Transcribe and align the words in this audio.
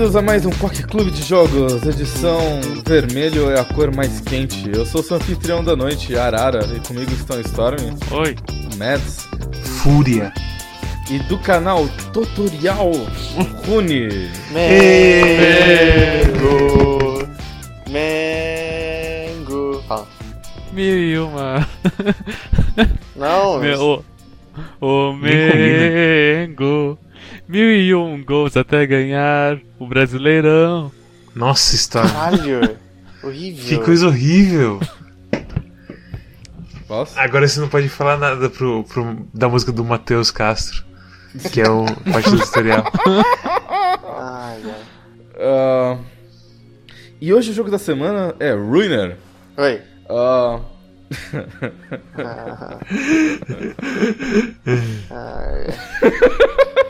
Bem-vindos 0.00 0.16
a 0.16 0.22
mais 0.22 0.46
um 0.46 0.50
Quack 0.50 0.84
Clube 0.84 1.10
de 1.10 1.22
Jogos, 1.22 1.82
edição 1.82 2.40
vermelho 2.86 3.50
é 3.50 3.60
a 3.60 3.64
cor 3.64 3.94
mais 3.94 4.18
quente. 4.18 4.70
Eu 4.74 4.86
sou 4.86 5.02
o 5.02 5.04
seu 5.04 5.18
anfitrião 5.18 5.62
da 5.62 5.76
noite, 5.76 6.16
Arara, 6.16 6.64
e 6.74 6.80
comigo 6.80 7.12
estão 7.12 7.38
Storm, 7.42 7.76
Oi. 8.10 8.34
Mads 8.78 9.28
Fúria. 9.82 10.32
e 11.10 11.18
do 11.24 11.38
canal 11.40 11.86
Tutorial 12.14 12.92
Rune. 13.66 14.30
Mengo. 14.50 15.68
Mengo. 17.90 19.82
Fala. 19.86 20.08
Mil 20.72 20.98
e 20.98 21.18
uma. 21.18 21.68
Não, 23.14 23.60
Meu, 23.60 24.02
o, 24.80 25.10
o 25.10 25.12
Mengo. 25.12 26.98
Mil 27.50 27.72
e 27.72 27.92
um 27.94 28.22
gols 28.24 28.56
até 28.56 28.86
ganhar 28.86 29.58
o 29.78 29.86
Brasileirão. 29.86 30.92
Nossa, 31.34 31.74
história. 31.74 32.08
caralho. 32.10 32.76
Horrível. 33.24 33.64
Que 33.66 33.78
coisa 33.84 34.06
horrível. 34.06 34.80
Posso? 36.86 37.18
Agora 37.18 37.48
você 37.48 37.58
não 37.60 37.68
pode 37.68 37.88
falar 37.88 38.16
nada 38.18 38.48
pro, 38.48 38.84
pro- 38.84 39.26
da 39.34 39.48
música 39.48 39.72
do 39.72 39.84
Matheus 39.84 40.30
Castro, 40.30 40.84
que 41.52 41.60
é 41.60 41.68
o 41.68 41.84
parte 42.12 42.30
do 42.30 42.38
tutorial. 42.40 42.84
Ai, 44.16 44.62
ai. 44.64 44.82
Ah, 45.40 45.98
e 47.20 47.32
hoje 47.34 47.50
o 47.50 47.54
jogo 47.54 47.70
da 47.70 47.78
semana 47.78 48.32
é 48.38 48.52
Ruiner. 48.52 49.16
Oi. 49.56 49.80
Ah, 50.08 50.60
Ah. 52.16 52.78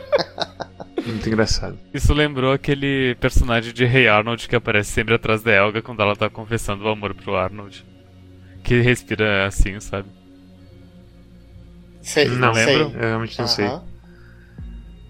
Muito 1.05 1.27
engraçado. 1.27 1.77
Isso 1.93 2.13
lembrou 2.13 2.51
aquele 2.53 3.15
personagem 3.15 3.73
de 3.73 3.85
Rei 3.85 4.07
Arnold 4.07 4.47
que 4.47 4.55
aparece 4.55 4.91
sempre 4.91 5.15
atrás 5.15 5.41
da 5.41 5.51
Elga 5.51 5.81
quando 5.81 6.01
ela 6.01 6.15
tá 6.15 6.29
confessando 6.29 6.83
o 6.85 6.89
amor 6.89 7.13
pro 7.15 7.35
Arnold. 7.35 7.83
Que 8.63 8.79
respira 8.81 9.47
assim, 9.47 9.79
sabe? 9.79 10.07
Sei, 12.01 12.27
Não 12.29 12.53
sei. 12.53 12.65
lembro? 12.77 12.95
Eu 12.97 13.01
realmente 13.07 13.39
não 13.39 13.47
sei. 13.47 13.65
Aham. 13.65 13.83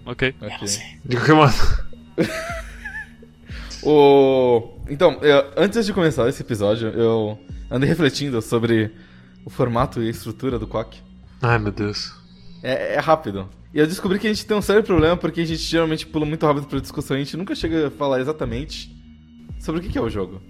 Ok. 0.06 0.34
Eu 0.40 0.46
ok. 0.48 0.58
não 0.60 0.66
sei. 0.66 0.84
De 1.04 1.16
qualquer 1.16 1.34
modo. 1.34 1.54
O... 3.84 4.78
Então, 4.88 5.18
eu- 5.22 5.52
antes 5.56 5.84
de 5.84 5.92
começar 5.92 6.28
esse 6.28 6.42
episódio, 6.42 6.88
eu 6.90 7.38
andei 7.70 7.88
refletindo 7.88 8.40
sobre 8.40 8.92
o 9.44 9.50
formato 9.50 10.00
e 10.02 10.06
a 10.06 10.10
estrutura 10.10 10.56
do 10.58 10.68
Quack. 10.68 11.00
Ai 11.40 11.58
meu 11.58 11.72
Deus. 11.72 12.12
É, 12.62 12.94
é 12.94 12.98
rápido. 12.98 13.48
E 13.74 13.78
eu 13.78 13.86
descobri 13.86 14.18
que 14.18 14.26
a 14.26 14.32
gente 14.32 14.46
tem 14.46 14.56
um 14.56 14.62
sério 14.62 14.82
problema 14.84 15.16
porque 15.16 15.40
a 15.40 15.46
gente 15.46 15.62
geralmente 15.62 16.06
pula 16.06 16.26
muito 16.26 16.44
rápido 16.46 16.66
pra 16.66 16.78
discussão 16.78 17.16
e 17.16 17.20
a 17.20 17.24
gente 17.24 17.36
nunca 17.36 17.54
chega 17.54 17.88
a 17.88 17.90
falar 17.90 18.20
exatamente 18.20 18.94
sobre 19.58 19.80
o 19.80 19.84
que 19.84 19.88
que 19.90 19.98
é 19.98 20.00
o 20.00 20.10
jogo. 20.10 20.40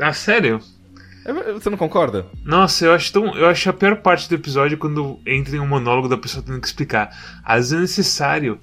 Ah, 0.00 0.12
sério? 0.12 0.60
É- 1.24 1.52
Você 1.52 1.68
não 1.68 1.76
concorda? 1.76 2.26
Nossa, 2.44 2.86
eu 2.86 2.92
acho 2.92 3.12
tão. 3.12 3.36
Eu 3.36 3.46
acho 3.46 3.68
a 3.68 3.72
pior 3.72 3.96
parte 4.00 4.28
do 4.28 4.34
episódio 4.34 4.78
quando 4.78 5.20
entra 5.26 5.56
em 5.56 5.60
um 5.60 5.66
monólogo 5.66 6.08
da 6.08 6.16
pessoa 6.16 6.42
tendo 6.44 6.60
que 6.60 6.66
explicar. 6.66 7.10
Às 7.44 7.70
vezes 7.70 7.72
é 7.72 7.80
necessário, 7.80 8.60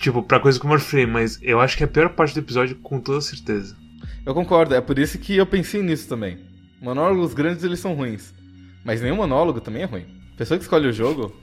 tipo, 0.00 0.22
pra 0.22 0.38
coisa 0.40 0.58
como 0.60 0.72
Warframe, 0.72 1.06
mas 1.10 1.38
eu 1.42 1.60
acho 1.60 1.76
que 1.76 1.82
é 1.82 1.86
a 1.86 1.90
pior 1.90 2.10
parte 2.10 2.34
do 2.34 2.40
episódio 2.40 2.76
com 2.76 3.00
toda 3.00 3.20
certeza. 3.20 3.76
Eu 4.24 4.34
concordo, 4.34 4.74
é 4.74 4.80
por 4.80 4.98
isso 4.98 5.18
que 5.18 5.36
eu 5.36 5.46
pensei 5.46 5.82
nisso 5.82 6.08
também. 6.08 6.38
Monólogos 6.80 7.32
grandes 7.34 7.64
eles 7.64 7.80
são 7.80 7.94
ruins. 7.94 8.34
Mas 8.84 9.00
nenhum 9.00 9.16
monólogo 9.16 9.60
também 9.60 9.82
é 9.82 9.86
ruim. 9.86 10.04
A 10.34 10.36
pessoa 10.36 10.58
que 10.58 10.64
escolhe 10.64 10.86
o 10.88 10.92
jogo, 10.92 11.34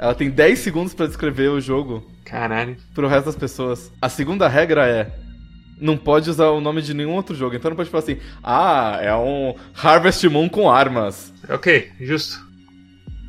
ela 0.00 0.14
tem 0.14 0.30
10 0.30 0.58
segundos 0.58 0.94
pra 0.94 1.06
descrever 1.06 1.48
o 1.50 1.60
jogo 1.60 2.04
Caralho. 2.24 2.76
pro 2.94 3.06
resto 3.06 3.26
das 3.26 3.36
pessoas. 3.36 3.92
A 4.00 4.08
segunda 4.08 4.48
regra 4.48 4.86
é. 4.88 5.14
Não 5.78 5.96
pode 5.96 6.28
usar 6.28 6.48
o 6.50 6.60
nome 6.60 6.82
de 6.82 6.92
nenhum 6.92 7.12
outro 7.14 7.34
jogo. 7.34 7.54
Então 7.54 7.70
não 7.70 7.76
pode 7.76 7.88
falar 7.90 8.02
assim, 8.02 8.18
ah, 8.42 8.98
é 9.00 9.14
um 9.14 9.54
Harvest 9.74 10.26
Moon 10.28 10.48
com 10.48 10.70
armas. 10.70 11.32
Ok, 11.48 11.90
justo. 12.00 12.38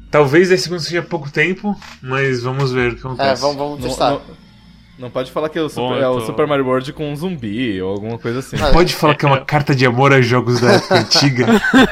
Talvez 0.09 0.49
10 0.49 0.61
segundos 0.61 0.85
seja 0.85 1.01
pouco 1.01 1.31
tempo, 1.31 1.73
mas 2.01 2.41
vamos 2.43 2.71
ver 2.73 2.91
o 2.91 2.95
que 2.95 3.01
É, 3.01 3.05
acontece. 3.05 3.41
vamos, 3.41 3.57
vamos 3.57 3.79
Não, 3.79 3.87
testar. 3.87 4.09
não, 4.11 4.21
não 5.01 5.09
pode 5.09 5.31
falar 5.31 5.49
que 5.49 5.57
é 5.59 5.61
o, 5.61 5.67
Super, 5.67 5.81
Bom, 5.81 5.95
é 5.97 6.07
o 6.07 6.21
Super 6.21 6.47
Mario 6.47 6.65
World 6.65 6.93
com 6.93 7.11
um 7.11 7.15
zumbi 7.15 7.81
ou 7.81 7.91
alguma 7.91 8.17
coisa 8.17 8.39
assim. 8.39 8.55
Ah, 8.61 8.71
Pode 8.71 8.95
falar 8.95 9.15
que 9.15 9.25
é 9.25 9.27
uma 9.27 9.41
carta 9.41 9.75
de 9.75 9.85
amor 9.85 10.13
a 10.13 10.21
jogos 10.21 10.61
da 10.61 10.73
época 10.73 10.95
antiga, 10.99 11.45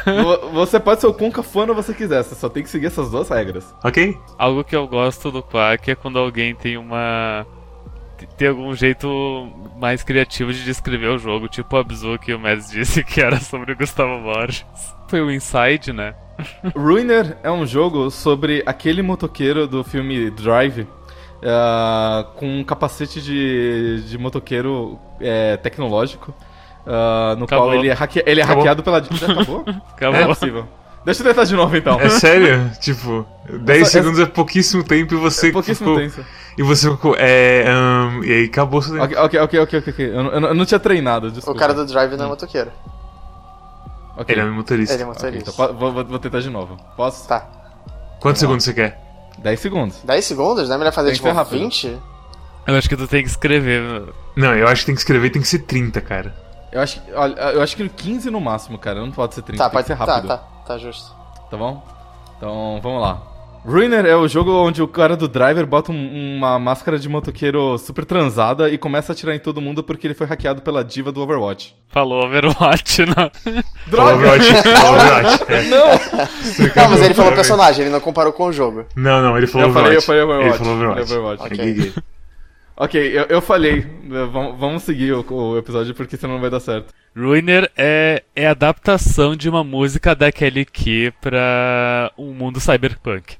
Vo- 0.06 0.50
Você 0.54 0.80
pode 0.80 1.02
ser 1.02 1.08
o 1.08 1.14
quão 1.14 1.32
cafona 1.32 1.74
você 1.74 1.94
quiser, 1.94 2.24
você 2.24 2.36
só 2.36 2.48
tem 2.48 2.64
que 2.64 2.70
seguir 2.70 2.86
essas 2.86 3.10
duas 3.12 3.28
regras. 3.30 3.66
ok? 3.84 4.18
Algo 4.38 4.64
que 4.64 4.76
eu 4.76 4.88
gosto 4.88 5.32
do 5.32 5.42
Quack 5.44 5.92
é 5.92 5.96
quando 5.96 6.20
alguém 6.20 6.54
tem 6.56 6.78
uma. 6.78 7.46
tem 8.38 8.48
algum 8.50 8.74
jeito 8.76 9.08
mais 9.80 10.04
criativo 10.04 10.54
de 10.54 10.64
descrever 10.64 11.08
o 11.08 11.18
jogo, 11.18 11.48
tipo 11.48 11.76
o 11.76 11.80
Abzu 11.80 12.18
que 12.20 12.34
o 12.34 12.40
Mads 12.40 12.70
disse 12.70 13.04
que 13.04 13.20
era 13.22 13.40
sobre 13.40 13.74
o 13.74 13.76
Gustavo 13.78 14.22
Borges. 14.22 14.66
Foi 15.08 15.22
o 15.22 15.32
Inside, 15.32 15.92
né? 15.94 16.14
Ruiner 16.76 17.38
é 17.44 17.52
um 17.52 17.66
jogo 17.66 18.10
sobre 18.10 18.64
aquele 18.66 19.02
motoqueiro 19.02 19.68
do 19.68 19.84
filme 19.84 20.30
Drive 20.30 20.88
ah, 21.44 22.26
com 22.36 22.48
um 22.60 22.64
capacete 22.64 23.22
de, 23.22 24.04
de 24.08 24.18
motoqueiro 24.18 25.00
é, 25.20 25.58
tecnológico. 25.58 26.34
ah, 26.86 27.36
no 27.38 27.46
Acabou. 27.46 27.68
qual 27.68 27.74
ele 27.76 27.90
é, 27.90 27.94
hacke- 27.94 28.24
ele 28.26 28.42
é 28.42 28.44
Acabou. 28.44 28.64
hackeado 28.64 28.84
pela. 28.84 29.04
Já 29.04 29.28
acabou? 29.32 29.64
Acabou. 29.96 30.20
É 30.20 30.26
possível. 30.26 30.68
Deixa 31.06 31.24
eu 31.24 31.28
tentar 31.28 31.46
de 31.46 31.56
novo 31.56 31.76
então. 31.78 32.00
É 32.00 32.10
sério? 32.20 32.70
tipo, 32.82 33.26
10 33.50 33.82
Essa- 33.84 33.92
segundos 33.92 34.20
é 34.20 34.26
pouquíssimo 34.26 34.84
tempo 34.84 35.14
e 35.14 35.18
você 35.18 35.48
É 35.48 35.52
pouquíssimo 35.52 35.96
ficou. 35.96 36.10
tempo. 36.10 36.30
E 36.58 36.62
você 36.64 36.92
ficou. 36.92 37.16
É. 37.18 37.64
ahn, 37.68 38.22
e 38.26 38.32
aí 38.34 38.46
acabou 38.46 38.82
seu 38.82 38.94
tempo. 38.94 39.06
Ok, 39.06 39.18
ok, 39.18 39.40
ok, 39.40 39.60
ok, 39.62 39.80
ok. 39.80 39.94
ok. 39.94 40.10
Eu, 40.10 40.24
não- 40.24 40.32
eu 40.32 40.42
eu 40.50 40.54
não 40.56 40.66
tinha 40.66 40.80
treinado, 40.80 41.32
desculpa. 41.32 41.58
O 41.58 41.60
cara 41.60 41.74
do 41.74 41.86
Drive 41.86 42.18
não 42.18 42.26
é 42.26 42.28
motoqueiro. 42.28 42.70
Ok, 44.18 44.36
Ele 44.36 44.42
é 44.42 44.44
um 44.44 44.54
motorista. 44.54 44.94
Ele 44.94 45.04
é 45.04 45.06
motorista. 45.06 45.50
então 45.52 45.54
po- 45.68 45.74
vou, 45.74 45.94
vou- 45.94 46.04
vou 46.06 46.20
tentar 46.20 46.42
de 46.42 46.50
novo. 46.50 46.76
Posso? 46.98 47.26
Tá. 47.26 47.48
Quantos 48.20 48.42
segundos 48.42 48.66
você 48.66 48.74
quer? 48.74 49.00
10 49.42 49.60
segundos. 49.60 49.98
10 50.04 50.26
segundos? 50.26 50.68
Não 50.68 50.76
é 50.76 50.78
melhor 50.78 50.94
fazer 50.94 51.14
tipo 51.14 51.28
ser 51.28 51.34
rápido. 51.34 51.60
20? 51.60 51.98
Eu 52.68 52.76
acho 52.76 52.88
que 52.90 52.96
tu 52.98 53.08
tem 53.08 53.24
que 53.24 53.30
escrever. 53.30 54.14
Não, 54.36 54.54
eu 54.56 54.68
acho 54.68 54.82
que 54.82 54.86
tem 54.88 54.96
que 54.96 55.02
escrever 55.02 55.30
tem 55.32 55.42
que 55.42 55.48
ser 55.48 55.60
30, 55.60 56.02
cara. 56.02 56.36
Eu 56.72 56.82
acho, 56.82 57.02
que- 57.02 57.12
olha, 57.14 57.34
eu 57.34 57.62
acho 57.64 57.76
que 57.76 57.90
15 57.90 58.30
no 58.30 58.40
máximo, 58.40 58.78
cara. 58.78 59.00
Não 59.02 59.12
pode 59.12 59.34
ser 59.34 59.42
30, 59.42 59.64
Tá, 59.64 59.70
tem 59.70 59.74
pode 59.74 59.88
que 59.88 59.94
ser 59.94 60.06
Tá, 60.06 60.14
rápido. 60.14 60.28
tá, 60.28 60.38
tá 60.68 60.78
justo. 60.78 61.16
Tá 61.50 61.58
bom? 61.58 61.84
Então, 62.38 62.80
vamos 62.84 63.02
lá. 63.02 63.22
Ruiner 63.70 64.06
é 64.06 64.16
o 64.16 64.28
jogo 64.28 64.52
onde 64.52 64.82
o 64.82 64.88
cara 64.88 65.16
do 65.16 65.28
driver 65.28 65.66
bota 65.66 65.92
um- 65.92 66.38
uma 66.38 66.58
máscara 66.58 66.98
de 66.98 67.08
motoqueiro 67.08 67.78
super 67.78 68.04
transada 68.06 68.70
e 68.70 68.78
começa 68.78 69.12
a 69.12 69.14
atirar 69.14 69.36
em 69.36 69.40
todo 69.40 69.62
mundo 69.62 69.84
porque 69.84 70.08
ele 70.08 70.14
foi 70.14 70.26
hackeado 70.26 70.62
pela 70.62 70.84
diva 70.84 71.12
do 71.12 71.22
Overwatch. 71.22 71.76
Falou 71.88 72.26
Overwatch, 72.26 73.06
não. 73.06 73.32
Falou 73.90 74.14
Overwatch. 74.16 74.50
Overwatch. 74.58 75.44
É. 75.48 75.64
Não, 76.76 76.90
mas 76.90 77.02
ele 77.02 77.14
falou 77.14 77.32
personagem, 77.34 77.86
ele 77.86 77.92
não 77.94 78.00
comparou 78.00 78.34
com 78.34 78.46
o 78.46 78.52
jogo. 78.52 78.86
Não, 78.96 79.22
não, 79.22 79.38
ele 79.38 79.48
falou 79.48 79.68
Eu 79.68 79.74
falei, 79.74 79.96
eu 79.96 80.00
Overwatch. 80.00 80.06
falei 80.06 80.22
Overwatch. 80.24 80.48
Ele 80.50 80.58
falou 80.58 80.74
Overwatch. 80.76 81.08
Falei 81.10 81.24
Overwatch. 81.24 81.54
Ok. 81.54 81.74
Gay. 81.74 81.94
Ok, 82.82 83.02
eu, 83.20 83.24
eu 83.26 83.42
falhei. 83.42 83.86
Vamos, 84.32 84.58
vamos 84.58 84.84
seguir 84.84 85.12
o, 85.14 85.26
o 85.30 85.58
episódio 85.58 85.94
porque 85.94 86.16
senão 86.16 86.36
não 86.36 86.42
vai 86.42 86.50
dar 86.50 86.62
certo. 86.62 86.94
Ruiner 87.16 87.70
é, 87.78 88.24
é 88.36 88.48
a 88.48 88.52
adaptação 88.52 89.36
de 89.36 89.50
uma 89.50 89.64
música 89.64 90.16
da 90.16 90.32
Kelly 90.32 90.64
Key 90.66 91.12
pra 91.20 92.12
um 92.18 92.34
mundo 92.34 92.60
cyberpunk. 92.60 93.36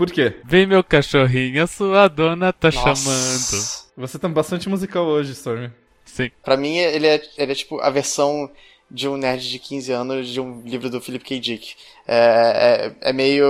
Por 0.00 0.10
quê? 0.10 0.32
Vem 0.46 0.66
meu 0.66 0.82
cachorrinho, 0.82 1.62
a 1.62 1.66
sua 1.66 2.08
dona 2.08 2.54
tá 2.54 2.70
chamando. 2.70 2.94
Nossa. 2.96 3.84
Você 3.94 4.18
tá 4.18 4.30
bastante 4.30 4.66
musical 4.66 5.04
hoje, 5.04 5.32
Stormy. 5.32 5.70
Sim. 6.06 6.30
Pra 6.42 6.56
mim, 6.56 6.78
ele 6.78 7.06
é, 7.06 7.22
ele 7.36 7.52
é 7.52 7.54
tipo 7.54 7.78
a 7.82 7.90
versão 7.90 8.50
de 8.90 9.06
um 9.06 9.18
nerd 9.18 9.46
de 9.46 9.58
15 9.58 9.92
anos 9.92 10.28
de 10.30 10.40
um 10.40 10.62
livro 10.62 10.88
do 10.88 11.02
Philip 11.02 11.22
K. 11.22 11.38
Dick. 11.38 11.74
É, 12.08 12.94
é, 13.02 13.10
é 13.10 13.12
meio 13.12 13.44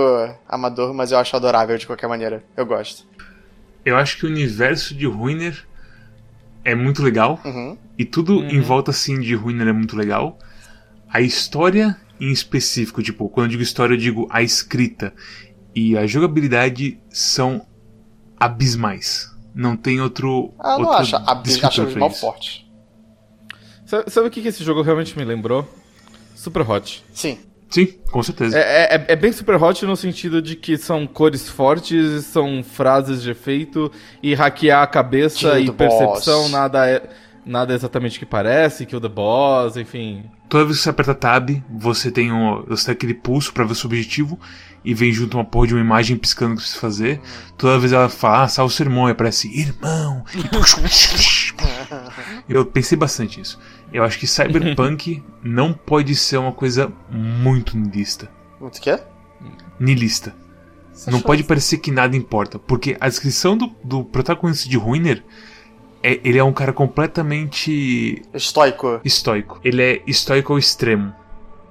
amador, 0.45 0.93
mas 0.93 1.13
eu 1.13 1.19
acho 1.19 1.33
adorável 1.37 1.77
de 1.77 1.87
qualquer 1.87 2.07
maneira. 2.07 2.43
Eu 2.57 2.65
gosto. 2.65 3.07
Eu 3.85 3.95
acho 3.95 4.17
que 4.17 4.25
o 4.25 4.29
universo 4.29 4.93
de 4.93 5.05
Ruiner 5.05 5.65
é 6.65 6.75
muito 6.75 7.01
legal. 7.01 7.39
Uhum. 7.45 7.77
E 7.97 8.03
tudo 8.03 8.43
em 8.43 8.59
volta 8.59 8.91
assim 8.91 9.21
de 9.21 9.33
Ruiner 9.35 9.69
é 9.69 9.73
muito 9.73 9.95
legal. 9.95 10.37
A 11.07 11.21
história 11.21 11.95
em 12.19 12.29
específico, 12.29 13.01
tipo, 13.01 13.29
quando 13.29 13.45
eu 13.45 13.51
digo 13.51 13.63
história, 13.63 13.93
eu 13.93 13.97
digo 13.97 14.27
a 14.29 14.43
escrita 14.43 15.13
e 15.75 15.97
a 15.97 16.05
jogabilidade 16.05 16.99
são 17.09 17.65
abismais. 18.39 19.31
Não 19.53 19.75
tem 19.75 19.99
outro. 19.99 20.53
Ah, 20.59 20.73
eu 20.73 20.79
não 20.79 20.85
outro 20.87 21.01
acho. 21.01 21.15
A, 21.15 21.33
descritor 21.35 21.85
acho 21.85 21.91
pra 21.91 21.99
mal 21.99 22.09
isso. 22.09 22.19
forte. 22.21 22.71
Sabe, 23.85 24.09
sabe 24.09 24.27
o 24.27 24.31
que, 24.31 24.41
que 24.41 24.47
esse 24.47 24.63
jogo 24.63 24.81
realmente 24.81 25.17
me 25.17 25.25
lembrou? 25.25 25.67
Super 26.35 26.69
Hot. 26.69 27.03
Sim. 27.13 27.37
Sim, 27.71 27.85
com 28.11 28.21
certeza. 28.21 28.59
É, 28.59 28.95
é, 28.95 29.05
é 29.07 29.15
bem 29.15 29.31
super 29.31 29.55
hot 29.55 29.85
no 29.85 29.95
sentido 29.95 30.41
de 30.41 30.57
que 30.57 30.77
são 30.77 31.07
cores 31.07 31.47
fortes, 31.47 32.25
são 32.25 32.61
frases 32.61 33.23
de 33.23 33.31
efeito, 33.31 33.89
e 34.21 34.33
hackear 34.33 34.83
a 34.83 34.87
cabeça 34.87 35.57
e 35.57 35.71
percepção 35.71 36.41
boss. 36.41 36.51
nada 36.51 36.85
é. 36.85 37.09
Nada 37.45 37.73
exatamente 37.73 38.19
que 38.19 38.25
parece, 38.25 38.85
Kill 38.85 39.01
the 39.01 39.09
Boss, 39.09 39.77
enfim. 39.77 40.23
Toda 40.49 40.65
vez 40.65 40.77
que 40.77 40.83
você 40.83 40.89
aperta 40.89 41.15
Tab, 41.15 41.49
você 41.69 42.11
tem, 42.11 42.31
um, 42.31 42.63
você 42.67 42.85
tem 42.85 42.93
aquele 42.93 43.13
pulso 43.13 43.53
para 43.53 43.63
ver 43.63 43.71
o 43.71 43.75
seu 43.75 43.87
objetivo 43.87 44.39
e 44.83 44.93
vem 44.93 45.11
junto 45.11 45.37
uma 45.37 45.45
porra 45.45 45.67
de 45.67 45.73
uma 45.73 45.81
imagem 45.81 46.17
piscando 46.17 46.55
que 46.55 46.61
você 46.61 46.67
precisa 46.67 46.81
fazer. 46.81 47.21
Toda 47.57 47.79
vez 47.79 47.93
ela 47.93 48.09
fala, 48.09 48.43
ah, 48.43 48.47
salve 48.47 48.73
o 48.73 48.75
seu 48.75 48.85
irmão, 48.85 49.07
e 49.07 49.11
aparece, 49.11 49.47
irmão. 49.47 50.23
Eu 52.49 52.65
pensei 52.65 52.97
bastante 52.97 53.39
nisso. 53.39 53.59
Eu 53.93 54.03
acho 54.03 54.19
que 54.19 54.27
Cyberpunk 54.27 55.23
não 55.43 55.73
pode 55.73 56.15
ser 56.15 56.37
uma 56.37 56.51
coisa 56.51 56.91
muito 57.09 57.77
nilista. 57.77 58.29
Muito 58.59 58.77
o 58.77 58.81
quê? 58.81 58.99
Nilista. 59.79 60.35
Não 61.07 61.21
pode 61.21 61.43
parecer 61.43 61.77
que 61.77 61.89
nada 61.89 62.15
importa, 62.15 62.59
porque 62.59 62.97
a 62.99 63.07
descrição 63.07 63.57
do, 63.57 63.71
do 63.83 64.03
protagonista 64.03 64.69
de 64.69 64.77
Ruiner 64.77 65.23
é, 66.03 66.19
ele 66.23 66.37
é 66.37 66.43
um 66.43 66.53
cara 66.53 66.73
completamente 66.73 68.21
Estoico. 68.33 68.99
estoico. 69.03 69.59
Ele 69.63 69.81
é 69.81 70.01
estoico 70.07 70.53
ao 70.53 70.59
extremo. 70.59 71.13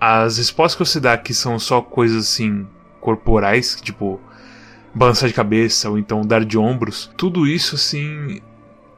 As 0.01 0.39
respostas 0.39 0.75
que 0.75 0.85
você 0.93 1.01
dá 1.01 1.17
que 1.19 1.35
são 1.35 1.59
só 1.59 1.81
coisas 1.81 2.27
assim 2.29 2.67
corporais, 3.01 3.79
tipo 3.83 4.21
balançar 4.95 5.29
de 5.29 5.35
cabeça 5.35 5.89
ou 5.89 5.99
então 5.99 6.23
dar 6.23 6.45
de 6.45 6.59
ombros, 6.59 7.11
tudo 7.17 7.47
isso 7.47 7.77
assim 7.77 8.41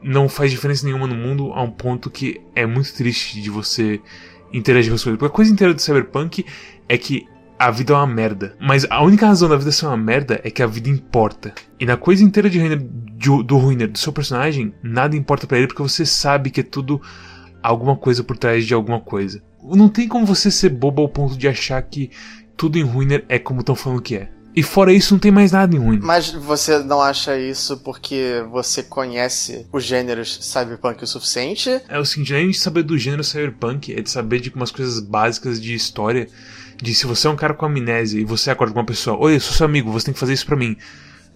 não 0.01 0.29
faz 0.29 0.51
diferença 0.51 0.85
nenhuma 0.85 1.07
no 1.07 1.15
mundo 1.15 1.53
a 1.53 1.63
um 1.63 1.71
ponto 1.71 2.11
que 2.11 2.41
é 2.55 2.67
muito 2.67 2.93
triste 2.95 3.41
de 3.41 3.51
você 3.51 4.01
interagir 4.53 4.91
com 4.91 4.97
as 4.97 5.05
coisas. 5.05 5.19
Porque 5.19 5.33
a 5.33 5.37
coisa 5.37 5.53
inteira 5.53 5.75
do 5.75 5.81
Cyberpunk 5.81 6.45
é 6.89 6.99
que 6.99 7.27
a 7.63 7.71
vida 7.71 7.93
é 7.93 7.97
uma 7.97 8.07
merda. 8.09 8.57
Mas 8.61 8.85
a 8.91 9.01
única 9.05 9.25
razão 9.25 9.49
da 9.49 9.57
vida 9.57 9.71
ser 9.71 9.87
uma 9.87 9.97
merda 9.97 10.41
é 10.43 10.51
que 10.51 10.65
a 10.65 10.67
vida 10.67 10.89
importa. 10.89 11.55
E 11.79 11.87
na 11.87 11.97
coisa 11.97 12.25
inteira 12.25 12.51
de 12.51 12.59
Ruiner, 12.59 12.79
de, 12.79 13.43
do 13.45 13.57
Ruiner, 13.57 13.89
do 13.89 13.99
seu 13.99 14.13
personagem, 14.13 14.75
nada 14.83 15.17
importa 15.17 15.47
para 15.47 15.59
ele 15.59 15.69
porque 15.69 15.83
você 15.83 16.05
sabe 16.05 16.51
que 16.51 16.61
é 16.61 16.65
tudo 16.65 17.01
alguma 17.63 17.97
coisa 17.97 18.25
por 18.25 18.37
trás 18.37 18.67
de 18.67 18.75
alguma 18.75 18.99
coisa. 18.99 19.41
Não 19.63 19.89
tem 19.89 20.09
como 20.09 20.27
você 20.27 20.51
ser 20.51 20.71
bobo 20.71 21.03
ao 21.03 21.09
ponto 21.09 21.39
de 21.39 21.47
achar 21.47 21.81
que 21.83 22.11
tudo 22.57 22.79
em 22.79 22.83
Ruiner 22.83 23.25
é 23.29 23.39
como 23.39 23.61
estão 23.61 23.77
falando 23.77 24.03
que 24.03 24.17
é. 24.17 24.29
E 24.57 24.63
fora 24.63 24.93
isso, 24.93 25.15
não 25.15 25.21
tem 25.21 25.31
mais 25.31 25.53
nada 25.53 25.75
em 25.75 25.79
Ruiner. 25.79 26.03
Mas 26.03 26.31
você 26.31 26.81
não 26.81 27.01
acha 27.01 27.39
isso 27.39 27.79
porque 27.79 28.45
você 28.51 28.83
conhece 28.83 29.69
os 29.73 29.85
gêneros 29.85 30.37
cyberpunk 30.43 31.05
o 31.05 31.07
suficiente? 31.07 31.81
É 31.89 31.99
o 31.99 32.05
seguinte, 32.05 32.35
além 32.35 32.51
de 32.51 32.59
saber 32.59 32.83
do 32.83 32.99
gênero 32.99 33.23
cyberpunk, 33.23 33.95
é 33.95 34.01
de 34.03 34.11
saber 34.11 34.41
de 34.41 34.51
umas 34.51 34.73
coisas 34.73 34.99
básicas 34.99 35.61
de 35.61 35.73
história. 35.73 36.27
De 36.83 36.93
se 36.95 37.07
você 37.07 37.29
é 37.29 37.31
um 37.31 37.37
cara 37.37 37.55
com 37.55 37.65
amnésia 37.65 38.21
e 38.21 38.25
você 38.25 38.51
acorda 38.51 38.73
com 38.75 38.81
uma 38.81 38.85
pessoa, 38.87 39.17
oi, 39.17 39.37
eu 39.37 39.41
sou 39.41 39.53
seu 39.55 39.65
amigo, 39.67 39.93
você 39.93 40.07
tem 40.07 40.15
que 40.15 40.19
fazer 40.19 40.33
isso 40.33 40.45
pra 40.45 40.57
mim. 40.57 40.77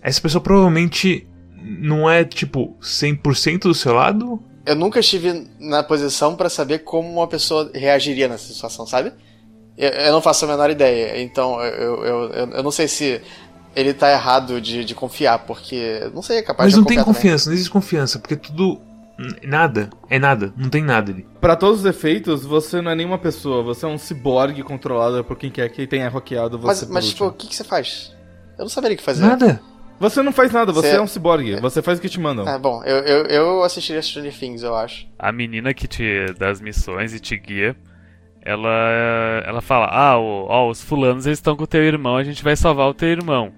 Essa 0.02 0.20
pessoa 0.20 0.42
provavelmente 0.42 1.26
não 1.56 2.10
é, 2.10 2.24
tipo, 2.24 2.76
100% 2.82 3.60
do 3.62 3.74
seu 3.74 3.94
lado. 3.94 4.42
Eu 4.64 4.74
nunca 4.74 4.98
estive 4.98 5.46
na 5.60 5.82
posição 5.84 6.34
pra 6.34 6.48
saber 6.48 6.80
como 6.80 7.08
uma 7.08 7.28
pessoa 7.28 7.70
reagiria 7.72 8.26
nessa 8.26 8.52
situação, 8.52 8.84
sabe? 8.86 9.12
Eu, 9.78 9.90
eu 9.90 10.12
não 10.12 10.20
faço 10.20 10.44
a 10.44 10.48
menor 10.48 10.68
ideia. 10.70 11.22
Então, 11.22 11.60
eu, 11.62 12.04
eu, 12.04 12.24
eu, 12.32 12.50
eu 12.50 12.62
não 12.62 12.70
sei 12.72 12.88
se 12.88 13.20
ele 13.74 13.94
tá 13.94 14.10
errado 14.10 14.60
de, 14.60 14.84
de 14.84 14.94
confiar, 14.94 15.40
porque 15.40 16.10
não 16.14 16.22
sei, 16.22 16.38
é 16.38 16.42
capaz 16.42 16.66
Mas 16.66 16.72
de 16.72 16.76
não 16.76 16.84
tem 16.84 16.96
confiar 16.96 17.04
também. 17.04 17.22
confiança, 17.22 17.48
não 17.50 17.54
existe 17.54 17.70
confiança, 17.70 18.18
porque 18.18 18.34
tudo. 18.34 18.80
Nada, 19.42 19.88
é 20.10 20.18
nada, 20.18 20.52
não 20.56 20.68
tem 20.68 20.82
nada 20.82 21.10
ali. 21.10 21.26
Pra 21.40 21.56
todos 21.56 21.80
os 21.80 21.86
efeitos, 21.86 22.44
você 22.44 22.82
não 22.82 22.90
é 22.90 22.94
nenhuma 22.94 23.18
pessoa, 23.18 23.62
você 23.62 23.86
é 23.86 23.88
um 23.88 23.96
ciborgue 23.96 24.62
controlado 24.62 25.24
por 25.24 25.36
quem 25.36 25.50
quer 25.50 25.68
que 25.70 25.86
tenha 25.86 26.08
hackeado 26.08 26.58
você. 26.58 26.84
Mas, 26.84 26.90
mas 26.90 27.08
tipo, 27.08 27.26
o 27.26 27.32
que, 27.32 27.46
que 27.48 27.56
você 27.56 27.64
faz? 27.64 28.14
Eu 28.58 28.64
não 28.64 28.68
saberia 28.68 28.94
o 28.94 28.98
que 28.98 29.04
fazer. 29.04 29.24
Nada. 29.24 29.60
Você 29.98 30.22
não 30.22 30.32
faz 30.32 30.52
nada, 30.52 30.72
você 30.72 30.88
Você- 30.90 30.96
é 30.96 31.00
um 31.00 31.06
ciborgue, 31.06 31.58
você 31.58 31.80
faz 31.80 31.98
o 31.98 32.02
que 32.02 32.08
te 32.10 32.20
mandam. 32.20 32.46
É, 32.46 32.58
bom, 32.58 32.82
eu, 32.84 32.96
eu, 32.98 33.24
eu 33.26 33.62
assistiria 33.62 34.02
Stranger 34.02 34.38
Things, 34.38 34.62
eu 34.62 34.76
acho. 34.76 35.06
A 35.18 35.32
menina 35.32 35.72
que 35.72 35.88
te 35.88 36.26
dá 36.38 36.50
as 36.50 36.60
missões 36.60 37.14
e 37.14 37.18
te 37.18 37.34
guia, 37.38 37.74
ela 38.42 39.42
ela 39.46 39.60
fala: 39.62 39.86
"Ah, 39.86 40.18
o- 40.18 40.46
ó, 40.48 40.68
os 40.68 40.82
fulanos 40.82 41.26
eles 41.26 41.38
estão 41.38 41.56
com 41.56 41.64
o 41.64 41.66
teu 41.66 41.82
irmão, 41.82 42.16
a 42.16 42.22
gente 42.24 42.44
vai 42.44 42.54
salvar 42.56 42.88
o 42.88 42.94
teu 42.94 43.08
irmão". 43.08 43.52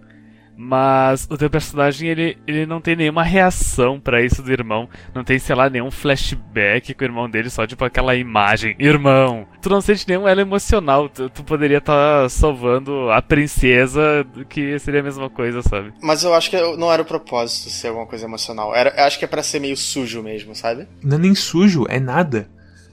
Mas 0.61 1.29
o 1.31 1.39
teu 1.39 1.49
personagem 1.49 2.09
ele, 2.09 2.37
ele 2.45 2.67
não 2.67 2.81
tem 2.81 2.97
nenhuma 2.97 3.23
reação 3.23 4.01
pra 4.01 4.21
isso 4.21 4.43
do 4.43 4.51
irmão, 4.51 4.89
não 5.15 5.23
tem, 5.23 5.39
sei 5.39 5.55
lá, 5.55 5.71
nenhum 5.71 5.89
flashback 5.89 6.95
com 6.95 7.03
o 7.03 7.07
irmão 7.07 7.31
dele, 7.31 7.49
só 7.49 7.65
tipo 7.65 7.85
aquela 7.85 8.17
imagem, 8.17 8.75
irmão. 8.77 9.47
Tu 9.63 9.71
não 9.71 9.81
sente 9.81 10.09
nenhum 10.09 10.27
elo 10.27 10.41
emocional, 10.41 11.09
tu, 11.09 11.31
tu 11.31 11.45
poderia 11.45 11.79
estar 11.79 12.29
salvando 12.29 13.09
a 13.09 13.23
princesa, 13.23 14.27
que 14.49 14.77
seria 14.81 14.99
a 14.99 15.05
mesma 15.05 15.31
coisa, 15.31 15.63
sabe? 15.63 15.93
Mas 16.03 16.25
eu 16.25 16.35
acho 16.35 16.51
que 16.51 16.61
não 16.77 16.93
era 16.93 17.03
o 17.03 17.07
propósito 17.07 17.71
ser 17.71 17.89
alguma 17.89 18.07
coisa 18.07 18.25
emocional. 18.25 18.75
Era, 18.75 18.91
eu 18.97 19.05
acho 19.05 19.17
que 19.17 19.25
é 19.25 19.29
pra 19.29 19.45
ser 19.45 19.61
meio 19.61 19.77
sujo 19.77 20.25
mesmo, 20.25 20.57
sabe? 20.57 20.89
Não 21.05 21.19
é 21.19 21.21
nem 21.21 21.37
sujo, 21.37 21.87
é 21.89 22.01
nada. 22.01 22.49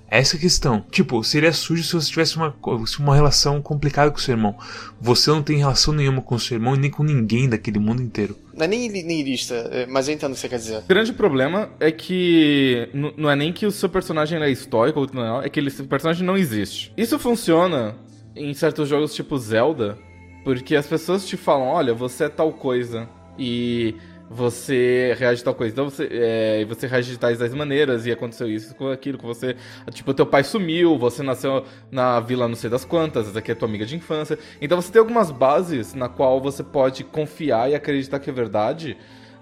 Essa 0.10 0.36
é 0.36 0.38
a 0.38 0.42
questão. 0.42 0.86
Tipo, 0.92 1.24
seria 1.24 1.52
sujo 1.52 1.84
se 1.84 1.94
você 1.94 2.10
tivesse 2.10 2.38
uma, 2.38 2.56
uma 3.00 3.16
relação 3.16 3.62
complicada 3.62 4.12
com 4.12 4.18
seu 4.18 4.34
irmão. 4.34 4.56
Você 5.02 5.30
não 5.30 5.42
tem 5.42 5.58
relação 5.58 5.94
nenhuma 5.94 6.22
com 6.22 6.38
seu 6.38 6.56
irmão 6.56 6.76
e 6.76 6.78
nem 6.78 6.92
com 6.92 7.04
ninguém 7.04 7.50
daquele 7.50 7.80
mundo 7.80 8.02
inteiro. 8.02 8.38
Não 8.54 8.66
é 8.66 8.68
nem 8.68 8.90
niilista, 8.90 9.56
é, 9.72 9.86
mas 9.86 10.08
eu 10.08 10.14
entendo 10.14 10.32
o 10.32 10.36
que 10.36 10.42
você 10.42 10.50
quer 10.50 10.58
dizer. 10.58 10.78
O 10.78 10.88
grande 10.88 11.12
problema 11.12 11.70
é 11.80 11.92
que 11.92 12.90
não 12.94 13.30
é 13.30 13.36
nem 13.36 13.52
que 13.52 13.66
o 13.66 13.72
seu 13.72 13.90
personagem 13.90 14.42
é 14.42 14.50
estoico 14.50 15.00
ou 15.00 15.10
não, 15.12 15.42
é 15.42 15.50
que 15.50 15.60
ele, 15.60 15.68
esse 15.68 15.84
personagem 15.84 16.26
não 16.26 16.38
existe. 16.38 16.94
Isso 16.96 17.20
funciona 17.20 17.96
em 18.36 18.54
certos 18.54 18.88
jogos 18.88 19.14
tipo 19.14 19.38
Zelda, 19.38 19.98
porque 20.44 20.76
as 20.76 20.88
pessoas 20.88 21.28
te 21.28 21.36
falam, 21.36 21.68
olha, 21.68 21.94
você 21.94 22.26
é 22.26 22.30
tal 22.30 22.54
coisa 22.54 23.10
e 23.38 23.96
você 24.30 25.16
reage 25.18 25.40
de 25.40 25.44
tal 25.44 25.56
coisa. 25.56 25.74
Então 25.74 25.90
você, 25.90 26.08
é, 26.12 26.66
você 26.66 26.88
reage 26.88 27.12
de 27.12 27.20
tais, 27.20 27.38
tais 27.38 27.54
maneiras 27.54 28.06
e 28.06 28.12
aconteceu 28.12 28.50
isso 28.50 28.76
com 28.76 28.90
aquilo 28.90 29.18
com 29.18 29.28
você. 29.28 29.56
Tipo, 29.92 30.14
teu 30.14 30.26
pai 30.26 30.44
sumiu, 30.44 30.98
você 30.98 31.22
nasceu 31.24 31.66
na 31.92 32.20
vila 32.20 32.48
não 32.48 32.56
sei 32.56 32.70
das 32.70 32.86
quantas, 32.86 33.28
essa 33.28 33.40
aqui 33.40 33.52
é 33.52 33.56
tua 33.56 33.68
amiga 33.68 33.86
de 33.86 33.96
infância. 33.96 34.38
Então 34.62 34.82
você 34.82 34.92
tem 34.92 35.00
algumas 35.00 35.32
bases 35.32 35.94
na 35.94 36.10
qual 36.10 36.42
você 36.42 36.64
pode 36.64 37.04
confiar 37.04 37.70
e 37.70 37.76
acreditar 37.76 38.20
que 38.20 38.30
é 38.30 38.34
verdade. 38.34 38.98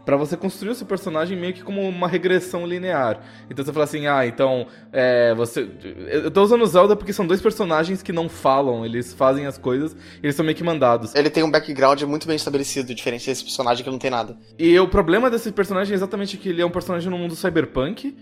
Pra 0.05 0.17
você 0.17 0.35
construir 0.35 0.71
o 0.71 0.75
seu 0.75 0.85
personagem 0.85 1.37
meio 1.37 1.53
que 1.53 1.63
como 1.63 1.81
uma 1.81 2.07
regressão 2.07 2.67
linear. 2.67 3.21
Então 3.49 3.63
você 3.63 3.71
fala 3.71 3.85
assim, 3.85 4.05
ah, 4.05 4.25
então, 4.27 4.67
é, 4.91 5.33
você... 5.33 5.69
Eu 6.11 6.29
tô 6.29 6.43
usando 6.43 6.61
o 6.61 6.65
Zelda 6.65 6.95
porque 6.95 7.13
são 7.13 7.25
dois 7.25 7.41
personagens 7.41 8.01
que 8.01 8.11
não 8.11 8.27
falam, 8.27 8.85
eles 8.85 9.13
fazem 9.13 9.45
as 9.45 9.57
coisas, 9.57 9.95
eles 10.21 10.35
são 10.35 10.43
meio 10.43 10.57
que 10.57 10.63
mandados. 10.63 11.15
Ele 11.15 11.29
tem 11.29 11.43
um 11.43 11.49
background 11.49 12.01
muito 12.03 12.27
bem 12.27 12.35
estabelecido, 12.35 12.93
diferente 12.93 13.25
desse 13.25 13.43
personagem 13.43 13.83
que 13.83 13.89
não 13.89 13.97
tem 13.97 14.11
nada. 14.11 14.37
E 14.59 14.77
o 14.77 14.87
problema 14.87 15.29
desse 15.29 15.51
personagem 15.51 15.93
é 15.93 15.95
exatamente 15.95 16.37
que 16.37 16.49
ele 16.49 16.61
é 16.61 16.65
um 16.65 16.71
personagem 16.71 17.09
no 17.09 17.17
mundo 17.17 17.35
cyberpunk, 17.35 18.15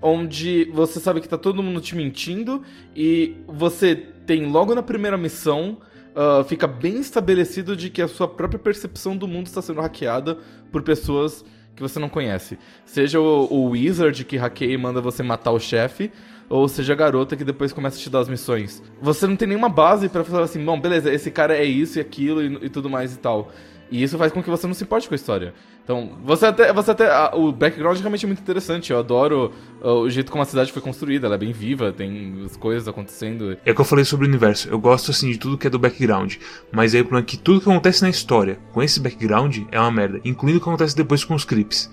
onde 0.00 0.70
você 0.72 1.00
sabe 1.00 1.20
que 1.20 1.28
tá 1.28 1.38
todo 1.38 1.62
mundo 1.62 1.80
te 1.80 1.96
mentindo, 1.96 2.62
e 2.94 3.38
você 3.48 3.96
tem 3.96 4.46
logo 4.46 4.74
na 4.74 4.82
primeira 4.82 5.16
missão, 5.16 5.78
ah, 6.14 6.44
fica 6.44 6.66
bem 6.66 7.00
estabelecido 7.00 7.76
de 7.76 7.90
que 7.90 8.00
a 8.00 8.08
sua 8.08 8.28
própria 8.28 8.58
percepção 8.58 9.16
do 9.16 9.26
mundo 9.26 9.46
está 9.46 9.60
sendo 9.60 9.80
hackeada 9.80 10.38
por 10.70 10.82
pessoas 10.82 11.44
que 11.74 11.82
você 11.82 11.98
não 11.98 12.08
conhece. 12.08 12.56
Seja 12.84 13.20
o, 13.20 13.48
o 13.50 13.70
Wizard 13.70 14.24
que 14.24 14.36
hackeia 14.36 14.74
e 14.74 14.78
manda 14.78 15.00
você 15.00 15.22
matar 15.22 15.50
o 15.50 15.58
chefe, 15.58 16.12
ou 16.48 16.68
seja 16.68 16.92
a 16.92 16.96
garota 16.96 17.36
que 17.36 17.42
depois 17.42 17.72
começa 17.72 17.98
a 17.98 18.00
te 18.00 18.08
dar 18.08 18.20
as 18.20 18.28
missões. 18.28 18.82
Você 19.02 19.26
não 19.26 19.34
tem 19.34 19.48
nenhuma 19.48 19.68
base 19.68 20.08
pra 20.08 20.22
falar 20.22 20.44
assim, 20.44 20.64
bom, 20.64 20.80
beleza, 20.80 21.12
esse 21.12 21.30
cara 21.30 21.56
é 21.56 21.64
isso 21.64 21.98
e 21.98 22.00
aquilo 22.00 22.42
e, 22.42 22.66
e 22.66 22.68
tudo 22.68 22.88
mais 22.88 23.14
e 23.14 23.18
tal. 23.18 23.50
E 23.90 24.02
isso 24.02 24.16
faz 24.18 24.32
com 24.32 24.42
que 24.42 24.50
você 24.50 24.66
não 24.66 24.74
se 24.74 24.82
importe 24.82 25.06
com 25.06 25.14
a 25.14 25.16
história. 25.16 25.54
Então, 25.84 26.18
você 26.24 26.46
até. 26.46 26.72
Você 26.72 26.90
até 26.90 27.06
a- 27.10 27.32
o 27.34 27.52
background 27.52 27.98
realmente 27.98 28.24
é 28.24 28.26
muito 28.26 28.40
interessante. 28.40 28.90
Eu 28.92 28.98
adoro 28.98 29.52
uh, 29.82 29.88
o 30.00 30.10
jeito 30.10 30.32
como 30.32 30.42
a 30.42 30.46
cidade 30.46 30.72
foi 30.72 30.80
construída. 30.82 31.26
Ela 31.26 31.34
é 31.36 31.38
bem 31.38 31.52
viva, 31.52 31.92
tem 31.92 32.42
as 32.44 32.56
coisas 32.56 32.88
acontecendo. 32.88 33.56
É 33.64 33.70
o 33.70 33.74
que 33.74 33.80
eu 33.80 33.84
falei 33.84 34.04
sobre 34.04 34.26
o 34.26 34.28
universo. 34.28 34.68
Eu 34.68 34.78
gosto 34.78 35.10
assim 35.10 35.30
de 35.30 35.38
tudo 35.38 35.58
que 35.58 35.66
é 35.66 35.70
do 35.70 35.78
background. 35.78 36.36
Mas 36.72 36.94
aí 36.94 37.02
o 37.02 37.04
problema 37.04 37.24
é 37.24 37.28
que 37.30 37.36
tudo 37.36 37.60
que 37.60 37.68
acontece 37.70 38.02
na 38.02 38.08
história 38.10 38.58
com 38.72 38.82
esse 38.82 38.98
background 39.00 39.58
é 39.70 39.78
uma 39.78 39.90
merda. 39.90 40.20
Incluindo 40.24 40.58
o 40.58 40.60
que 40.62 40.68
acontece 40.68 40.96
depois 40.96 41.22
com 41.24 41.34
os 41.34 41.44
clips. 41.44 41.92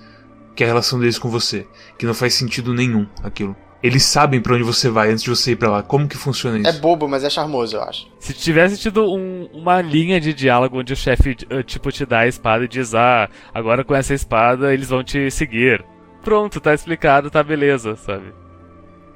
Que 0.55 0.63
é 0.63 0.67
a 0.67 0.69
relação 0.69 0.99
deles 0.99 1.19
com 1.19 1.29
você. 1.29 1.67
Que 1.97 2.05
não 2.05 2.13
faz 2.13 2.33
sentido 2.33 2.73
nenhum 2.73 3.05
aquilo. 3.23 3.55
Eles 3.83 4.03
sabem 4.03 4.39
pra 4.39 4.53
onde 4.53 4.63
você 4.63 4.89
vai 4.89 5.09
antes 5.11 5.23
de 5.23 5.29
você 5.29 5.51
ir 5.53 5.55
pra 5.55 5.69
lá. 5.69 5.81
Como 5.83 6.07
que 6.07 6.15
funciona 6.15 6.59
isso? 6.59 6.67
É 6.69 6.73
bobo, 6.79 7.07
mas 7.07 7.23
é 7.23 7.29
charmoso, 7.29 7.77
eu 7.77 7.81
acho. 7.81 8.07
Se 8.19 8.31
tivesse 8.33 8.77
tido 8.77 9.11
um- 9.11 9.49
uma 9.53 9.81
linha 9.81 10.21
de 10.21 10.33
diálogo 10.33 10.79
onde 10.79 10.93
o 10.93 10.95
chefe, 10.95 11.35
eh, 11.49 11.63
tipo, 11.63 11.91
te 11.91 12.05
dá 12.05 12.19
a 12.19 12.27
espada 12.27 12.63
e 12.63 12.67
diz, 12.67 12.93
ah, 12.93 13.27
agora 13.53 13.83
com 13.83 13.95
essa 13.95 14.13
espada 14.13 14.71
eles 14.73 14.89
vão 14.89 15.03
te 15.03 15.31
seguir. 15.31 15.83
Pronto, 16.23 16.59
tá 16.59 16.73
explicado, 16.75 17.31
tá 17.31 17.41
beleza, 17.41 17.95
sabe? 17.95 18.25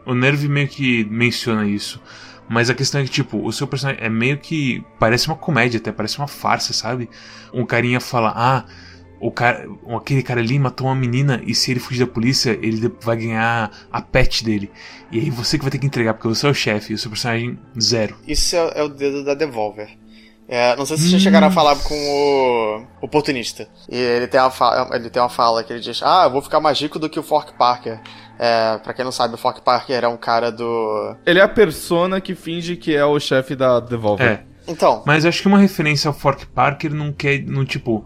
O 0.03 0.15
Nerve 0.15 0.47
meio 0.47 0.67
que 0.67 1.05
menciona 1.05 1.65
isso. 1.67 2.01
Mas 2.49 2.69
a 2.69 2.73
questão 2.75 3.01
é 3.01 3.03
que, 3.03 3.09
tipo, 3.09 3.43
o 3.43 3.51
seu 3.51 3.65
personagem 3.67 4.03
é 4.03 4.09
meio 4.09 4.37
que. 4.37 4.83
Parece 4.99 5.27
uma 5.27 5.35
comédia 5.35 5.79
até, 5.79 5.91
parece 5.91 6.17
uma 6.19 6.27
farsa, 6.27 6.73
sabe? 6.73 7.09
Um 7.53 7.65
carinha 7.65 7.99
fala, 7.99 8.31
ah, 8.35 8.65
o 9.19 9.31
cara, 9.31 9.67
aquele 9.95 10.21
cara 10.21 10.41
ali 10.41 10.57
matou 10.59 10.87
uma 10.87 10.95
menina 10.95 11.41
e 11.45 11.55
se 11.55 11.71
ele 11.71 11.79
fugir 11.79 12.05
da 12.05 12.11
polícia, 12.11 12.51
ele 12.61 12.91
vai 13.01 13.17
ganhar 13.17 13.71
a 13.91 14.01
pet 14.01 14.43
dele. 14.43 14.71
E 15.11 15.19
aí 15.19 15.29
você 15.29 15.57
que 15.57 15.63
vai 15.63 15.71
ter 15.71 15.79
que 15.79 15.85
entregar, 15.85 16.13
porque 16.13 16.27
você 16.27 16.47
é 16.47 16.49
o 16.49 16.53
chefe 16.53 16.91
e 16.91 16.95
o 16.95 16.97
seu 16.97 17.09
personagem 17.09 17.57
zero. 17.79 18.15
Isso 18.27 18.55
é, 18.55 18.73
é 18.75 18.83
o 18.83 18.89
dedo 18.89 19.23
da 19.23 19.33
Devolver. 19.33 19.89
É, 20.47 20.75
não 20.75 20.85
sei 20.85 20.97
se 20.97 21.09
vocês 21.09 21.21
chegaram 21.21 21.47
a 21.47 21.51
falar 21.51 21.75
com 21.77 21.95
o 21.95 22.85
oportunista. 23.01 23.67
E 23.89 23.97
ele 23.97 24.27
tem, 24.27 24.39
uma 24.39 24.51
fala, 24.51 24.95
ele 24.95 25.09
tem 25.09 25.21
uma 25.21 25.29
fala 25.29 25.63
que 25.63 25.73
ele 25.73 25.79
diz: 25.79 26.01
Ah, 26.03 26.25
eu 26.25 26.31
vou 26.31 26.41
ficar 26.41 26.59
mais 26.59 26.79
rico 26.79 26.99
do 26.99 27.09
que 27.09 27.19
o 27.19 27.23
Fork 27.23 27.53
Parker. 27.57 27.99
É, 28.37 28.77
pra 28.77 28.93
quem 28.93 29.03
não 29.03 29.11
sabe, 29.11 29.33
o 29.33 29.37
Fork 29.37 29.61
Parker 29.61 30.03
é 30.03 30.07
um 30.07 30.17
cara 30.17 30.51
do. 30.51 31.15
Ele 31.25 31.39
é 31.39 31.41
a 31.41 31.47
persona 31.47 32.21
que 32.21 32.35
finge 32.35 32.75
que 32.75 32.95
é 32.95 33.03
o 33.03 33.19
chefe 33.19 33.55
da 33.55 33.79
Devolver. 33.79 34.27
É. 34.27 34.43
Então, 34.67 35.03
Mas 35.05 35.25
acho 35.25 35.41
que 35.41 35.47
uma 35.47 35.59
referência 35.59 36.07
ao 36.07 36.13
Fork 36.13 36.45
Parker 36.47 36.93
não 36.93 37.11
quer. 37.11 37.41
Não, 37.41 37.65
tipo. 37.65 38.05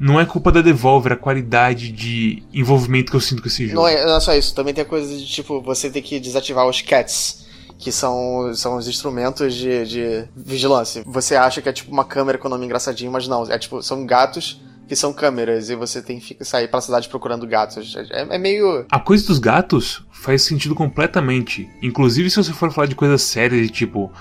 Não 0.00 0.18
é 0.18 0.24
culpa 0.24 0.50
da 0.50 0.62
Devolver 0.62 1.12
a 1.12 1.16
qualidade 1.16 1.92
de 1.92 2.42
envolvimento 2.54 3.10
que 3.10 3.16
eu 3.16 3.20
sinto 3.20 3.42
com 3.42 3.48
esse 3.48 3.66
jogo. 3.66 3.82
não 3.82 3.86
é, 3.86 4.06
não 4.06 4.16
é 4.16 4.20
só 4.20 4.34
isso. 4.34 4.54
Também 4.54 4.72
tem 4.72 4.80
a 4.82 4.86
coisa 4.86 5.14
de, 5.14 5.26
tipo, 5.26 5.60
você 5.60 5.90
ter 5.90 6.00
que 6.00 6.18
desativar 6.18 6.66
os 6.66 6.80
cats. 6.80 7.46
Que 7.78 7.90
são, 7.90 8.52
são 8.54 8.76
os 8.76 8.86
instrumentos 8.86 9.54
de, 9.54 9.86
de 9.86 10.24
vigilância. 10.36 11.02
Você 11.06 11.34
acha 11.34 11.62
que 11.62 11.68
é 11.68 11.72
tipo 11.72 11.90
uma 11.90 12.04
câmera 12.04 12.36
com 12.36 12.46
nome 12.46 12.66
engraçadinho, 12.66 13.10
mas 13.10 13.26
não. 13.26 13.50
É 13.50 13.58
tipo, 13.58 13.82
são 13.82 14.04
gatos 14.04 14.60
que 14.86 14.94
são 14.94 15.14
câmeras. 15.14 15.70
E 15.70 15.74
você 15.74 16.02
tem 16.02 16.20
que 16.20 16.44
sair 16.44 16.68
pra 16.68 16.82
cidade 16.82 17.08
procurando 17.08 17.46
gatos. 17.46 17.96
É, 18.10 18.34
é 18.34 18.38
meio. 18.38 18.84
A 18.90 19.00
coisa 19.00 19.26
dos 19.26 19.38
gatos 19.38 20.04
faz 20.12 20.42
sentido 20.42 20.74
completamente. 20.74 21.70
Inclusive, 21.82 22.28
se 22.28 22.36
você 22.36 22.52
for 22.52 22.70
falar 22.70 22.86
de 22.86 22.94
coisas 22.94 23.22
sérias, 23.22 23.66
de 23.66 23.72
tipo, 23.72 24.12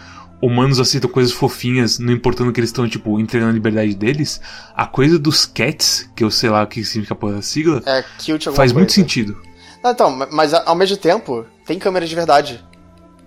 humanos 0.41 0.79
aceitam 0.79 1.09
coisas 1.09 1.31
fofinhas, 1.33 1.99
não 1.99 2.13
importando 2.13 2.51
que 2.53 2.59
eles 2.59 2.69
estão, 2.69 2.87
tipo, 2.87 3.19
entregando 3.19 3.51
a 3.51 3.53
liberdade 3.53 3.95
deles, 3.95 4.39
a 4.75 4.85
coisa 4.85 5.19
dos 5.19 5.45
cats, 5.45 6.09
que 6.15 6.23
eu 6.23 6.31
sei 6.31 6.49
lá 6.49 6.63
o 6.63 6.67
que 6.67 6.83
significa 6.83 7.17
a 7.37 7.41
sigla, 7.41 7.81
É 7.85 8.03
faz 8.53 8.71
muito 8.71 8.87
coisa. 8.87 8.93
sentido. 8.95 9.37
Não, 9.83 9.91
então, 9.91 10.11
ma- 10.11 10.27
mas 10.31 10.53
ao 10.53 10.75
mesmo 10.75 10.97
tempo, 10.97 11.45
tem 11.65 11.79
câmera 11.79 12.05
de 12.05 12.13
verdade. 12.15 12.63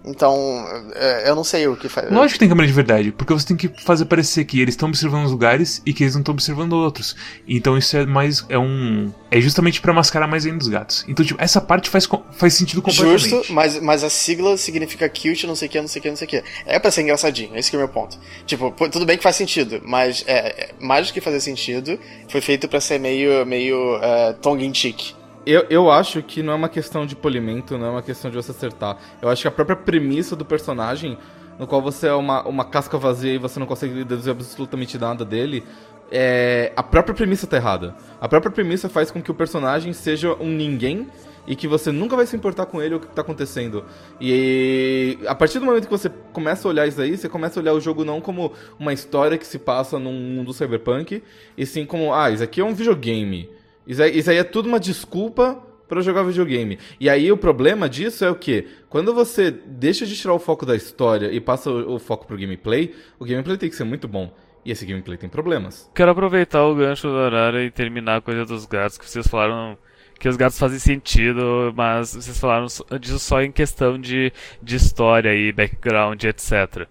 Então, 0.04 0.66
é, 0.94 1.28
eu 1.28 1.36
não 1.36 1.44
sei 1.44 1.66
o 1.68 1.76
que 1.76 1.88
faz. 1.88 2.10
Lógico 2.10 2.34
que 2.34 2.38
tem 2.40 2.48
câmera 2.48 2.66
de 2.66 2.72
verdade, 2.72 3.12
porque 3.12 3.32
você 3.32 3.46
tem 3.46 3.56
que 3.56 3.68
fazer 3.82 4.04
parecer 4.06 4.44
que 4.44 4.60
eles 4.60 4.74
estão 4.74 4.88
observando 4.88 5.24
os 5.24 5.30
lugares 5.30 5.80
e 5.86 5.92
que 5.92 6.02
eles 6.02 6.14
não 6.14 6.20
estão 6.20 6.32
observando 6.32 6.72
outros. 6.72 7.14
Então 7.46 7.78
isso 7.78 7.96
é 7.96 8.04
mais. 8.04 8.44
É 8.48 8.58
um. 8.58 9.12
É 9.30 9.40
justamente 9.40 9.80
pra 9.80 9.92
mascarar 9.92 10.26
mais 10.26 10.44
ainda 10.44 10.58
os 10.58 10.68
gatos. 10.68 11.04
Então, 11.08 11.24
tipo, 11.24 11.40
essa 11.40 11.60
parte 11.60 11.88
faz, 11.88 12.08
faz 12.32 12.54
sentido 12.54 12.82
completamente. 12.82 13.28
Justo, 13.28 13.52
mas, 13.52 13.80
mas 13.80 14.04
a 14.04 14.10
sigla 14.10 14.56
significa 14.56 15.08
cute, 15.08 15.46
não 15.46 15.54
sei 15.54 15.68
o 15.68 15.70
que, 15.70 15.80
não 15.80 15.88
sei 15.88 16.00
o 16.00 16.02
que, 16.02 16.08
não 16.10 16.16
sei 16.16 16.26
o 16.26 16.30
que. 16.30 16.44
É 16.66 16.78
pra 16.78 16.90
ser 16.90 17.02
engraçadinho, 17.02 17.56
esse 17.56 17.70
que 17.70 17.76
é 17.76 17.78
o 17.78 17.80
meu 17.80 17.88
ponto. 17.88 18.18
Tipo, 18.44 18.74
tudo 18.90 19.06
bem 19.06 19.16
que 19.16 19.22
faz 19.22 19.36
sentido, 19.36 19.80
mas 19.84 20.24
é, 20.26 20.64
é, 20.64 20.70
mais 20.80 21.06
do 21.06 21.12
que 21.14 21.20
fazer 21.20 21.40
sentido, 21.40 21.98
foi 22.28 22.40
feito 22.40 22.68
pra 22.68 22.80
ser 22.80 22.98
meio, 22.98 23.46
meio 23.46 23.96
é, 24.02 24.32
tongue 24.34 24.66
in 24.66 24.74
cheek. 24.74 25.14
Eu, 25.44 25.66
eu 25.68 25.90
acho 25.90 26.22
que 26.22 26.42
não 26.42 26.52
é 26.52 26.56
uma 26.56 26.68
questão 26.68 27.04
de 27.04 27.16
polimento, 27.16 27.76
não 27.76 27.86
é 27.86 27.90
uma 27.90 28.02
questão 28.02 28.30
de 28.30 28.36
você 28.36 28.52
acertar. 28.52 28.96
Eu 29.20 29.28
acho 29.28 29.42
que 29.42 29.48
a 29.48 29.50
própria 29.50 29.76
premissa 29.76 30.36
do 30.36 30.44
personagem, 30.44 31.18
no 31.58 31.66
qual 31.66 31.82
você 31.82 32.06
é 32.06 32.14
uma, 32.14 32.46
uma 32.46 32.64
casca 32.64 32.96
vazia 32.96 33.34
e 33.34 33.38
você 33.38 33.58
não 33.58 33.66
consegue 33.66 34.04
deduzir 34.04 34.30
absolutamente 34.30 34.96
nada 34.98 35.24
dele, 35.24 35.64
é, 36.12 36.72
a 36.76 36.82
própria 36.82 37.14
premissa 37.14 37.46
tá 37.46 37.56
errada. 37.56 37.96
A 38.20 38.28
própria 38.28 38.52
premissa 38.52 38.88
faz 38.88 39.10
com 39.10 39.20
que 39.20 39.32
o 39.32 39.34
personagem 39.34 39.92
seja 39.92 40.32
um 40.34 40.48
ninguém 40.48 41.08
e 41.44 41.56
que 41.56 41.66
você 41.66 41.90
nunca 41.90 42.14
vai 42.14 42.24
se 42.24 42.36
importar 42.36 42.66
com 42.66 42.80
ele 42.80 42.94
ou 42.94 43.00
o 43.00 43.02
que 43.02 43.08
tá 43.08 43.22
acontecendo. 43.22 43.84
E 44.20 45.18
a 45.26 45.34
partir 45.34 45.58
do 45.58 45.64
momento 45.64 45.86
que 45.86 45.90
você 45.90 46.08
começa 46.32 46.68
a 46.68 46.70
olhar 46.70 46.86
isso 46.86 47.00
aí, 47.00 47.16
você 47.16 47.28
começa 47.28 47.58
a 47.58 47.60
olhar 47.60 47.72
o 47.72 47.80
jogo 47.80 48.04
não 48.04 48.20
como 48.20 48.52
uma 48.78 48.92
história 48.92 49.36
que 49.36 49.46
se 49.46 49.58
passa 49.58 49.98
num 49.98 50.12
mundo 50.12 50.52
cyberpunk, 50.52 51.20
e 51.58 51.66
sim 51.66 51.84
como, 51.84 52.14
ah, 52.14 52.30
isso 52.30 52.44
aqui 52.44 52.60
é 52.60 52.64
um 52.64 52.74
videogame. 52.74 53.50
Isso 53.86 54.02
aí, 54.02 54.18
isso 54.18 54.30
aí 54.30 54.36
é 54.36 54.44
tudo 54.44 54.68
uma 54.68 54.80
desculpa 54.80 55.62
pra 55.88 56.00
jogar 56.00 56.22
videogame. 56.22 56.78
E 56.98 57.10
aí 57.10 57.30
o 57.30 57.36
problema 57.36 57.88
disso 57.88 58.24
é 58.24 58.30
o 58.30 58.34
que? 58.34 58.66
Quando 58.88 59.12
você 59.12 59.50
deixa 59.50 60.06
de 60.06 60.16
tirar 60.16 60.32
o 60.32 60.38
foco 60.38 60.64
da 60.64 60.74
história 60.74 61.30
e 61.30 61.40
passa 61.40 61.70
o, 61.70 61.96
o 61.96 61.98
foco 61.98 62.26
pro 62.26 62.38
gameplay, 62.38 62.94
o 63.18 63.24
gameplay 63.24 63.58
tem 63.58 63.68
que 63.68 63.76
ser 63.76 63.84
muito 63.84 64.08
bom. 64.08 64.32
E 64.64 64.70
esse 64.70 64.86
gameplay 64.86 65.18
tem 65.18 65.28
problemas. 65.28 65.90
Quero 65.94 66.10
aproveitar 66.12 66.64
o 66.64 66.74
gancho 66.74 67.08
da 67.08 67.26
Arara 67.26 67.64
e 67.64 67.70
terminar 67.70 68.16
a 68.16 68.20
coisa 68.20 68.44
dos 68.44 68.64
gatos, 68.64 68.96
que 68.96 69.08
vocês 69.08 69.26
falaram 69.26 69.76
que 70.22 70.28
os 70.28 70.36
gatos 70.36 70.56
fazem 70.56 70.78
sentido, 70.78 71.74
mas 71.76 72.14
vocês 72.14 72.38
falaram 72.38 72.66
disso 73.00 73.18
só 73.18 73.42
em 73.42 73.50
questão 73.50 73.98
de, 73.98 74.32
de 74.62 74.76
história 74.76 75.34
e 75.34 75.50
background, 75.50 76.22
etc. 76.22 76.86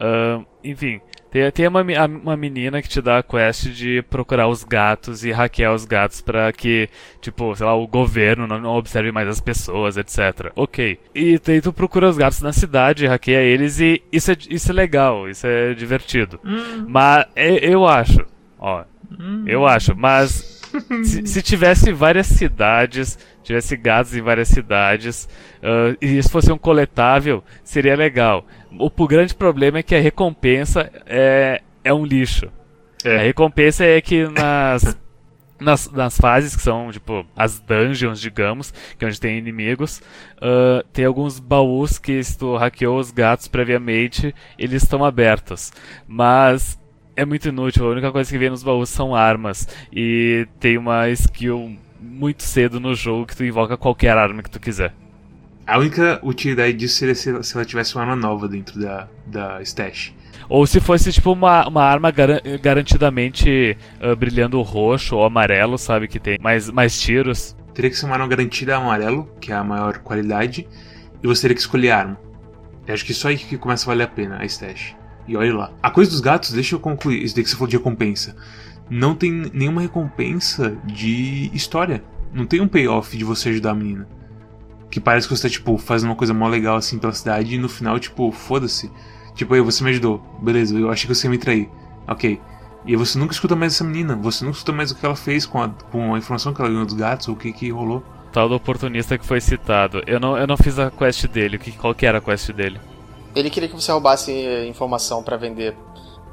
Ahn, 0.00 0.44
enfim, 0.62 1.00
tem, 1.32 1.50
tem 1.50 1.66
uma, 1.66 1.82
uma 2.06 2.36
menina 2.36 2.80
que 2.80 2.88
te 2.88 3.00
dá 3.02 3.18
a 3.18 3.22
quest 3.24 3.64
de 3.70 4.02
procurar 4.02 4.46
os 4.46 4.62
gatos 4.62 5.24
e 5.24 5.32
hackear 5.32 5.74
os 5.74 5.84
gatos 5.84 6.20
pra 6.20 6.52
que, 6.52 6.88
tipo, 7.20 7.56
sei 7.56 7.66
lá, 7.66 7.74
o 7.74 7.88
governo 7.88 8.46
não, 8.46 8.76
observe 8.76 9.10
mais 9.10 9.26
as 9.26 9.40
pessoas, 9.40 9.96
etc. 9.96 10.52
Ok. 10.54 10.96
E 11.12 11.40
daí 11.44 11.60
tu 11.60 11.72
procura 11.72 12.08
os 12.08 12.16
gatos 12.16 12.40
na 12.40 12.52
cidade, 12.52 13.04
hackeia 13.08 13.42
eles 13.42 13.80
e 13.80 14.00
isso 14.12 14.30
é, 14.30 14.36
isso 14.48 14.70
é 14.70 14.74
legal, 14.74 15.28
isso 15.28 15.44
é 15.44 15.74
divertido. 15.74 16.38
Mas 16.86 17.26
e- 17.34 17.58
eu 17.68 17.84
acho, 17.84 18.24
ó, 18.60 18.84
eu 19.44 19.66
acho, 19.66 19.96
mas 19.96 20.55
se, 21.04 21.26
se 21.26 21.42
tivesse 21.42 21.92
várias 21.92 22.26
cidades, 22.26 23.18
tivesse 23.42 23.76
gatos 23.76 24.14
em 24.14 24.20
várias 24.20 24.48
cidades, 24.48 25.28
ah, 25.62 25.96
e 26.00 26.18
isso 26.18 26.30
fosse 26.30 26.52
um 26.52 26.58
coletável, 26.58 27.42
seria 27.62 27.96
legal. 27.96 28.46
O, 28.78 28.86
o 28.86 29.06
grande 29.06 29.34
problema 29.34 29.78
é 29.78 29.82
que 29.82 29.94
a 29.94 30.00
recompensa 30.00 30.90
é, 31.06 31.62
é 31.84 31.94
um 31.94 32.04
lixo. 32.04 32.50
É. 33.04 33.16
A 33.16 33.22
recompensa 33.22 33.84
é 33.84 34.00
que 34.00 34.26
nas, 34.28 34.96
nas, 35.60 35.90
nas 35.90 36.16
fases 36.18 36.56
que 36.56 36.62
são, 36.62 36.90
tipo, 36.90 37.24
as 37.36 37.60
dungeons, 37.60 38.20
digamos, 38.20 38.72
que 38.98 39.04
é 39.04 39.08
onde 39.08 39.20
tem 39.20 39.38
inimigos, 39.38 40.02
ah, 40.40 40.84
tem 40.92 41.04
alguns 41.04 41.38
baús 41.38 41.98
que 41.98 42.22
se 42.22 42.36
tu 42.36 42.56
hackeou 42.56 42.98
os 42.98 43.10
gatos 43.10 43.48
previamente, 43.48 44.34
eles 44.58 44.82
estão 44.82 45.04
abertos. 45.04 45.72
Mas 46.06 46.78
é 47.16 47.24
muito 47.24 47.48
inútil, 47.48 47.86
a 47.86 47.90
única 47.90 48.12
coisa 48.12 48.30
que 48.30 48.38
vem 48.38 48.50
nos 48.50 48.62
baús 48.62 48.88
são 48.88 49.14
armas. 49.14 49.66
E 49.92 50.46
tem 50.60 50.76
uma 50.78 51.08
skill 51.10 51.76
muito 52.00 52.42
cedo 52.42 52.78
no 52.78 52.94
jogo 52.94 53.26
que 53.26 53.36
tu 53.36 53.44
invoca 53.44 53.76
qualquer 53.76 54.16
arma 54.16 54.42
que 54.42 54.50
tu 54.50 54.60
quiser. 54.60 54.92
A 55.66 55.78
única 55.78 56.20
utilidade 56.22 56.74
disso 56.74 56.96
seria 56.96 57.14
se, 57.14 57.42
se 57.42 57.56
ela 57.56 57.64
tivesse 57.64 57.94
uma 57.96 58.02
arma 58.02 58.14
nova 58.14 58.46
dentro 58.46 58.78
da, 58.78 59.08
da 59.26 59.60
stash. 59.62 60.14
Ou 60.48 60.64
se 60.64 60.78
fosse 60.78 61.12
tipo 61.12 61.32
uma, 61.32 61.66
uma 61.66 61.82
arma 61.82 62.10
garan- 62.12 62.40
garantidamente 62.62 63.76
ah, 64.00 64.14
brilhando 64.14 64.62
roxo 64.62 65.16
ou 65.16 65.24
amarelo, 65.24 65.76
sabe? 65.76 66.06
Que 66.06 66.20
tem 66.20 66.38
mais, 66.40 66.70
mais 66.70 67.00
tiros. 67.00 67.56
Teria 67.74 67.90
que 67.90 67.96
ser 67.96 68.06
uma 68.06 68.14
arma 68.14 68.28
garantida 68.28 68.76
amarelo, 68.76 69.28
que 69.40 69.50
é 69.50 69.56
a 69.56 69.64
maior 69.64 69.98
qualidade, 69.98 70.68
e 71.20 71.26
você 71.26 71.42
teria 71.42 71.54
que 71.56 71.60
escolher 71.60 71.90
a 71.90 71.98
arma. 71.98 72.20
Eu 72.86 72.94
acho 72.94 73.04
que 73.04 73.12
só 73.12 73.28
aí 73.28 73.36
que 73.36 73.58
começa 73.58 73.84
a 73.84 73.88
valer 73.88 74.04
a 74.04 74.08
pena 74.08 74.38
a 74.38 74.44
stash. 74.44 74.94
E 75.26 75.36
olha 75.36 75.54
lá. 75.54 75.70
A 75.82 75.90
coisa 75.90 76.10
dos 76.10 76.20
gatos, 76.20 76.52
deixa 76.52 76.74
eu 76.74 76.80
concluir 76.80 77.22
isso 77.22 77.34
daí 77.34 77.44
que 77.44 77.50
você 77.50 77.56
falou 77.56 77.68
de 77.68 77.76
recompensa. 77.76 78.36
Não 78.88 79.14
tem 79.14 79.30
nenhuma 79.52 79.80
recompensa 79.80 80.76
de 80.84 81.50
história. 81.52 82.04
Não 82.32 82.46
tem 82.46 82.60
um 82.60 82.68
payoff 82.68 83.16
de 83.16 83.24
você 83.24 83.48
ajudar 83.48 83.72
a 83.72 83.74
menina. 83.74 84.08
Que 84.90 85.00
parece 85.00 85.26
que 85.26 85.36
você 85.36 85.48
tá, 85.48 85.52
tipo, 85.52 85.76
fazendo 85.78 86.10
uma 86.10 86.16
coisa 86.16 86.32
mó 86.32 86.48
legal 86.48 86.76
assim 86.76 86.98
pela 86.98 87.12
cidade 87.12 87.54
e 87.54 87.58
no 87.58 87.68
final, 87.68 87.98
tipo, 87.98 88.30
foda-se. 88.30 88.90
Tipo, 89.34 89.54
aí 89.54 89.60
você 89.60 89.82
me 89.82 89.90
ajudou. 89.90 90.22
Beleza, 90.40 90.78
eu 90.78 90.90
achei 90.90 91.08
que 91.08 91.14
você 91.14 91.26
ia 91.26 91.30
me 91.30 91.38
trair. 91.38 91.68
Ok. 92.06 92.40
E 92.86 92.94
você 92.94 93.18
nunca 93.18 93.32
escuta 93.32 93.56
mais 93.56 93.74
essa 93.74 93.82
menina. 93.82 94.14
Você 94.16 94.44
nunca 94.44 94.56
escuta 94.56 94.72
mais 94.72 94.92
o 94.92 94.94
que 94.94 95.04
ela 95.04 95.16
fez 95.16 95.44
com 95.44 95.60
a, 95.60 95.68
com 95.68 96.14
a 96.14 96.18
informação 96.18 96.54
que 96.54 96.60
ela 96.60 96.70
ganhou 96.70 96.86
dos 96.86 96.94
gatos 96.94 97.26
ou 97.26 97.34
o 97.34 97.36
que, 97.36 97.52
que 97.52 97.70
rolou. 97.70 98.02
Tal 98.32 98.48
do 98.48 98.54
oportunista 98.54 99.18
que 99.18 99.26
foi 99.26 99.40
citado. 99.40 100.02
Eu 100.06 100.20
não, 100.20 100.38
eu 100.38 100.46
não 100.46 100.56
fiz 100.56 100.78
a 100.78 100.90
quest 100.90 101.26
dele. 101.26 101.58
Que, 101.58 101.72
qual 101.72 101.94
que 101.94 102.06
era 102.06 102.18
a 102.18 102.20
quest 102.20 102.52
dele? 102.52 102.78
Ele 103.36 103.50
queria 103.50 103.68
que 103.68 103.74
você 103.74 103.92
roubasse 103.92 104.32
informação 104.66 105.22
pra 105.22 105.36
vender, 105.36 105.76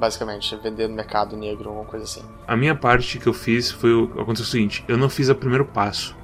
basicamente, 0.00 0.56
vender 0.56 0.88
no 0.88 0.94
mercado 0.94 1.36
negro, 1.36 1.68
alguma 1.68 1.84
coisa 1.84 2.04
assim. 2.04 2.22
A 2.48 2.56
minha 2.56 2.74
parte 2.74 3.18
que 3.18 3.26
eu 3.26 3.34
fiz 3.34 3.70
foi 3.70 3.92
o. 3.92 4.04
Aconteceu 4.18 4.44
o 4.46 4.48
seguinte: 4.48 4.82
eu 4.88 4.96
não 4.96 5.08
fiz 5.10 5.28
o 5.28 5.34
primeiro 5.34 5.66
passo. 5.66 6.16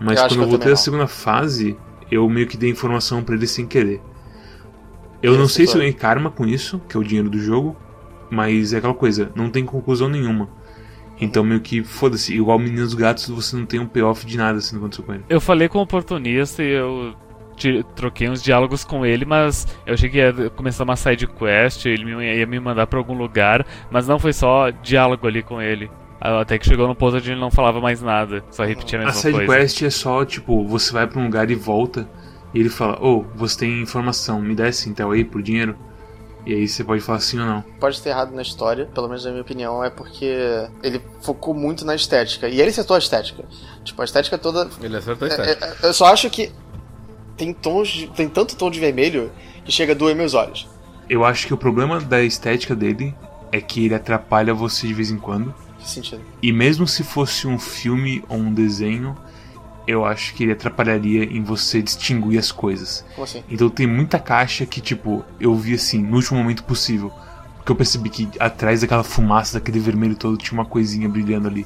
Mas 0.00 0.20
Eu 0.20 0.28
quando 0.28 0.42
eu 0.42 0.48
voltei 0.48 0.72
à 0.72 0.76
segunda 0.76 1.06
fase, 1.08 1.76
eu 2.10 2.28
meio 2.28 2.46
que 2.46 2.56
dei 2.56 2.70
informação 2.70 3.22
pra 3.24 3.34
ele 3.34 3.46
sem 3.46 3.66
querer. 3.66 4.00
Eu 5.22 5.34
E 5.34 5.36
não 5.36 5.46
esse 5.46 5.54
sei 5.54 5.66
se 5.66 5.72
eu 5.72 5.72
foi? 5.72 5.80
ganhei 5.80 5.92
karma 5.94 6.30
com 6.30 6.46
isso, 6.46 6.78
que 6.88 6.96
é 6.96 7.00
o 7.00 7.02
dinheiro 7.02 7.28
do 7.30 7.38
jogo, 7.38 7.74
mas 8.30 8.72
é 8.72 8.78
aquela 8.78 8.94
coisa, 8.94 9.32
não 9.34 9.50
tem 9.50 9.64
conclusão 9.64 10.08
nenhuma. 10.08 10.48
Então 11.18 11.42
meio 11.42 11.60
que 11.60 11.82
foda-se, 11.82 12.34
igual 12.34 12.58
Meninos 12.58 12.92
Gatos, 12.92 13.26
você 13.28 13.56
não 13.56 13.64
tem 13.64 13.80
um 13.80 13.86
payoff 13.86 14.26
de 14.26 14.36
nada 14.36 14.60
se 14.60 14.72
não 14.74 14.80
aconteceu 14.82 15.04
com 15.04 15.14
ele. 15.14 15.24
Eu 15.30 15.40
falei 15.40 15.68
com 15.68 15.78
o 15.78 15.82
oportunista 15.82 16.62
e 16.62 16.70
eu 16.70 17.14
troquei 17.94 18.28
uns 18.28 18.42
diálogos 18.42 18.84
com 18.84 19.04
ele, 19.04 19.24
mas 19.24 19.66
eu 19.86 19.94
achei 19.94 20.08
que 20.10 20.18
ia 20.18 20.50
começar 20.50 20.84
uma 20.84 20.96
side 20.96 21.26
quest, 21.26 21.86
ele 21.86 22.10
ia 22.36 22.46
me 22.46 22.58
mandar 22.60 22.86
pra 22.86 22.98
algum 22.98 23.14
lugar, 23.14 23.66
mas 23.90 24.06
não 24.06 24.18
foi 24.18 24.32
só 24.32 24.70
diálogo 24.70 25.26
ali 25.26 25.42
com 25.42 25.60
ele. 25.60 25.90
Até 26.20 26.58
que 26.58 26.66
chegou 26.66 26.88
no 26.88 26.94
ponto 26.94 27.16
onde 27.16 27.30
ele 27.30 27.40
não 27.40 27.50
falava 27.50 27.80
mais 27.80 28.00
nada, 28.00 28.42
só 28.50 28.64
repetia 28.64 28.98
a 28.98 29.02
A 29.02 29.06
mesma 29.06 29.20
side 29.20 29.34
coisa. 29.34 29.52
quest 29.56 29.82
é 29.82 29.90
só, 29.90 30.24
tipo, 30.24 30.64
você 30.66 30.92
vai 30.92 31.06
pra 31.06 31.20
um 31.20 31.24
lugar 31.24 31.50
e 31.50 31.54
volta, 31.54 32.08
e 32.54 32.60
ele 32.60 32.70
fala, 32.70 32.98
ô, 33.04 33.24
você 33.34 33.58
tem 33.60 33.82
informação, 33.82 34.40
me 34.40 34.54
dá 34.54 34.66
esse 34.68 34.88
intel 34.88 35.10
aí 35.10 35.24
por 35.24 35.42
dinheiro? 35.42 35.76
E 36.46 36.54
aí 36.54 36.68
você 36.68 36.84
pode 36.84 37.02
falar 37.02 37.18
sim 37.18 37.40
ou 37.40 37.44
não. 37.44 37.62
Pode 37.80 38.00
ter 38.00 38.10
errado 38.10 38.32
na 38.32 38.40
história, 38.40 38.86
pelo 38.94 39.08
menos 39.08 39.24
na 39.24 39.30
minha 39.32 39.42
opinião, 39.42 39.82
é 39.82 39.90
porque 39.90 40.32
ele 40.80 41.02
focou 41.20 41.52
muito 41.52 41.84
na 41.84 41.92
estética. 41.94 42.48
E 42.48 42.60
ele 42.60 42.70
acertou 42.70 42.94
a 42.94 43.00
estética. 43.00 43.44
Tipo, 43.82 44.00
a 44.00 44.04
estética 44.04 44.38
toda. 44.38 44.68
Ele 44.80 44.96
acertou 44.96 45.26
a 45.26 45.30
é- 45.30 45.34
estética. 45.34 45.66
é- 45.82 45.88
eu 45.88 45.92
só 45.92 46.06
acho 46.06 46.30
que 46.30 46.52
tem 47.36 47.52
tons. 47.52 47.88
de- 47.88 48.06
tem 48.08 48.28
tanto 48.28 48.56
tom 48.56 48.70
de 48.70 48.80
vermelho 48.80 49.30
que 49.64 49.72
chega 49.72 49.92
a 49.92 49.96
doer 49.96 50.14
meus 50.16 50.34
olhos. 50.34 50.68
Eu 51.08 51.24
acho 51.24 51.46
que 51.46 51.54
o 51.54 51.56
problema 51.56 52.00
da 52.00 52.22
estética 52.22 52.74
dele 52.74 53.14
é 53.52 53.60
que 53.60 53.84
ele 53.84 53.94
atrapalha 53.94 54.52
você 54.52 54.86
de 54.86 54.94
vez 54.94 55.10
em 55.10 55.18
quando. 55.18 55.54
Que 55.78 55.88
sentido? 55.88 56.20
E 56.42 56.52
mesmo 56.52 56.86
se 56.86 57.04
fosse 57.04 57.46
um 57.46 57.58
filme 57.58 58.24
ou 58.28 58.38
um 58.38 58.52
desenho, 58.52 59.16
eu 59.86 60.04
acho 60.04 60.34
que 60.34 60.42
ele 60.42 60.52
atrapalharia 60.52 61.22
em 61.24 61.42
você 61.44 61.80
distinguir 61.80 62.38
as 62.40 62.50
coisas. 62.50 63.04
Como 63.14 63.22
assim? 63.24 63.44
Então 63.48 63.68
tem 63.70 63.86
muita 63.86 64.18
caixa 64.18 64.66
que, 64.66 64.80
tipo, 64.80 65.24
eu 65.38 65.54
vi 65.54 65.74
assim, 65.74 66.02
no 66.02 66.16
último 66.16 66.38
momento 66.40 66.64
possível. 66.64 67.12
Porque 67.56 67.70
eu 67.70 67.76
percebi 67.76 68.08
que 68.08 68.28
atrás 68.40 68.80
daquela 68.80 69.04
fumaça, 69.04 69.58
daquele 69.60 69.78
vermelho 69.78 70.16
todo, 70.16 70.36
tinha 70.36 70.54
uma 70.58 70.64
coisinha 70.64 71.08
brilhando 71.08 71.46
ali. 71.46 71.64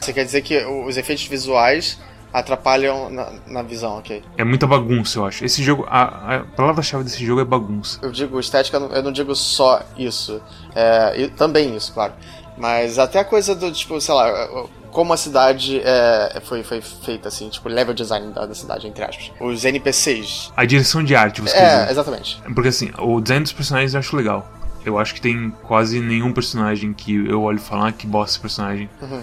Você 0.00 0.12
quer 0.12 0.24
dizer 0.24 0.42
que 0.42 0.64
os 0.64 0.96
efeitos 0.96 1.24
visuais 1.26 1.98
atrapalham 2.38 3.08
na, 3.10 3.32
na 3.46 3.62
visão, 3.62 3.98
ok? 3.98 4.22
É 4.36 4.44
muita 4.44 4.66
bagunça, 4.66 5.18
eu 5.18 5.24
acho. 5.26 5.44
Esse 5.44 5.62
jogo, 5.62 5.86
a, 5.88 6.36
a 6.36 6.40
palavra-chave 6.56 7.02
desse 7.04 7.24
jogo 7.24 7.40
é 7.40 7.44
bagunça. 7.44 7.98
Eu 8.02 8.10
digo 8.12 8.38
estética, 8.38 8.76
eu 8.76 9.02
não 9.02 9.10
digo 9.12 9.34
só 9.34 9.80
isso. 9.96 10.40
É, 10.74 11.28
também 11.36 11.74
isso, 11.74 11.92
claro. 11.92 12.12
Mas 12.58 12.98
até 12.98 13.18
a 13.20 13.24
coisa 13.24 13.54
do, 13.54 13.70
tipo, 13.72 14.00
sei 14.00 14.14
lá, 14.14 14.48
como 14.90 15.12
a 15.12 15.16
cidade 15.16 15.80
é, 15.84 16.40
foi, 16.44 16.62
foi 16.62 16.80
feita, 16.80 17.28
assim, 17.28 17.48
tipo, 17.48 17.68
level 17.68 17.94
design 17.94 18.32
da, 18.32 18.46
da 18.46 18.54
cidade, 18.54 18.86
entre 18.86 19.04
aspas. 19.04 19.30
Os 19.40 19.64
NPCs. 19.64 20.52
A 20.56 20.64
direção 20.64 21.02
de 21.04 21.14
arte, 21.14 21.40
você 21.40 21.54
quer 21.54 21.62
É, 21.62 21.78
dizer. 21.80 21.90
exatamente. 21.92 22.42
Porque 22.54 22.68
assim, 22.68 22.90
o 22.98 23.20
design 23.20 23.42
dos 23.42 23.52
personagens 23.52 23.94
eu 23.94 24.00
acho 24.00 24.14
legal. 24.16 24.46
Eu 24.84 24.98
acho 24.98 25.14
que 25.14 25.20
tem 25.20 25.50
quase 25.64 26.00
nenhum 26.00 26.32
personagem 26.32 26.92
que 26.92 27.26
eu 27.26 27.42
olho 27.42 27.58
falo, 27.58 27.86
ah, 27.86 27.92
que 27.92 28.06
bosta 28.06 28.32
esse 28.32 28.40
personagem. 28.40 28.88
Uhum. 29.02 29.22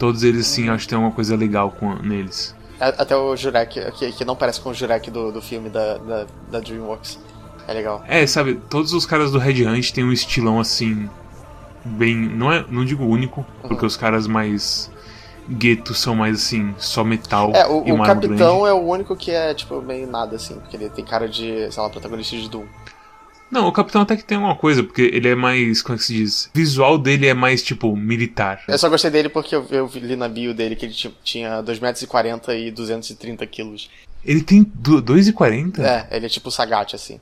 Todos 0.00 0.22
eles, 0.22 0.46
sim, 0.46 0.70
acho 0.70 0.84
que 0.84 0.88
tem 0.88 0.96
alguma 0.96 1.14
coisa 1.14 1.36
legal 1.36 1.70
com, 1.70 1.94
neles. 1.96 2.56
Até 2.80 3.14
o 3.14 3.36
Jurek, 3.36 3.92
que, 3.92 4.10
que 4.12 4.24
não 4.24 4.34
parece 4.34 4.58
com 4.58 4.70
o 4.70 4.74
Jurek 4.74 5.10
do, 5.10 5.30
do 5.30 5.42
filme 5.42 5.68
da, 5.68 5.98
da, 5.98 6.26
da 6.50 6.58
DreamWorks. 6.60 7.18
É 7.68 7.74
legal. 7.74 8.02
É, 8.08 8.26
sabe, 8.26 8.54
todos 8.70 8.94
os 8.94 9.04
caras 9.04 9.30
do 9.30 9.38
Red 9.38 9.62
Hunt 9.66 9.90
têm 9.90 10.02
um 10.02 10.10
estilão 10.10 10.58
assim. 10.58 11.06
Bem. 11.84 12.16
Não 12.16 12.50
é. 12.50 12.64
Não 12.70 12.82
digo 12.82 13.04
único, 13.04 13.44
porque 13.60 13.84
os 13.84 13.94
caras 13.94 14.26
mais. 14.26 14.90
gueto 15.50 15.92
são 15.92 16.14
mais 16.14 16.36
assim, 16.36 16.74
só 16.78 17.04
metal 17.04 17.52
É, 17.54 17.66
o, 17.66 17.86
e 17.86 17.92
o 17.92 17.96
uma 17.96 18.06
capitão 18.06 18.60
grande. 18.60 18.70
é 18.70 18.72
o 18.72 18.80
único 18.80 19.14
que 19.14 19.30
é, 19.30 19.52
tipo, 19.52 19.82
meio 19.82 20.06
nada, 20.06 20.36
assim, 20.36 20.54
porque 20.54 20.76
ele 20.76 20.88
tem 20.88 21.04
cara 21.04 21.28
de, 21.28 21.70
sei 21.70 21.82
lá, 21.82 21.90
protagonista 21.90 22.34
de 22.36 22.48
Doom. 22.48 22.64
Não, 23.50 23.66
o 23.66 23.72
capitão 23.72 24.02
até 24.02 24.16
que 24.16 24.24
tem 24.24 24.36
alguma 24.36 24.54
coisa, 24.56 24.82
porque 24.82 25.02
ele 25.02 25.28
é 25.28 25.34
mais. 25.34 25.82
Como 25.82 25.96
é 25.96 25.98
que 25.98 26.04
se 26.04 26.14
diz? 26.14 26.44
O 26.46 26.50
visual 26.54 26.96
dele 26.96 27.26
é 27.26 27.34
mais, 27.34 27.62
tipo, 27.62 27.96
militar. 27.96 28.62
Eu 28.68 28.78
só 28.78 28.88
gostei 28.88 29.10
dele 29.10 29.28
porque 29.28 29.54
eu, 29.56 29.66
eu 29.70 29.90
li 29.94 30.14
na 30.16 30.28
bio 30.28 30.54
dele 30.54 30.76
que 30.76 30.86
ele 30.86 30.92
ti- 30.94 31.14
tinha 31.24 31.60
2,40m 31.62 32.48
e 32.66 32.70
230 32.70 33.44
quilos. 33.46 33.90
Ele 34.24 34.42
tem 34.42 34.62
do- 34.74 35.02
2,40? 35.02 35.80
É, 35.82 36.06
ele 36.16 36.26
é 36.26 36.28
tipo 36.28 36.48
o 36.48 36.52
Sagat, 36.52 36.94
assim. 36.94 37.18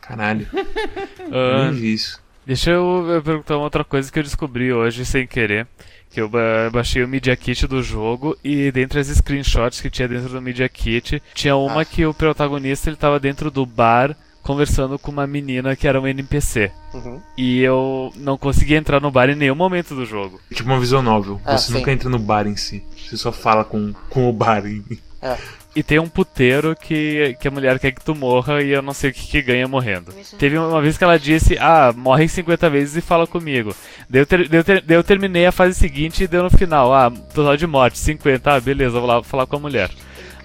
Caralho, 0.00 0.46
Ah, 1.32 1.70
nem 1.70 1.80
vi 1.80 1.94
isso. 1.94 2.20
Deixa 2.46 2.70
eu 2.72 3.06
eu 3.08 3.22
perguntar 3.22 3.56
uma 3.56 3.64
outra 3.64 3.84
coisa 3.84 4.10
que 4.10 4.18
eu 4.18 4.22
descobri 4.22 4.72
hoje 4.72 5.04
sem 5.04 5.26
querer. 5.26 5.66
Que 6.10 6.20
eu 6.20 6.28
ba- 6.28 6.68
baixei 6.72 7.04
o 7.04 7.08
Media 7.08 7.36
Kit 7.36 7.68
do 7.68 7.80
jogo 7.82 8.36
e 8.42 8.72
dentre 8.72 8.98
as 8.98 9.06
screenshots 9.06 9.80
que 9.80 9.88
tinha 9.88 10.08
dentro 10.08 10.28
do 10.30 10.42
Media 10.42 10.68
Kit, 10.68 11.22
tinha 11.32 11.54
uma 11.54 11.82
Ah. 11.82 11.84
que 11.84 12.04
o 12.04 12.12
protagonista 12.12 12.90
ele 12.90 12.96
tava 12.96 13.20
dentro 13.20 13.48
do 13.50 13.64
bar 13.64 14.16
conversando 14.42 14.98
com 14.98 15.10
uma 15.10 15.26
menina 15.26 15.76
que 15.76 15.86
era 15.86 16.00
um 16.00 16.06
NPC. 16.06 16.70
Uhum. 16.94 17.20
E 17.36 17.60
eu 17.60 18.12
não 18.16 18.36
consegui 18.38 18.74
entrar 18.74 19.00
no 19.00 19.10
bar 19.10 19.28
em 19.30 19.34
nenhum 19.36 19.54
momento 19.54 19.94
do 19.94 20.04
jogo. 20.04 20.40
É 20.50 20.54
tipo 20.54 20.68
uma 20.68 20.80
visão 20.80 21.02
novel. 21.02 21.40
Ah, 21.44 21.56
Você 21.56 21.68
sim. 21.68 21.74
nunca 21.78 21.92
entra 21.92 22.08
no 22.08 22.18
bar 22.18 22.46
em 22.46 22.56
si. 22.56 22.82
Você 23.08 23.16
só 23.16 23.30
fala 23.32 23.64
com, 23.64 23.92
com 24.08 24.28
o 24.28 24.32
bar. 24.32 24.66
em- 24.66 24.84
É. 25.22 25.36
E 25.76 25.84
tem 25.84 26.00
um 26.00 26.08
puteiro 26.08 26.74
que, 26.74 27.36
que 27.40 27.46
a 27.46 27.50
mulher 27.50 27.78
quer 27.78 27.92
que 27.92 28.04
tu 28.04 28.12
morra 28.12 28.60
e 28.60 28.70
eu 28.70 28.82
não 28.82 28.92
sei 28.92 29.10
o 29.10 29.12
que, 29.12 29.24
que 29.28 29.40
ganha 29.42 29.68
morrendo. 29.68 30.12
Teve 30.36 30.58
uma 30.58 30.80
vez 30.82 30.98
que 30.98 31.04
ela 31.04 31.16
disse, 31.16 31.56
ah, 31.60 31.94
morre 31.96 32.26
50 32.26 32.68
vezes 32.68 32.96
e 32.96 33.00
fala 33.00 33.24
comigo. 33.24 33.72
Daí 34.08 34.22
eu, 34.22 34.26
ter- 34.26 34.48
daí 34.48 34.58
eu 34.58 34.64
ter- 34.64 34.82
daí 34.82 34.96
eu 34.96 35.04
terminei 35.04 35.46
a 35.46 35.52
fase 35.52 35.78
seguinte 35.78 36.24
e 36.24 36.26
deu 36.26 36.42
no 36.42 36.50
final, 36.50 36.92
ah, 36.92 37.08
total 37.32 37.56
de 37.56 37.68
morte, 37.68 37.98
50, 38.00 38.52
ah, 38.52 38.60
beleza, 38.60 38.98
vou 38.98 39.06
lá 39.06 39.22
falar 39.22 39.46
com 39.46 39.56
a 39.56 39.60
mulher. 39.60 39.90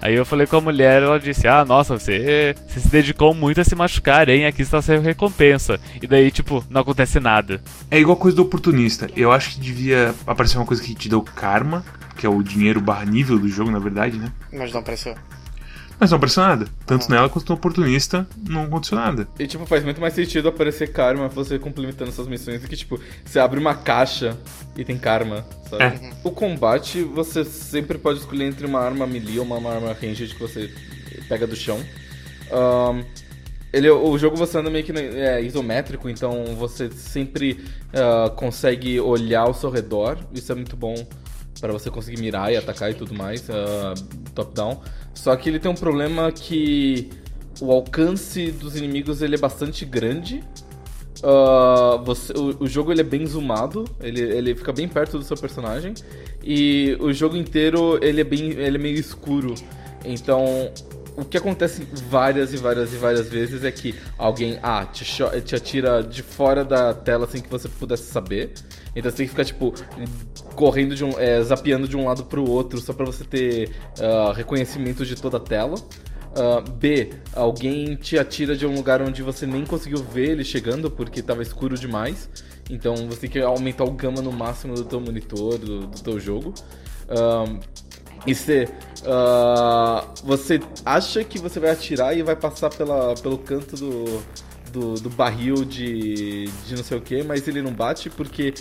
Aí 0.06 0.14
eu 0.14 0.24
falei 0.24 0.46
com 0.46 0.58
a 0.58 0.60
mulher 0.60 1.02
ela 1.02 1.18
disse, 1.18 1.48
ah, 1.48 1.64
nossa, 1.64 1.98
você, 1.98 2.54
você 2.64 2.78
se 2.78 2.88
dedicou 2.88 3.34
muito 3.34 3.60
a 3.60 3.64
se 3.64 3.74
machucar, 3.74 4.28
hein, 4.28 4.46
aqui 4.46 4.62
está 4.62 4.78
a 4.78 4.82
sua 4.82 5.00
recompensa. 5.00 5.80
E 6.00 6.06
daí, 6.06 6.30
tipo, 6.30 6.64
não 6.70 6.82
acontece 6.82 7.18
nada. 7.18 7.60
É 7.90 7.98
igual 7.98 8.16
coisa 8.16 8.36
do 8.36 8.44
oportunista. 8.44 9.10
Eu 9.16 9.32
acho 9.32 9.54
que 9.54 9.60
devia 9.60 10.14
aparecer 10.24 10.58
uma 10.58 10.64
coisa 10.64 10.80
que 10.80 10.94
te 10.94 11.08
deu 11.08 11.20
karma, 11.22 11.84
que 12.16 12.24
é 12.24 12.28
o 12.28 12.40
dinheiro 12.40 12.80
barra 12.80 13.04
nível 13.04 13.36
do 13.36 13.48
jogo, 13.48 13.68
na 13.68 13.80
verdade, 13.80 14.16
né? 14.16 14.30
Mas 14.52 14.72
não 14.72 14.78
apareceu. 14.78 15.16
Mas 15.98 16.10
não 16.10 16.16
apareceu 16.16 16.42
nada. 16.42 16.66
Tanto 16.84 17.10
nela 17.10 17.28
quanto 17.28 17.48
no 17.48 17.54
oportunista, 17.54 18.26
não 18.48 18.64
aconteceu 18.64 18.98
nada. 18.98 19.26
E, 19.38 19.46
tipo, 19.46 19.64
faz 19.66 19.82
muito 19.82 20.00
mais 20.00 20.14
sentido 20.14 20.48
aparecer 20.48 20.92
karma 20.92 21.28
você 21.28 21.58
complementando 21.58 22.10
essas 22.10 22.26
missões 22.26 22.60
do 22.60 22.68
que, 22.68 22.76
tipo, 22.76 23.00
você 23.24 23.38
abre 23.38 23.58
uma 23.58 23.74
caixa 23.74 24.36
e 24.76 24.84
tem 24.84 24.98
karma, 24.98 25.44
sabe? 25.70 25.84
É. 25.84 26.12
O 26.22 26.30
combate, 26.30 27.02
você 27.02 27.44
sempre 27.44 27.96
pode 27.98 28.18
escolher 28.18 28.44
entre 28.44 28.66
uma 28.66 28.80
arma 28.80 29.06
melee 29.06 29.38
ou 29.38 29.44
uma 29.44 29.56
arma 29.56 29.92
ranged 29.92 30.34
que 30.34 30.40
você 30.40 30.70
pega 31.28 31.46
do 31.46 31.56
chão. 31.56 31.80
Ahn, 32.52 33.02
ele, 33.72 33.90
o 33.90 34.16
jogo 34.16 34.36
você 34.36 34.58
anda 34.58 34.70
meio 34.70 34.84
que 34.84 34.92
é, 34.92 35.42
isométrico, 35.42 36.08
então 36.08 36.44
você 36.56 36.90
sempre 36.90 37.62
ah, 37.92 38.30
consegue 38.30 39.00
olhar 39.00 39.42
ao 39.42 39.54
seu 39.54 39.70
redor. 39.70 40.18
Isso 40.32 40.52
é 40.52 40.54
muito 40.54 40.76
bom 40.76 40.94
para 41.60 41.72
você 41.72 41.90
conseguir 41.90 42.20
mirar 42.20 42.52
e 42.52 42.56
atacar 42.56 42.90
e 42.90 42.94
tudo 42.94 43.14
mais, 43.14 43.48
ah, 43.50 43.94
top-down. 44.34 44.80
Só 45.14 45.34
que 45.36 45.48
ele 45.48 45.58
tem 45.58 45.70
um 45.70 45.74
problema 45.74 46.30
que 46.30 47.08
o 47.60 47.72
alcance 47.72 48.50
dos 48.50 48.76
inimigos 48.76 49.22
ele 49.22 49.34
é 49.34 49.38
bastante 49.38 49.84
grande. 49.84 50.42
Ah, 51.22 52.00
você- 52.04 52.32
o, 52.34 52.64
o 52.64 52.66
jogo 52.68 52.92
ele 52.92 53.00
é 53.00 53.04
bem 53.04 53.26
zoomado, 53.26 53.84
ele, 54.00 54.20
ele 54.20 54.54
fica 54.54 54.72
bem 54.72 54.86
perto 54.88 55.18
do 55.18 55.24
seu 55.24 55.36
personagem. 55.36 55.94
E 56.44 56.96
o 57.00 57.12
jogo 57.12 57.36
inteiro 57.36 57.98
ele 58.02 58.20
é, 58.20 58.24
bem, 58.24 58.50
ele 58.50 58.76
é 58.76 58.80
meio 58.80 58.98
escuro. 58.98 59.54
Então, 60.04 60.70
o 61.16 61.24
que 61.24 61.36
acontece 61.36 61.86
várias 62.08 62.52
e 62.52 62.56
várias 62.58 62.92
e 62.92 62.96
várias 62.96 63.28
vezes 63.28 63.64
é 63.64 63.70
que 63.72 63.94
alguém 64.18 64.58
ah, 64.62 64.84
te, 64.84 65.04
te 65.42 65.56
atira 65.56 66.02
de 66.02 66.22
fora 66.22 66.64
da 66.64 66.92
tela 66.92 67.26
sem 67.26 67.40
que 67.40 67.48
você 67.48 67.68
pudesse 67.68 68.04
saber. 68.04 68.52
Então 68.94 69.10
você 69.10 69.16
tem 69.18 69.26
que 69.26 69.30
ficar, 69.30 69.44
tipo, 69.44 69.72
correndo 70.54 70.94
de 70.94 71.04
um. 71.04 71.18
É, 71.18 71.42
zapeando 71.42 71.88
de 71.88 71.96
um 71.96 72.06
lado 72.06 72.24
pro 72.24 72.48
outro 72.48 72.78
só 72.80 72.92
pra 72.92 73.06
você 73.06 73.24
ter 73.24 73.70
ah, 73.98 74.32
reconhecimento 74.34 75.06
de 75.06 75.16
toda 75.16 75.38
a 75.38 75.40
tela. 75.40 75.76
Ah, 76.34 76.60
B, 76.60 77.10
alguém 77.32 77.96
te 77.96 78.18
atira 78.18 78.54
de 78.54 78.66
um 78.66 78.74
lugar 78.74 79.00
onde 79.00 79.22
você 79.22 79.46
nem 79.46 79.64
conseguiu 79.64 80.04
ver 80.04 80.32
ele 80.32 80.44
chegando 80.44 80.90
porque 80.90 81.22
tava 81.22 81.42
escuro 81.42 81.78
demais. 81.78 82.28
Então 82.68 82.94
você 83.08 83.20
tem 83.20 83.30
que 83.30 83.40
aumentar 83.40 83.84
o 83.84 83.92
gama 83.92 84.20
no 84.20 84.32
máximo 84.32 84.74
do 84.74 84.84
teu 84.84 85.00
monitor, 85.00 85.56
do, 85.56 85.86
do 85.86 86.02
teu 86.02 86.20
jogo. 86.20 86.52
Ahn, 87.08 87.60
e 88.26 88.34
C, 88.34 88.68
ah, 89.06 90.04
você 90.24 90.60
acha 90.84 91.22
que 91.22 91.38
você 91.38 91.60
vai 91.60 91.70
atirar 91.70 92.16
e 92.16 92.22
vai 92.22 92.36
passar 92.36 92.70
pela, 92.70 93.14
pelo 93.14 93.38
canto 93.38 93.76
do, 93.76 94.22
do, 94.72 94.94
do 94.94 95.10
barril 95.10 95.64
de, 95.64 96.46
de 96.66 96.76
não 96.76 96.82
sei 96.82 96.98
o 96.98 97.00
que, 97.00 97.22
mas 97.22 97.46
ele 97.46 97.62
não 97.62 97.72
bate 97.72 98.10
porque 98.10 98.52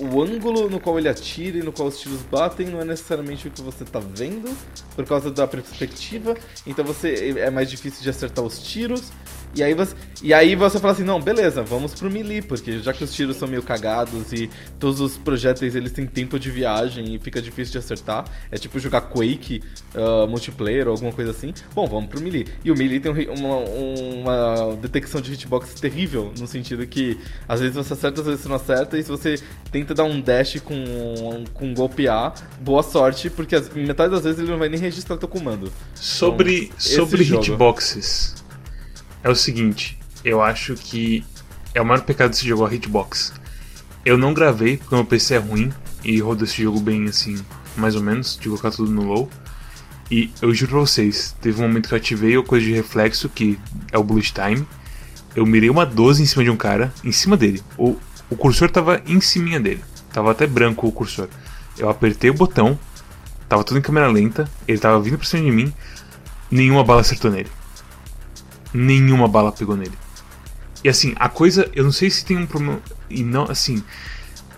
o 0.00 0.22
ângulo 0.22 0.68
no 0.68 0.78
qual 0.78 0.98
ele 0.98 1.08
atira 1.08 1.58
e 1.58 1.62
no 1.62 1.72
qual 1.72 1.88
os 1.88 1.98
tiros 1.98 2.20
batem 2.22 2.66
não 2.66 2.80
é 2.80 2.84
necessariamente 2.84 3.48
o 3.48 3.50
que 3.50 3.62
você 3.62 3.84
tá 3.84 3.98
vendo 3.98 4.54
por 4.94 5.06
causa 5.06 5.30
da 5.30 5.46
perspectiva. 5.46 6.36
Então 6.66 6.84
você 6.84 7.34
é 7.38 7.50
mais 7.50 7.70
difícil 7.70 8.02
de 8.02 8.10
acertar 8.10 8.44
os 8.44 8.58
tiros. 8.58 9.10
E 9.54 9.62
aí 9.62 9.72
você, 9.72 9.94
e 10.22 10.34
aí 10.34 10.54
você 10.54 10.78
fala 10.78 10.92
assim, 10.92 11.04
não, 11.04 11.20
beleza, 11.20 11.62
vamos 11.62 11.94
pro 11.94 12.10
melee, 12.10 12.42
porque 12.42 12.78
já 12.80 12.92
que 12.92 13.04
os 13.04 13.14
tiros 13.14 13.36
são 13.36 13.48
meio 13.48 13.62
cagados 13.62 14.32
e 14.32 14.50
todos 14.78 15.00
os 15.00 15.16
projéteis 15.16 15.74
eles 15.74 15.92
têm 15.92 16.06
tempo 16.06 16.38
de 16.38 16.50
viagem 16.50 17.14
e 17.14 17.18
fica 17.18 17.40
difícil 17.40 17.72
de 17.72 17.78
acertar, 17.78 18.24
é 18.50 18.58
tipo 18.58 18.78
jogar 18.78 19.02
Quake 19.02 19.62
ah, 19.94 20.26
multiplayer 20.26 20.86
ou 20.86 20.92
alguma 20.92 21.12
coisa 21.12 21.30
assim. 21.30 21.54
Bom, 21.74 21.86
vamos 21.86 22.10
pro 22.10 22.20
melee. 22.20 22.46
E 22.64 22.70
o 22.70 22.76
melee 22.76 23.00
tem 23.00 23.10
um 23.10 23.36
uma, 23.36 23.56
uma 23.58 24.76
detecção 24.76 25.20
de 25.20 25.32
hitbox 25.32 25.74
terrível, 25.74 26.32
no 26.38 26.46
sentido 26.46 26.86
que 26.86 27.18
às 27.48 27.60
vezes 27.60 27.74
você 27.74 27.92
acerta, 27.92 28.20
às 28.20 28.26
vezes 28.26 28.42
você 28.42 28.48
não 28.48 28.56
acerta, 28.56 28.98
e 28.98 29.02
se 29.02 29.08
você 29.08 29.38
tenta 29.70 29.94
dar 29.94 30.04
um 30.04 30.20
dash 30.20 30.60
com, 30.60 31.44
com 31.52 31.66
um 31.66 31.74
golpe 31.74 32.08
A, 32.08 32.32
boa 32.60 32.82
sorte, 32.82 33.30
porque 33.30 33.54
as, 33.54 33.68
metade 33.70 34.12
das 34.12 34.24
vezes 34.24 34.40
ele 34.40 34.50
não 34.50 34.58
vai 34.58 34.68
nem 34.68 34.80
registrar 34.80 35.16
teu 35.16 35.28
comando. 35.28 35.72
Sobre, 35.94 36.64
Então, 36.64 36.78
sobre 36.78 37.22
hitboxes, 37.22 38.34
é 39.26 39.30
o 39.30 39.34
seguinte: 39.34 39.98
eu 40.24 40.40
acho 40.40 40.74
que 40.74 41.24
é 41.74 41.82
o 41.82 41.84
maior 41.84 42.02
pecado 42.02 42.30
desse 42.30 42.46
jogo 42.46 42.64
a 42.64 42.72
hitbox. 42.72 43.32
Eu 44.04 44.16
não 44.16 44.32
gravei 44.32 44.76
porque 44.76 44.94
meu 44.94 45.04
PC 45.04 45.34
é 45.34 45.38
ruim 45.38 45.72
e 46.04 46.20
roda 46.20 46.44
esse 46.44 46.62
jogo 46.62 46.78
bem 46.78 47.06
assim, 47.08 47.36
mais 47.76 47.96
ou 47.96 48.02
menos, 48.02 48.38
de 48.40 48.48
colocar 48.48 48.70
tudo 48.70 48.90
no 48.90 49.02
low. 49.02 49.28
E 50.08 50.30
eu 50.40 50.54
juro 50.54 50.70
pra 50.70 50.80
vocês, 50.80 51.34
teve 51.40 51.60
um 51.60 51.66
momento 51.66 51.88
que 51.88 51.94
eu 51.94 51.98
ativei 51.98 52.36
a 52.36 52.42
coisa 52.42 52.64
de 52.64 52.72
reflexo, 52.72 53.28
que 53.28 53.58
é 53.90 53.98
o 53.98 54.04
Bullet 54.04 54.32
Time. 54.32 54.64
Eu 55.34 55.44
mirei 55.44 55.68
uma 55.68 55.84
12 55.84 56.22
em 56.22 56.26
cima 56.26 56.44
de 56.44 56.50
um 56.50 56.56
cara, 56.56 56.94
em 57.02 57.10
cima 57.10 57.36
dele. 57.36 57.60
O, 57.76 57.96
o 58.30 58.36
cursor 58.36 58.70
tava 58.70 59.02
em 59.08 59.20
cima 59.20 59.58
dele. 59.58 59.82
Tava 60.12 60.30
até 60.30 60.46
branco 60.46 60.86
o 60.86 60.92
cursor. 60.92 61.28
Eu 61.76 61.90
apertei 61.90 62.30
o 62.30 62.34
botão, 62.34 62.78
tava 63.48 63.64
tudo 63.64 63.78
em 63.78 63.82
câmera 63.82 64.06
lenta, 64.06 64.48
ele 64.68 64.78
tava 64.78 65.00
vindo 65.00 65.18
pra 65.18 65.26
cima 65.26 65.42
de 65.42 65.50
mim, 65.50 65.74
nenhuma 66.48 66.84
bala 66.84 67.00
acertou 67.00 67.28
nele. 67.28 67.50
Nenhuma 68.76 69.26
bala 69.26 69.50
pegou 69.50 69.76
nele. 69.76 69.96
E 70.84 70.88
assim, 70.88 71.14
a 71.16 71.28
coisa, 71.28 71.70
eu 71.74 71.82
não 71.82 71.92
sei 71.92 72.10
se 72.10 72.24
tem 72.24 72.36
um 72.36 72.46
problema. 72.46 72.80
E 73.08 73.24
não, 73.24 73.44
assim, 73.50 73.82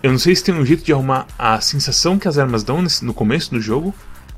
Eu 0.01 0.11
não 0.11 0.19
sei 0.19 0.33
se 0.33 0.43
tem 0.43 0.55
um 0.55 0.65
jeito 0.65 0.83
de 0.83 0.93
arrumar 0.93 1.27
a 1.37 1.59
sensação 1.59 2.17
que 2.17 2.27
as 2.27 2.37
armas 2.37 2.63
dão 2.63 2.81
no 3.01 3.13
começo 3.13 3.51
do 3.51 3.59
jogo, 3.59 3.93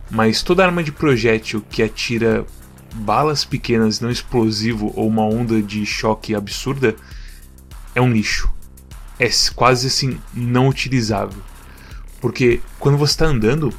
mas 0.10 0.41
toda 0.41 0.65
arma 0.65 0.84
de 0.84 0.91
projétil 0.91 1.63
que 1.70 1.84
atira 1.84 2.46
balas 2.96 3.46
pequenas 3.46 4.00
não 4.00 4.10
explosivo 4.10 4.91
ou 4.96 5.08
uma 5.08 5.24
onda 5.24 5.62
de 5.62 5.86
choque 5.86 6.34
absurda 6.34 6.96
é 7.94 8.02
um 8.02 8.12
lixo. 8.12 8.50
É 9.20 9.30
quase 9.56 9.88
assim 9.88 10.20
não 10.34 10.67
utilizável. 10.67 11.41
Porque 12.20 12.60
quando 12.80 12.98
você 12.98 13.13
está 13.13 13.26
andando, 13.26 13.72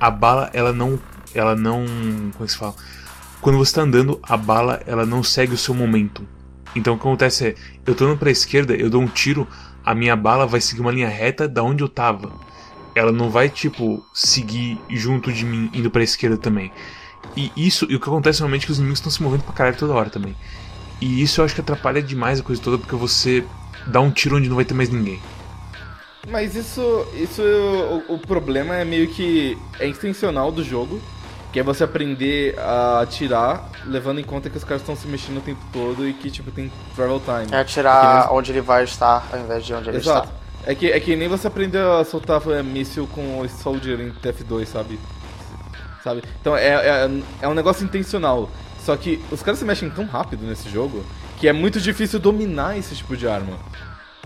a 0.00 0.10
bala 0.10 0.50
ela 0.54 0.72
não 0.72 0.98
ela 1.34 1.54
não, 1.54 1.84
como 2.32 2.44
é 2.44 2.48
se 2.48 2.56
fala? 2.56 2.74
Quando 3.40 3.58
você 3.58 3.70
está 3.70 3.82
andando, 3.82 4.18
a 4.22 4.36
bala 4.36 4.82
ela 4.86 5.06
não 5.06 5.22
segue 5.22 5.54
o 5.54 5.58
seu 5.58 5.74
momento. 5.74 6.26
Então 6.74 6.94
o 6.94 6.96
que 6.96 7.02
acontece 7.02 7.46
é, 7.46 7.54
eu 7.86 7.94
tô 7.94 8.06
indo 8.06 8.16
para 8.16 8.28
a 8.28 8.32
esquerda, 8.32 8.74
eu 8.74 8.90
dou 8.90 9.00
um 9.00 9.06
tiro, 9.06 9.46
a 9.84 9.94
minha 9.94 10.16
bala 10.16 10.46
vai 10.46 10.60
seguir 10.60 10.80
uma 10.80 10.90
linha 10.90 11.08
reta 11.08 11.48
da 11.48 11.62
onde 11.62 11.82
eu 11.82 11.88
tava. 11.88 12.32
Ela 12.94 13.12
não 13.12 13.30
vai 13.30 13.48
tipo 13.48 14.04
seguir 14.12 14.80
junto 14.90 15.32
de 15.32 15.44
mim 15.44 15.70
indo 15.72 15.90
para 15.90 16.00
a 16.00 16.04
esquerda 16.04 16.36
também. 16.36 16.72
E 17.36 17.52
isso, 17.56 17.86
e 17.90 17.94
o 17.94 18.00
que 18.00 18.08
acontece 18.08 18.40
normalmente 18.40 18.64
é 18.64 18.66
que 18.66 18.72
os 18.72 18.78
inimigos 18.78 18.98
estão 18.98 19.12
se 19.12 19.22
movendo 19.22 19.42
pra 19.42 19.52
caralho 19.52 19.76
toda 19.76 19.92
hora 19.92 20.10
também. 20.10 20.34
E 21.00 21.22
isso 21.22 21.40
eu 21.40 21.44
acho 21.44 21.54
que 21.54 21.60
atrapalha 21.60 22.02
demais 22.02 22.40
a 22.40 22.42
coisa 22.42 22.60
toda 22.60 22.78
porque 22.78 22.96
você 22.96 23.44
dá 23.86 24.00
um 24.00 24.10
tiro 24.10 24.36
onde 24.36 24.48
não 24.48 24.56
vai 24.56 24.64
ter 24.64 24.74
mais 24.74 24.88
ninguém. 24.88 25.20
Mas 26.28 26.56
isso, 26.56 27.06
isso 27.14 27.42
o, 27.42 28.14
o 28.14 28.18
problema 28.18 28.74
é 28.74 28.84
meio 28.84 29.08
que 29.08 29.56
é 29.78 29.86
intencional 29.86 30.50
do 30.50 30.64
jogo, 30.64 31.00
que 31.56 31.60
é 31.60 31.62
você 31.62 31.84
aprender 31.84 32.54
a 32.58 33.00
atirar, 33.00 33.70
levando 33.86 34.20
em 34.20 34.22
conta 34.22 34.50
que 34.50 34.58
os 34.58 34.62
caras 34.62 34.82
estão 34.82 34.94
se 34.94 35.08
mexendo 35.08 35.38
o 35.38 35.40
tempo 35.40 35.62
todo 35.72 36.06
e 36.06 36.12
que 36.12 36.30
tipo 36.30 36.50
tem 36.50 36.70
travel 36.94 37.18
time. 37.18 37.46
É 37.50 37.60
atirar 37.60 38.26
é 38.26 38.28
onde 38.30 38.52
ele 38.52 38.60
vai 38.60 38.84
estar 38.84 39.26
ao 39.32 39.40
invés 39.40 39.64
de 39.64 39.72
onde 39.72 39.88
ele 39.88 39.96
Exato. 39.96 40.28
está. 40.28 40.70
É 40.70 40.74
que, 40.74 40.92
é 40.92 41.00
que 41.00 41.16
nem 41.16 41.28
você 41.28 41.46
aprender 41.46 41.78
a 41.78 42.04
soltar 42.04 42.42
é, 42.48 42.62
míssil 42.62 43.06
com 43.06 43.40
o 43.40 43.48
Soldier 43.48 43.98
em 44.02 44.10
TF2, 44.10 44.66
sabe? 44.66 45.00
sabe? 46.04 46.22
Então 46.42 46.54
é, 46.54 46.74
é, 47.06 47.10
é 47.40 47.48
um 47.48 47.54
negócio 47.54 47.82
intencional. 47.82 48.50
Só 48.84 48.94
que 48.94 49.24
os 49.30 49.42
caras 49.42 49.58
se 49.58 49.64
mexem 49.64 49.88
tão 49.88 50.04
rápido 50.04 50.44
nesse 50.44 50.68
jogo 50.68 51.02
que 51.38 51.48
é 51.48 51.54
muito 51.54 51.80
difícil 51.80 52.18
dominar 52.18 52.76
esse 52.76 52.94
tipo 52.94 53.16
de 53.16 53.26
arma. 53.26 53.56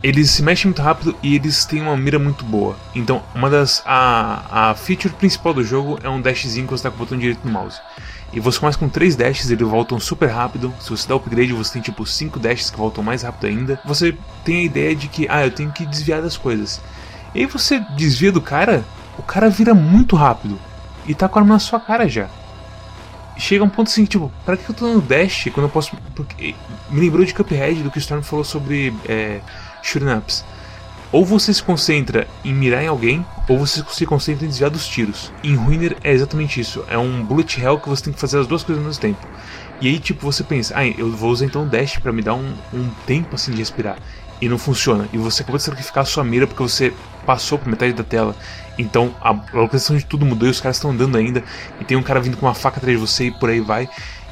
Eles 0.03 0.31
se 0.31 0.43
mexem 0.43 0.67
muito 0.67 0.81
rápido 0.81 1.15
e 1.23 1.35
eles 1.35 1.67
têm 1.67 1.83
uma 1.83 1.97
mira 1.97 2.19
muito 2.19 2.43
boa. 2.45 2.77
Então, 2.95 3.23
uma 3.35 3.51
das. 3.51 3.83
A, 3.85 4.71
a 4.71 4.75
feature 4.75 5.13
principal 5.15 5.53
do 5.53 5.63
jogo 5.63 5.99
é 6.03 6.09
um 6.09 6.21
dashzinho 6.21 6.67
que 6.67 6.73
você 6.73 6.85
tá 6.85 6.91
com 6.91 6.97
o 6.97 6.99
botão 7.01 7.19
direito 7.19 7.45
no 7.45 7.53
mouse. 7.53 7.79
E 8.33 8.41
você 8.41 8.59
começa 8.59 8.79
com 8.79 8.89
3 8.89 9.17
dashes, 9.17 9.51
eles 9.51 9.67
voltam 9.67 9.99
super 10.01 10.31
rápido. 10.31 10.73
Se 10.81 10.89
você 10.89 11.07
dá 11.07 11.17
upgrade, 11.17 11.53
você 11.53 11.75
tem 11.75 11.83
tipo 11.83 12.07
5 12.07 12.39
dashes 12.39 12.71
que 12.71 12.79
voltam 12.79 13.03
mais 13.03 13.23
rápido 13.25 13.47
ainda. 13.47 13.81
Você 13.85 14.17
tem 14.45 14.59
a 14.59 14.63
ideia 14.63 14.97
de 14.97 15.09
que, 15.09 15.27
ah, 15.29 15.45
eu 15.45 15.51
tenho 15.51 15.73
que 15.73 15.85
desviar 15.85 16.23
das 16.23 16.37
coisas. 16.37 16.81
E 17.35 17.41
aí 17.41 17.47
você 17.47 17.81
desvia 17.97 18.33
do 18.33 18.41
cara, 18.41 18.85
o 19.19 19.23
cara 19.23 19.51
vira 19.51 19.75
muito 19.75 20.17
rápido 20.17 20.59
e 21.07 21.15
tá 21.15 21.29
com 21.29 21.39
a 21.39 21.43
arma 21.43 21.55
na 21.55 21.61
sua 21.61 21.81
cara 21.81 22.09
já. 22.09 22.29
Chega 23.37 23.65
um 23.65 23.69
ponto 23.69 23.89
assim, 23.89 24.05
tipo, 24.05 24.31
para 24.45 24.57
que 24.57 24.69
eu 24.69 24.75
tô 24.75 24.87
dando 24.87 25.01
dash 25.01 25.49
quando 25.53 25.67
eu 25.67 25.71
posso. 25.71 25.97
Porque 26.15 26.55
me 26.91 27.01
lembrou 27.01 27.25
de 27.25 27.35
Cuphead 27.35 27.83
do 27.83 27.91
que 27.91 27.99
o 27.99 28.01
Storm 28.01 28.23
falou 28.23 28.45
sobre 28.45 28.95
é, 29.09 29.41
shooting 29.83 30.11
ups. 30.11 30.45
Ou 31.13 31.25
você 31.25 31.53
se 31.53 31.63
concentra 31.63 32.29
em 32.45 32.55
mirar 32.55 32.85
em 32.85 32.87
alguém, 32.87 33.27
ou 33.49 33.59
você 33.59 33.83
se 33.91 34.07
concentra 34.07 34.45
em 34.45 34.49
desviar 34.49 34.71
dos 34.71 34.87
tiros. 34.87 35.33
Em 35.43 35.57
Ruiner 35.57 35.97
é 36.05 36.13
exatamente 36.13 36.61
isso. 36.61 36.85
É 36.89 36.97
um 36.97 37.25
bullet 37.25 37.61
hell 37.61 37.81
que 37.81 37.89
você 37.89 38.05
tem 38.05 38.13
que 38.13 38.21
fazer 38.21 38.39
as 38.39 38.47
duas 38.47 38.63
coisas 38.63 38.81
ao 38.81 38.87
mesmo 38.87 39.03
tempo. 39.03 39.27
E 39.81 39.89
aí, 39.89 39.99
tipo, 39.99 40.21
você 40.21 40.45
pensa, 40.45 40.75
ah, 40.77 40.87
eu 40.87 41.11
vou 41.11 41.31
usar 41.31 41.47
então 41.47 41.65
o 41.65 41.67
dash 41.67 41.99
para 41.99 42.13
me 42.13 42.23
dar 42.23 42.35
um, 42.35 42.55
um 42.73 42.89
tempo 43.07 43.35
assim 43.35 43.51
de 43.51 43.59
respirar. 43.59 43.97
E 44.41 44.49
não 44.49 44.57
funciona. 44.57 45.09
E 45.13 45.19
você 45.19 45.43
acabou 45.43 45.59
de 45.59 45.65
sacrificar 45.65 46.03
a 46.03 46.07
sua 46.07 46.23
mira 46.23 46.47
porque 46.47 46.63
você 46.63 46.93
passou 47.27 47.59
por 47.59 47.69
metade 47.69 47.93
da 47.93 48.05
tela. 48.05 48.37
Então 48.79 49.15
a, 49.21 49.33
localização 49.33 49.97
de 49.97 50.05
tudo 50.05 50.25
mudou 50.25 50.49
e 50.49 50.51
os 50.51 50.61
caras 50.61 50.77
estão 50.77 50.93
andando 50.93 51.17
ainda. 51.17 51.43
E 51.81 51.85
tem 51.85 51.97
um 51.97 52.03
cara 52.03 52.21
vindo 52.21 52.37
com 52.37 52.47
uma 52.47 52.55
faca 52.55 52.79
atrás 52.79 52.97
de 52.97 53.05
você 53.05 53.27
e 53.27 53.31
por 53.33 53.51
aí 53.51 53.61
vai. 53.61 53.89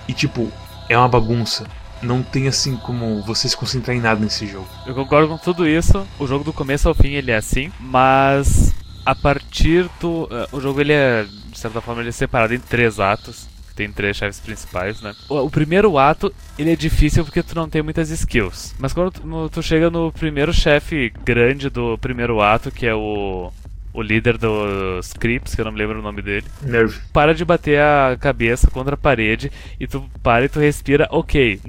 E 0.07 0.13
tipo, 0.13 0.51
é 0.89 0.97
uma 0.97 1.09
bagunça. 1.09 1.67
Não 2.03 2.23
tem 2.23 2.49
assim 2.49 2.77
como 2.77 3.23
você 3.23 3.49
se 3.49 3.57
concentrar 3.57 3.97
em 3.97 4.01
nada 4.01 4.21
nesse 4.21 4.47
jogo. 4.47 4.69
Eu 4.87 4.95
concordo 4.95 5.29
com 5.29 5.39
tudo 5.39 5.69
isso. 5.69 6.07
O 6.19 6.27
jogo 6.27 6.45
do 6.45 6.53
começo 6.53 6.89
ao 6.89 6.95
fim 6.95 7.11
ele 7.11 7.31
é 7.31 7.37
assim, 7.37 7.73
mas 7.81 8.75
a 9.05 9.15
partir 9.15 9.89
do. 10.01 10.25
Uh, 10.25 10.49
o 10.53 10.61
jogo 10.61 10.81
ele 10.81 10.93
é, 10.93 11.25
de 11.25 11.59
certa 11.59 11.81
forma, 11.81 12.03
ele 12.03 12.11
é 12.11 12.13
separado 12.13 12.55
em 12.55 12.61
três 12.61 13.01
atos 13.01 13.49
tem 13.79 13.93
três 13.93 14.17
chefes 14.17 14.41
principais, 14.41 15.01
né? 15.01 15.15
O, 15.29 15.37
o, 15.39 15.49
primeiro 15.49 15.97
ato, 15.97 16.35
ele 16.59 16.73
é 16.73 16.75
difícil 16.75 17.25
porque 17.25 17.45
tu 17.45 17.55
não 17.55 17.69
tem 17.69 17.81
muitas 17.81 18.11
skills. 18.11 18.75
Mas 18.77 18.93
quando 18.93 19.13
tu, 19.13 19.49
tu 19.49 19.63
chega 19.63 19.89
no 19.89 20.11
primeiro 20.11 20.53
chefe 20.53 21.13
grande 21.25 21.71
do 21.71 21.97
primeiro 21.97 22.41
ato, 22.41 22.73
que 22.73 22.85
é 22.85 22.95
o 22.95 23.53
o 23.99 24.03
líder 24.03 24.39
dos 24.39 25.13
Crips, 25.15 25.55
que 25.57 25.61
eu 25.61 25.65
não 25.65 25.73
me 25.73 25.79
lembro 25.79 25.99
o 25.99 26.03
nome 26.03 26.23
dele. 26.23 26.47
Nerve. 26.63 27.01
Para 27.13 27.35
de 27.35 27.45
bater 27.45 27.81
a 27.81 28.17
cabeça 28.19 28.71
contra 28.71 28.95
a 28.95 28.99
parede 28.99 29.51
e 29.79 29.89
tu 29.89 30.09
para 30.23 30.45
e 30.45 30.49
tu 30.49 30.61
respira, 30.61 31.09
ok. 31.11 31.61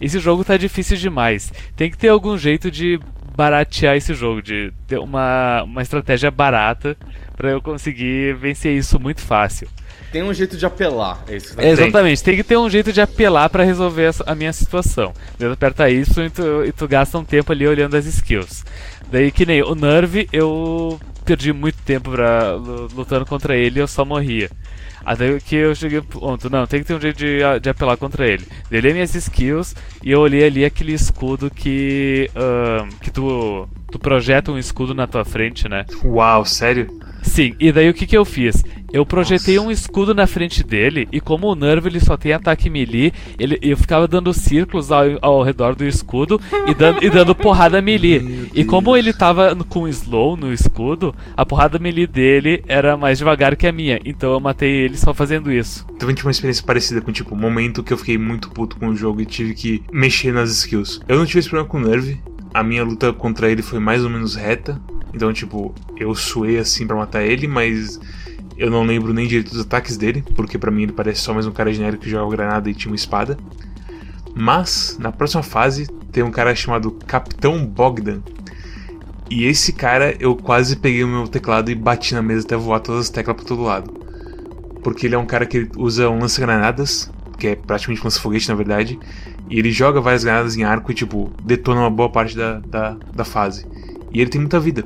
Esse 0.00 0.18
jogo 0.18 0.42
tá 0.42 0.56
difícil 0.56 0.96
demais. 0.96 1.52
Tem 1.76 1.90
que 1.90 1.98
ter 1.98 2.08
algum 2.08 2.38
jeito 2.38 2.70
de 2.70 2.98
baratear 3.36 3.96
esse 3.96 4.14
jogo, 4.14 4.40
de 4.40 4.72
ter 4.86 4.98
uma, 4.98 5.62
uma 5.64 5.82
estratégia 5.82 6.30
barata 6.30 6.96
para 7.36 7.50
eu 7.50 7.60
conseguir 7.60 8.34
vencer 8.34 8.74
isso 8.74 8.98
muito 8.98 9.20
fácil. 9.20 9.68
Tem 10.10 10.22
um 10.22 10.32
jeito 10.32 10.56
de 10.56 10.64
apelar, 10.64 11.22
é 11.28 11.36
isso. 11.36 11.56
Né? 11.56 11.68
Exatamente, 11.68 12.22
tem 12.22 12.36
que 12.36 12.44
ter 12.44 12.56
um 12.56 12.70
jeito 12.70 12.92
de 12.92 13.00
apelar 13.00 13.50
para 13.50 13.64
resolver 13.64 14.10
a 14.24 14.34
minha 14.34 14.52
situação. 14.52 15.12
Tu 15.36 15.46
aperta 15.50 15.90
isso 15.90 16.22
e 16.22 16.30
tu, 16.30 16.64
e 16.64 16.72
tu 16.72 16.88
gasta 16.88 17.18
um 17.18 17.24
tempo 17.24 17.52
ali 17.52 17.66
olhando 17.66 17.96
as 17.96 18.06
skills. 18.06 18.64
Daí 19.10 19.30
que 19.30 19.44
nem 19.44 19.62
o 19.62 19.74
Nerve, 19.74 20.28
eu 20.32 21.00
perdi 21.24 21.52
muito 21.52 21.78
tempo 21.82 22.10
pra, 22.10 22.52
lutando 22.94 23.26
contra 23.26 23.56
ele 23.56 23.78
e 23.78 23.82
eu 23.82 23.88
só 23.88 24.04
morria. 24.04 24.50
Até 25.04 25.38
que 25.38 25.54
eu 25.54 25.74
cheguei 25.74 26.00
ponto, 26.00 26.48
não, 26.48 26.66
tem 26.66 26.80
que 26.80 26.86
ter 26.86 26.94
um 26.94 27.00
jeito 27.00 27.18
de, 27.18 27.38
de 27.60 27.68
apelar 27.68 27.96
contra 27.96 28.26
ele. 28.26 28.46
Delei 28.70 28.94
minhas 28.94 29.14
skills 29.14 29.76
e 30.02 30.10
eu 30.10 30.20
olhei 30.20 30.44
ali 30.44 30.64
aquele 30.64 30.92
escudo 30.92 31.50
que. 31.50 32.30
Uh, 32.34 32.88
que 33.00 33.10
tu, 33.10 33.68
tu 33.90 33.98
projeta 33.98 34.50
um 34.50 34.58
escudo 34.58 34.94
na 34.94 35.06
tua 35.06 35.24
frente, 35.24 35.68
né? 35.68 35.84
Uau, 36.02 36.44
sério? 36.46 36.88
Sim, 37.24 37.54
e 37.58 37.72
daí 37.72 37.88
o 37.88 37.94
que, 37.94 38.06
que 38.06 38.16
eu 38.16 38.24
fiz? 38.24 38.62
Eu 38.92 39.04
projetei 39.04 39.56
Nossa. 39.56 39.66
um 39.66 39.70
escudo 39.72 40.14
na 40.14 40.24
frente 40.24 40.62
dele 40.62 41.08
e 41.10 41.20
como 41.20 41.48
o 41.48 41.56
Nerve 41.56 41.88
ele 41.88 41.98
só 41.98 42.16
tem 42.16 42.32
ataque 42.32 42.70
melee, 42.70 43.12
ele, 43.36 43.58
eu 43.60 43.76
ficava 43.76 44.06
dando 44.06 44.32
círculos 44.32 44.92
ao, 44.92 45.04
ao 45.20 45.42
redor 45.42 45.74
do 45.74 45.84
escudo 45.84 46.40
e 46.68 46.74
dando, 46.74 47.02
e 47.02 47.10
dando 47.10 47.34
porrada 47.34 47.82
melee. 47.82 48.50
E 48.54 48.64
como 48.64 48.96
ele 48.96 49.12
tava 49.12 49.56
com 49.68 49.88
slow 49.88 50.36
no 50.36 50.52
escudo, 50.52 51.12
a 51.36 51.44
porrada 51.44 51.76
melee 51.76 52.06
dele 52.06 52.62
era 52.68 52.96
mais 52.96 53.18
devagar 53.18 53.56
que 53.56 53.66
a 53.66 53.72
minha. 53.72 53.98
Então 54.04 54.32
eu 54.32 54.38
matei 54.38 54.70
ele 54.70 54.96
só 54.96 55.12
fazendo 55.12 55.50
isso. 55.50 55.84
Também 55.98 56.14
tive 56.14 56.28
uma 56.28 56.32
experiência 56.32 56.64
parecida 56.64 57.00
com 57.00 57.10
tipo, 57.10 57.34
um 57.34 57.38
momento 57.38 57.82
que 57.82 57.92
eu 57.92 57.98
fiquei 57.98 58.16
muito 58.16 58.50
puto 58.50 58.76
com 58.76 58.88
o 58.88 58.96
jogo 58.96 59.20
e 59.20 59.26
tive 59.26 59.54
que 59.54 59.82
mexer 59.92 60.32
nas 60.32 60.50
skills. 60.50 61.00
Eu 61.08 61.18
não 61.18 61.26
tive 61.26 61.40
esse 61.40 61.48
problema 61.48 61.68
com 61.68 61.78
o 61.78 61.80
Nerve. 61.80 62.20
A 62.54 62.62
minha 62.62 62.84
luta 62.84 63.12
contra 63.12 63.50
ele 63.50 63.62
foi 63.62 63.80
mais 63.80 64.04
ou 64.04 64.08
menos 64.08 64.36
reta. 64.36 64.80
Então, 65.12 65.32
tipo, 65.32 65.74
eu 65.96 66.14
suei 66.14 66.58
assim 66.58 66.86
para 66.86 66.96
matar 66.96 67.22
ele, 67.22 67.48
mas 67.48 68.00
eu 68.56 68.70
não 68.70 68.84
lembro 68.84 69.12
nem 69.12 69.26
direito 69.26 69.50
dos 69.50 69.60
ataques 69.60 69.96
dele, 69.96 70.24
porque 70.36 70.56
para 70.56 70.70
mim 70.70 70.84
ele 70.84 70.92
parece 70.92 71.20
só 71.20 71.34
mais 71.34 71.46
um 71.46 71.52
cara 71.52 71.72
genérico 71.72 72.04
que 72.04 72.10
joga 72.10 72.36
granada 72.36 72.70
e 72.70 72.74
tinha 72.74 72.90
uma 72.90 72.96
espada. 72.96 73.36
Mas, 74.34 74.96
na 75.00 75.12
próxima 75.12 75.42
fase, 75.42 75.88
tem 76.12 76.22
um 76.22 76.30
cara 76.30 76.54
chamado 76.54 76.92
Capitão 76.92 77.66
Bogdan. 77.66 78.20
E 79.30 79.44
esse 79.44 79.72
cara, 79.72 80.14
eu 80.20 80.36
quase 80.36 80.76
peguei 80.76 81.02
o 81.02 81.08
meu 81.08 81.26
teclado 81.26 81.70
e 81.70 81.74
bati 81.74 82.14
na 82.14 82.22
mesa 82.22 82.44
até 82.44 82.56
voar 82.56 82.80
todas 82.80 83.02
as 83.02 83.10
teclas 83.10 83.36
para 83.36 83.46
todo 83.46 83.62
lado. 83.62 83.92
Porque 84.82 85.06
ele 85.06 85.14
é 85.14 85.18
um 85.18 85.26
cara 85.26 85.46
que 85.46 85.68
usa 85.76 86.08
um 86.10 86.20
lança-granadas, 86.20 87.10
que 87.38 87.48
é 87.48 87.56
praticamente 87.56 88.02
um 88.02 88.04
lança-foguete 88.04 88.48
na 88.48 88.54
verdade, 88.54 88.98
e 89.48 89.58
ele 89.58 89.70
joga 89.70 90.00
várias 90.00 90.24
granadas 90.24 90.56
em 90.56 90.64
arco 90.64 90.90
e, 90.90 90.94
tipo, 90.94 91.30
detona 91.42 91.80
uma 91.80 91.90
boa 91.90 92.08
parte 92.08 92.36
da, 92.36 92.60
da, 92.60 92.96
da 93.14 93.24
fase. 93.24 93.66
E 94.12 94.20
ele 94.20 94.30
tem 94.30 94.40
muita 94.40 94.60
vida 94.60 94.84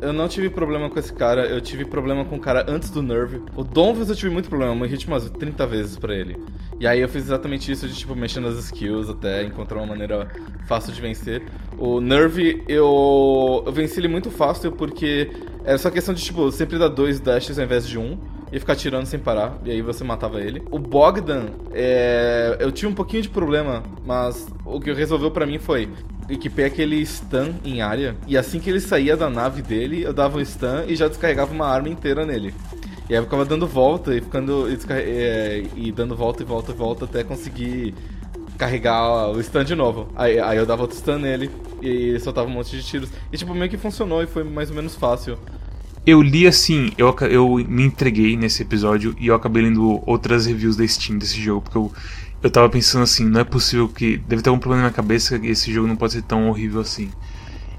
eu 0.00 0.12
não 0.12 0.26
tive 0.28 0.48
problema 0.48 0.88
com 0.88 0.98
esse 0.98 1.12
cara, 1.12 1.46
eu 1.46 1.60
tive 1.60 1.84
problema 1.84 2.24
com 2.24 2.36
o 2.36 2.40
cara 2.40 2.64
antes 2.68 2.90
do 2.90 3.02
Nerve. 3.02 3.42
O 3.54 3.62
Donvis 3.62 4.08
eu 4.08 4.16
tive 4.16 4.30
muito 4.30 4.48
problema, 4.48 4.72
eu 4.72 4.76
morri 4.76 4.96
tipo 4.96 5.12
umas 5.12 5.28
30 5.28 5.66
vezes 5.66 5.98
pra 5.98 6.14
ele. 6.14 6.36
E 6.78 6.86
aí 6.86 7.00
eu 7.00 7.08
fiz 7.08 7.24
exatamente 7.24 7.70
isso 7.70 7.86
de 7.86 7.94
tipo 7.94 8.16
mexendo 8.16 8.44
nas 8.44 8.58
skills 8.58 9.10
até 9.10 9.44
encontrar 9.44 9.78
uma 9.78 9.86
maneira 9.86 10.28
fácil 10.66 10.92
de 10.92 11.00
vencer. 11.00 11.42
O 11.78 12.00
Nerve 12.00 12.62
eu, 12.66 13.62
eu 13.66 13.72
venci 13.72 14.00
ele 14.00 14.08
muito 14.08 14.30
fácil 14.30 14.72
porque 14.72 15.30
era 15.64 15.76
só 15.76 15.90
questão 15.90 16.14
de 16.14 16.22
tipo 16.22 16.50
sempre 16.50 16.78
dar 16.78 16.88
dois 16.88 17.20
dashes 17.20 17.58
ao 17.58 17.64
invés 17.64 17.86
de 17.86 17.98
um 17.98 18.18
e 18.52 18.58
ficar 18.58 18.76
tirando 18.76 19.06
sem 19.06 19.18
parar, 19.18 19.58
e 19.64 19.70
aí 19.70 19.82
você 19.82 20.02
matava 20.04 20.40
ele. 20.40 20.62
O 20.70 20.78
Bogdan, 20.78 21.46
é... 21.72 22.56
eu 22.60 22.72
tinha 22.72 22.88
um 22.88 22.94
pouquinho 22.94 23.22
de 23.22 23.28
problema, 23.28 23.82
mas 24.04 24.48
o 24.64 24.80
que 24.80 24.92
resolveu 24.92 25.30
para 25.30 25.46
mim 25.46 25.58
foi 25.58 25.88
equipei 26.28 26.64
aquele 26.64 27.04
stun 27.04 27.54
em 27.64 27.82
área, 27.82 28.16
e 28.26 28.38
assim 28.38 28.60
que 28.60 28.70
ele 28.70 28.80
saía 28.80 29.16
da 29.16 29.28
nave 29.28 29.62
dele, 29.62 30.02
eu 30.02 30.12
dava 30.12 30.38
um 30.38 30.44
stun 30.44 30.84
e 30.86 30.94
já 30.94 31.08
descarregava 31.08 31.52
uma 31.52 31.66
arma 31.66 31.88
inteira 31.88 32.24
nele. 32.24 32.54
E 33.08 33.12
aí 33.12 33.18
eu 33.18 33.24
ficava 33.24 33.44
dando 33.44 33.66
volta 33.66 34.14
e 34.14 34.20
ficando. 34.20 34.68
E, 34.70 34.78
é, 34.92 35.64
e 35.74 35.90
dando 35.90 36.14
volta 36.14 36.44
e 36.44 36.46
volta 36.46 36.70
e 36.70 36.74
volta 36.74 37.04
até 37.06 37.24
conseguir 37.24 37.92
carregar 38.56 39.30
o 39.30 39.42
stun 39.42 39.64
de 39.64 39.74
novo. 39.74 40.08
Aí, 40.14 40.38
aí 40.38 40.56
eu 40.56 40.64
dava 40.64 40.82
outro 40.82 40.96
stun 40.96 41.18
nele 41.18 41.50
e 41.82 42.16
soltava 42.20 42.46
um 42.46 42.52
monte 42.52 42.76
de 42.76 42.84
tiros. 42.84 43.10
E 43.32 43.36
tipo, 43.36 43.52
meio 43.52 43.68
que 43.68 43.76
funcionou 43.76 44.22
e 44.22 44.28
foi 44.28 44.44
mais 44.44 44.70
ou 44.70 44.76
menos 44.76 44.94
fácil. 44.94 45.36
Eu 46.10 46.20
li 46.20 46.44
assim, 46.44 46.90
eu, 46.98 47.14
eu 47.30 47.64
me 47.68 47.84
entreguei 47.84 48.36
nesse 48.36 48.62
episódio 48.62 49.14
e 49.16 49.28
eu 49.28 49.34
acabei 49.36 49.62
lendo 49.62 50.02
outras 50.04 50.44
reviews 50.44 50.74
da 50.74 50.84
Steam 50.84 51.16
desse 51.16 51.40
jogo, 51.40 51.60
porque 51.60 51.78
eu, 51.78 51.92
eu 52.42 52.50
tava 52.50 52.68
pensando 52.68 53.02
assim, 53.02 53.24
não 53.24 53.38
é 53.38 53.44
possível 53.44 53.88
que. 53.88 54.16
Deve 54.16 54.42
ter 54.42 54.48
algum 54.48 54.58
problema 54.58 54.82
na 54.82 54.88
minha 54.88 54.96
cabeça 54.96 55.38
que 55.38 55.46
esse 55.46 55.72
jogo 55.72 55.86
não 55.86 55.94
pode 55.94 56.14
ser 56.14 56.22
tão 56.22 56.48
horrível 56.48 56.80
assim. 56.80 57.12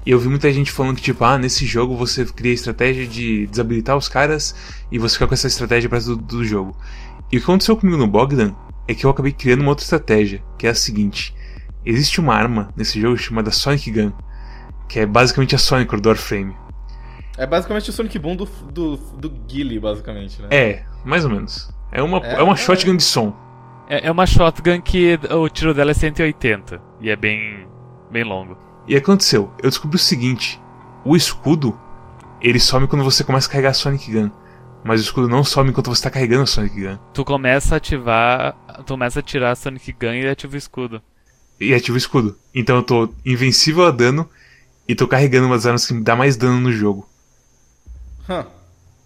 E 0.06 0.10
eu 0.10 0.18
vi 0.18 0.30
muita 0.30 0.50
gente 0.50 0.72
falando 0.72 0.96
que, 0.96 1.02
tipo, 1.02 1.22
ah, 1.22 1.36
nesse 1.36 1.66
jogo 1.66 1.94
você 1.94 2.24
cria 2.24 2.52
a 2.52 2.54
estratégia 2.54 3.06
de 3.06 3.46
desabilitar 3.48 3.98
os 3.98 4.08
caras 4.08 4.54
e 4.90 4.98
você 4.98 5.12
fica 5.12 5.26
com 5.26 5.34
essa 5.34 5.46
estratégia 5.46 5.90
para 5.90 6.00
do, 6.00 6.16
do 6.16 6.42
jogo. 6.42 6.74
E 7.30 7.36
o 7.36 7.38
que 7.38 7.44
aconteceu 7.44 7.76
comigo 7.76 7.98
no 7.98 8.06
Bogdan 8.06 8.54
é 8.88 8.94
que 8.94 9.04
eu 9.04 9.10
acabei 9.10 9.32
criando 9.32 9.60
uma 9.60 9.72
outra 9.72 9.84
estratégia, 9.84 10.42
que 10.56 10.66
é 10.66 10.70
a 10.70 10.74
seguinte: 10.74 11.34
existe 11.84 12.18
uma 12.18 12.34
arma 12.34 12.70
nesse 12.74 12.98
jogo 12.98 13.14
chamada 13.18 13.50
Sonic 13.50 13.90
Gun, 13.90 14.10
que 14.88 15.00
é 15.00 15.04
basicamente 15.04 15.54
a 15.54 15.58
Sonic 15.58 15.94
do 16.00 16.08
Warframe. 16.08 16.61
É 17.36 17.46
basicamente 17.46 17.90
o 17.90 17.92
Sonic 17.92 18.18
Boom 18.18 18.36
do, 18.36 18.44
do, 18.44 18.96
do 18.96 19.32
Gilly, 19.48 19.78
basicamente, 19.78 20.40
né? 20.42 20.48
É, 20.50 20.84
mais 21.04 21.24
ou 21.24 21.30
menos. 21.30 21.72
É 21.90 22.02
uma, 22.02 22.18
é, 22.18 22.34
é 22.34 22.42
uma 22.42 22.54
é, 22.54 22.56
shotgun 22.56 22.96
de 22.96 23.02
som. 23.02 23.34
É, 23.88 24.06
é 24.06 24.10
uma 24.10 24.26
shotgun 24.26 24.80
que 24.80 25.18
o 25.30 25.48
tiro 25.48 25.74
dela 25.74 25.90
é 25.90 25.94
180 25.94 26.80
e 27.00 27.10
é 27.10 27.16
bem, 27.16 27.66
bem 28.10 28.24
longo. 28.24 28.56
E 28.86 28.96
aconteceu, 28.96 29.52
eu 29.62 29.70
descobri 29.70 29.96
o 29.96 29.98
seguinte: 29.98 30.60
o 31.04 31.16
escudo 31.16 31.78
ele 32.42 32.58
some 32.58 32.88
quando 32.88 33.04
você 33.04 33.22
começa 33.22 33.48
a 33.48 33.50
carregar 33.50 33.70
a 33.70 33.74
Sonic 33.74 34.10
Gun. 34.10 34.30
Mas 34.84 35.00
o 35.00 35.04
escudo 35.04 35.28
não 35.28 35.44
some 35.44 35.70
enquanto 35.70 35.86
você 35.86 36.00
está 36.00 36.10
carregando 36.10 36.42
a 36.42 36.46
Sonic 36.46 36.80
Gun. 36.80 36.98
Tu 37.14 37.24
começa 37.24 37.76
a 37.76 37.78
ativar. 37.78 38.56
Tu 38.84 38.92
começa 38.92 39.20
a 39.20 39.22
tirar 39.22 39.52
a 39.52 39.54
Sonic 39.54 39.92
Gun 39.92 40.14
e 40.14 40.28
ativa 40.28 40.54
o 40.54 40.58
escudo. 40.58 41.00
E 41.60 41.72
ativa 41.72 41.94
o 41.94 41.98
escudo. 41.98 42.36
Então 42.52 42.76
eu 42.76 42.82
tô 42.82 43.08
invencível 43.24 43.86
a 43.86 43.92
dano 43.92 44.28
e 44.88 44.94
tô 44.96 45.06
carregando 45.06 45.46
umas 45.46 45.64
armas 45.64 45.86
que 45.86 45.94
me 45.94 46.02
dá 46.02 46.16
mais 46.16 46.36
dano 46.36 46.60
no 46.60 46.72
jogo. 46.72 47.08
Huh. 48.40 48.46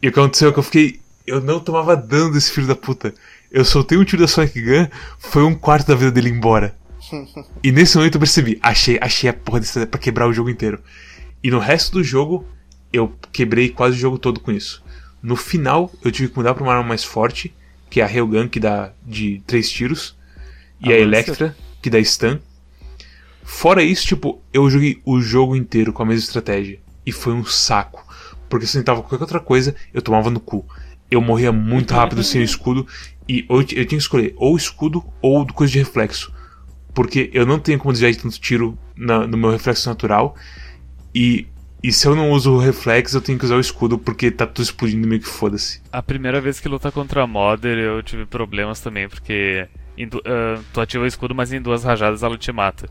E 0.02 0.08
o 0.08 0.12
que 0.12 0.18
aconteceu 0.20 0.50
é 0.50 0.52
que 0.52 0.58
eu 0.58 0.62
fiquei. 0.62 1.00
Eu 1.26 1.40
não 1.40 1.58
tomava 1.58 1.96
dano 1.96 2.32
desse 2.32 2.50
filho 2.52 2.66
da 2.66 2.76
puta. 2.76 3.12
Eu 3.50 3.64
soltei 3.64 3.98
um 3.98 4.04
tiro 4.04 4.22
da 4.22 4.28
Sonic 4.28 4.60
Gun, 4.60 4.86
foi 5.18 5.42
um 5.42 5.54
quarto 5.54 5.88
da 5.88 5.94
vida 5.94 6.10
dele 6.12 6.28
embora. 6.28 6.76
e 7.62 7.72
nesse 7.72 7.96
momento 7.96 8.16
eu 8.16 8.20
percebi, 8.20 8.58
achei, 8.62 8.98
achei 9.00 9.30
a 9.30 9.32
porra 9.32 9.60
desse 9.60 9.86
pra 9.86 10.00
quebrar 10.00 10.28
o 10.28 10.32
jogo 10.32 10.50
inteiro. 10.50 10.80
E 11.42 11.50
no 11.50 11.58
resto 11.58 11.92
do 11.92 12.04
jogo, 12.04 12.46
eu 12.92 13.12
quebrei 13.32 13.68
quase 13.68 13.96
o 13.96 13.98
jogo 13.98 14.18
todo 14.18 14.40
com 14.40 14.50
isso. 14.52 14.82
No 15.22 15.36
final, 15.36 15.92
eu 16.04 16.10
tive 16.12 16.28
que 16.28 16.36
mudar 16.36 16.54
pra 16.54 16.62
uma 16.62 16.72
arma 16.72 16.88
mais 16.88 17.04
forte, 17.04 17.54
que 17.90 18.00
é 18.00 18.04
a 18.04 18.06
Railgun, 18.06 18.48
que 18.48 18.60
dá 18.60 18.92
de 19.04 19.42
3 19.46 19.70
tiros. 19.70 20.16
E 20.80 20.92
a, 20.92 20.96
a 20.96 20.98
Electra, 20.98 21.56
que 21.82 21.90
dá 21.90 22.02
stun. 22.02 22.38
Fora 23.42 23.82
isso, 23.82 24.06
tipo, 24.06 24.40
eu 24.52 24.68
joguei 24.68 25.00
o 25.04 25.20
jogo 25.20 25.56
inteiro 25.56 25.92
com 25.92 26.02
a 26.02 26.06
mesma 26.06 26.24
estratégia. 26.24 26.78
E 27.04 27.12
foi 27.12 27.32
um 27.32 27.44
saco. 27.44 28.05
Porque 28.48 28.66
se 28.66 28.76
eu 28.76 28.82
tentava 28.82 29.02
qualquer 29.02 29.22
outra 29.22 29.40
coisa, 29.40 29.74
eu 29.92 30.02
tomava 30.02 30.30
no 30.30 30.40
cu. 30.40 30.64
Eu 31.10 31.20
morria 31.20 31.52
muito 31.52 31.94
rápido 31.94 32.22
sem 32.22 32.40
o 32.40 32.44
escudo. 32.44 32.86
E 33.28 33.44
eu, 33.48 33.56
eu 33.58 33.64
tinha 33.64 33.84
que 33.84 33.96
escolher 33.96 34.34
ou 34.36 34.56
escudo 34.56 35.04
ou 35.20 35.46
coisa 35.46 35.72
de 35.72 35.78
reflexo 35.78 36.32
porque 36.96 37.28
eu 37.34 37.44
não 37.44 37.58
tenho 37.58 37.78
como 37.78 37.92
desviar 37.92 38.10
de 38.10 38.18
tanto 38.18 38.40
tiro 38.40 38.76
na, 38.96 39.26
no 39.26 39.36
meu 39.36 39.50
reflexo 39.50 39.86
natural. 39.86 40.34
E, 41.14 41.46
e 41.82 41.92
se 41.92 42.08
eu 42.08 42.16
não 42.16 42.30
uso 42.30 42.54
o 42.54 42.58
reflexo, 42.58 43.18
eu 43.18 43.20
tenho 43.20 43.38
que 43.38 43.44
usar 43.44 43.56
o 43.56 43.60
escudo, 43.60 43.98
porque 43.98 44.30
tá 44.30 44.46
tudo 44.46 44.64
explodindo 44.64 45.06
meio 45.06 45.20
que 45.20 45.28
foda-se. 45.28 45.82
A 45.92 46.02
primeira 46.02 46.40
vez 46.40 46.58
que 46.58 46.66
luta 46.66 46.90
contra 46.90 47.22
a 47.22 47.26
Modder, 47.26 47.76
eu 47.76 48.02
tive 48.02 48.24
problemas 48.24 48.80
também, 48.80 49.10
porque 49.10 49.68
uh, 49.98 50.64
tu 50.72 50.80
ativa 50.80 51.04
o 51.04 51.06
escudo, 51.06 51.34
mas 51.34 51.52
em 51.52 51.60
duas 51.60 51.84
rajadas 51.84 52.22
ela 52.22 52.38
te 52.38 52.50
mata. 52.50 52.88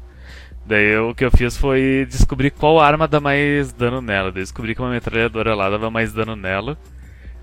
Daí 0.65 0.93
eu, 0.93 1.09
o 1.09 1.15
que 1.15 1.23
eu 1.23 1.31
fiz 1.31 1.55
foi 1.55 2.07
descobrir 2.09 2.51
qual 2.51 2.79
arma 2.79 3.07
dá 3.07 3.19
mais 3.19 3.71
dano 3.71 4.01
nela. 4.01 4.31
Daí 4.31 4.41
descobri 4.41 4.73
que 4.73 4.81
uma 4.81 4.89
metralhadora 4.89 5.53
lá 5.53 5.69
dava 5.69 5.91
mais 5.91 6.11
dano 6.11 6.35
nela. 6.35 6.77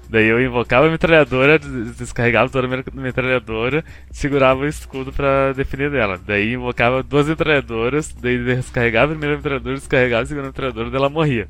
Daí 0.08 0.26
eu 0.26 0.44
invocava 0.44 0.88
a 0.88 0.90
metralhadora, 0.90 1.58
descarregava 1.58 2.50
toda 2.50 2.66
a 2.66 3.00
metralhadora, 3.00 3.82
segurava 4.10 4.60
o 4.60 4.66
escudo 4.66 5.10
para 5.12 5.54
defender 5.54 5.90
dela. 5.90 6.20
Daí 6.26 6.52
invocava 6.52 7.02
duas 7.02 7.28
metralhadoras, 7.28 8.14
daí 8.20 8.44
descarregava 8.44 9.12
a 9.12 9.16
primeira 9.16 9.36
metralhadora, 9.36 9.76
descarregava 9.76 10.22
a 10.24 10.26
segunda 10.26 10.48
metralhadora, 10.48 10.90
daí 10.90 10.98
ela 10.98 11.08
morria. 11.08 11.48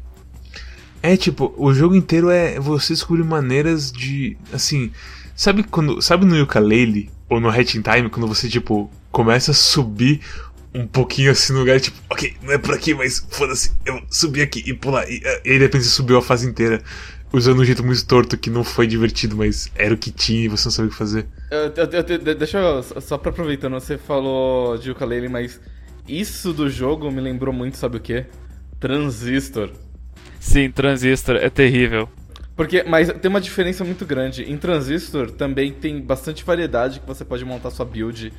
É, 1.02 1.16
tipo, 1.16 1.52
o 1.56 1.74
jogo 1.74 1.96
inteiro 1.96 2.30
é 2.30 2.61
você 2.61 2.92
descobrir 2.92 3.24
maneiras 3.24 3.90
de. 3.90 4.37
Assim. 4.52 4.92
Sabe 5.35 5.64
quando. 5.64 6.00
Sabe 6.00 6.24
no 6.24 6.40
ukulele 6.40 7.11
ou 7.28 7.40
no 7.40 7.48
Hatching 7.48 7.82
Time, 7.82 8.08
quando 8.08 8.28
você, 8.28 8.48
tipo, 8.48 8.88
começa 9.11 9.50
a 9.50 9.54
subir 9.54 10.20
um 10.74 10.87
pouquinho 10.87 11.30
assim 11.30 11.52
no 11.52 11.61
lugar, 11.61 11.80
tipo, 11.80 11.96
ok, 12.11 12.35
não 12.42 12.52
é 12.52 12.58
por 12.58 12.74
aqui, 12.74 12.94
mas 12.94 13.24
foda-se, 13.30 13.72
eu 13.85 14.02
subi 14.11 14.40
aqui 14.40 14.62
e 14.66 14.72
pular. 14.72 15.08
E, 15.08 15.20
e 15.44 15.50
aí 15.50 15.58
de 15.58 15.64
repente 15.64 15.85
você 15.85 15.90
subiu 15.90 16.18
a 16.18 16.22
fase 16.22 16.48
inteira 16.48 16.82
usando 17.32 17.61
um 17.61 17.64
jeito 17.64 17.85
muito 17.85 18.06
torto 18.06 18.37
que 18.37 18.50
não 18.50 18.62
foi 18.62 18.87
divertido, 18.87 19.37
mas 19.37 19.70
era 19.74 19.94
o 19.94 19.96
que 19.96 20.11
tinha 20.11 20.44
e 20.44 20.48
você 20.48 20.66
não 20.66 20.72
sabia 20.72 20.88
o 20.88 20.92
que 20.92 20.98
fazer. 20.98 21.26
Eu, 21.50 21.72
eu, 21.76 22.26
eu, 22.26 22.35
deixa 22.35 22.58
eu, 22.58 22.82
só 23.00 23.16
pra 23.16 23.30
aproveitando, 23.30 23.74
você 23.74 23.96
falou 23.96 24.76
de 24.76 24.90
ukulele, 24.90 25.28
mas 25.28 25.61
isso 26.06 26.52
do 26.52 26.68
jogo 26.68 27.11
me 27.11 27.20
lembrou 27.20 27.52
muito, 27.52 27.76
sabe 27.76 27.96
o 27.96 28.00
que? 28.00 28.26
Transistor. 28.78 29.70
Sim, 30.38 30.70
Transistor 30.70 31.37
é 31.37 31.48
terrível. 31.48 32.08
Porque, 32.54 32.82
mas 32.82 33.11
tem 33.12 33.28
uma 33.28 33.40
diferença 33.40 33.82
muito 33.85 34.04
grande. 34.04 34.42
Em 34.42 34.58
Transistor 34.58 35.30
também 35.30 35.72
tem 35.72 36.00
bastante 36.00 36.44
variedade 36.44 37.00
que 37.00 37.06
você 37.06 37.24
pode 37.24 37.44
montar 37.44 37.70
sua 37.70 37.87
build 37.87 38.32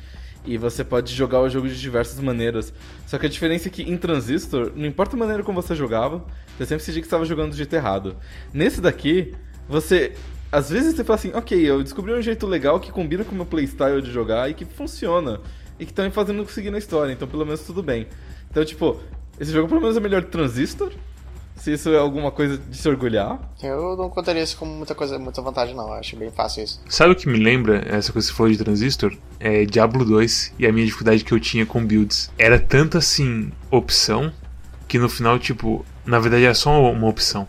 e 0.44 0.58
você 0.58 0.84
pode 0.84 1.12
jogar 1.14 1.40
o 1.40 1.48
jogo 1.48 1.68
de 1.68 1.80
diversas 1.80 2.20
maneiras. 2.20 2.72
Só 3.06 3.18
que 3.18 3.26
a 3.26 3.28
diferença 3.28 3.68
é 3.68 3.70
que 3.70 3.82
em 3.82 3.96
Transistor, 3.96 4.72
não 4.74 4.86
importa 4.86 5.16
a 5.16 5.18
maneira 5.18 5.42
como 5.42 5.60
você 5.60 5.74
jogava, 5.74 6.24
você 6.56 6.66
sempre 6.66 6.84
sentia 6.84 7.00
que 7.00 7.06
estava 7.06 7.24
jogando 7.24 7.50
do 7.50 7.56
jeito 7.56 7.74
errado. 7.74 8.16
Nesse 8.52 8.80
daqui, 8.80 9.34
você. 9.68 10.12
Às 10.52 10.70
vezes 10.70 10.94
você 10.94 11.02
fala 11.02 11.18
assim, 11.18 11.32
ok, 11.34 11.58
eu 11.58 11.82
descobri 11.82 12.12
um 12.12 12.22
jeito 12.22 12.46
legal 12.46 12.78
que 12.78 12.92
combina 12.92 13.24
com 13.24 13.32
o 13.32 13.34
meu 13.34 13.46
playstyle 13.46 14.00
de 14.00 14.12
jogar 14.12 14.48
e 14.48 14.54
que 14.54 14.64
funciona. 14.64 15.40
E 15.80 15.84
que 15.84 15.92
tá 15.92 16.04
me 16.04 16.10
fazendo 16.10 16.48
seguir 16.48 16.70
na 16.70 16.78
história, 16.78 17.12
então 17.12 17.26
pelo 17.26 17.44
menos 17.44 17.62
tudo 17.62 17.82
bem. 17.82 18.06
Então, 18.48 18.64
tipo, 18.64 19.00
esse 19.40 19.50
jogo 19.50 19.66
pelo 19.66 19.80
menos 19.80 19.96
é 19.96 20.00
melhor 20.00 20.22
que 20.22 20.30
Transistor, 20.30 20.92
se 21.64 21.72
isso 21.72 21.88
é 21.88 21.96
alguma 21.96 22.30
coisa 22.30 22.58
de 22.58 22.76
se 22.76 22.86
orgulhar. 22.86 23.40
Eu 23.62 23.96
não 23.96 24.10
contaria 24.10 24.42
isso 24.42 24.54
como 24.58 24.70
muita 24.70 24.94
coisa, 24.94 25.18
muita 25.18 25.40
vantagem, 25.40 25.74
não. 25.74 25.86
Eu 25.88 25.94
acho 25.94 26.14
bem 26.14 26.30
fácil 26.30 26.62
isso. 26.62 26.78
Sabe 26.90 27.12
o 27.12 27.16
que 27.16 27.26
me 27.26 27.38
lembra 27.38 27.78
essa 27.88 28.12
coisa 28.12 28.28
que 28.28 28.34
você 28.34 28.36
falou 28.36 28.52
de 28.52 28.58
transistor? 28.58 29.16
É 29.40 29.64
Diablo 29.64 30.04
2 30.04 30.52
e 30.58 30.66
a 30.66 30.72
minha 30.72 30.84
dificuldade 30.84 31.24
que 31.24 31.32
eu 31.32 31.40
tinha 31.40 31.64
com 31.64 31.82
builds. 31.82 32.30
Era 32.38 32.58
tanta 32.58 32.98
assim 32.98 33.50
opção 33.70 34.30
que 34.86 34.98
no 34.98 35.08
final, 35.08 35.38
tipo, 35.38 35.86
na 36.04 36.18
verdade 36.18 36.44
era 36.44 36.54
só 36.54 36.92
uma 36.92 37.08
opção. 37.08 37.48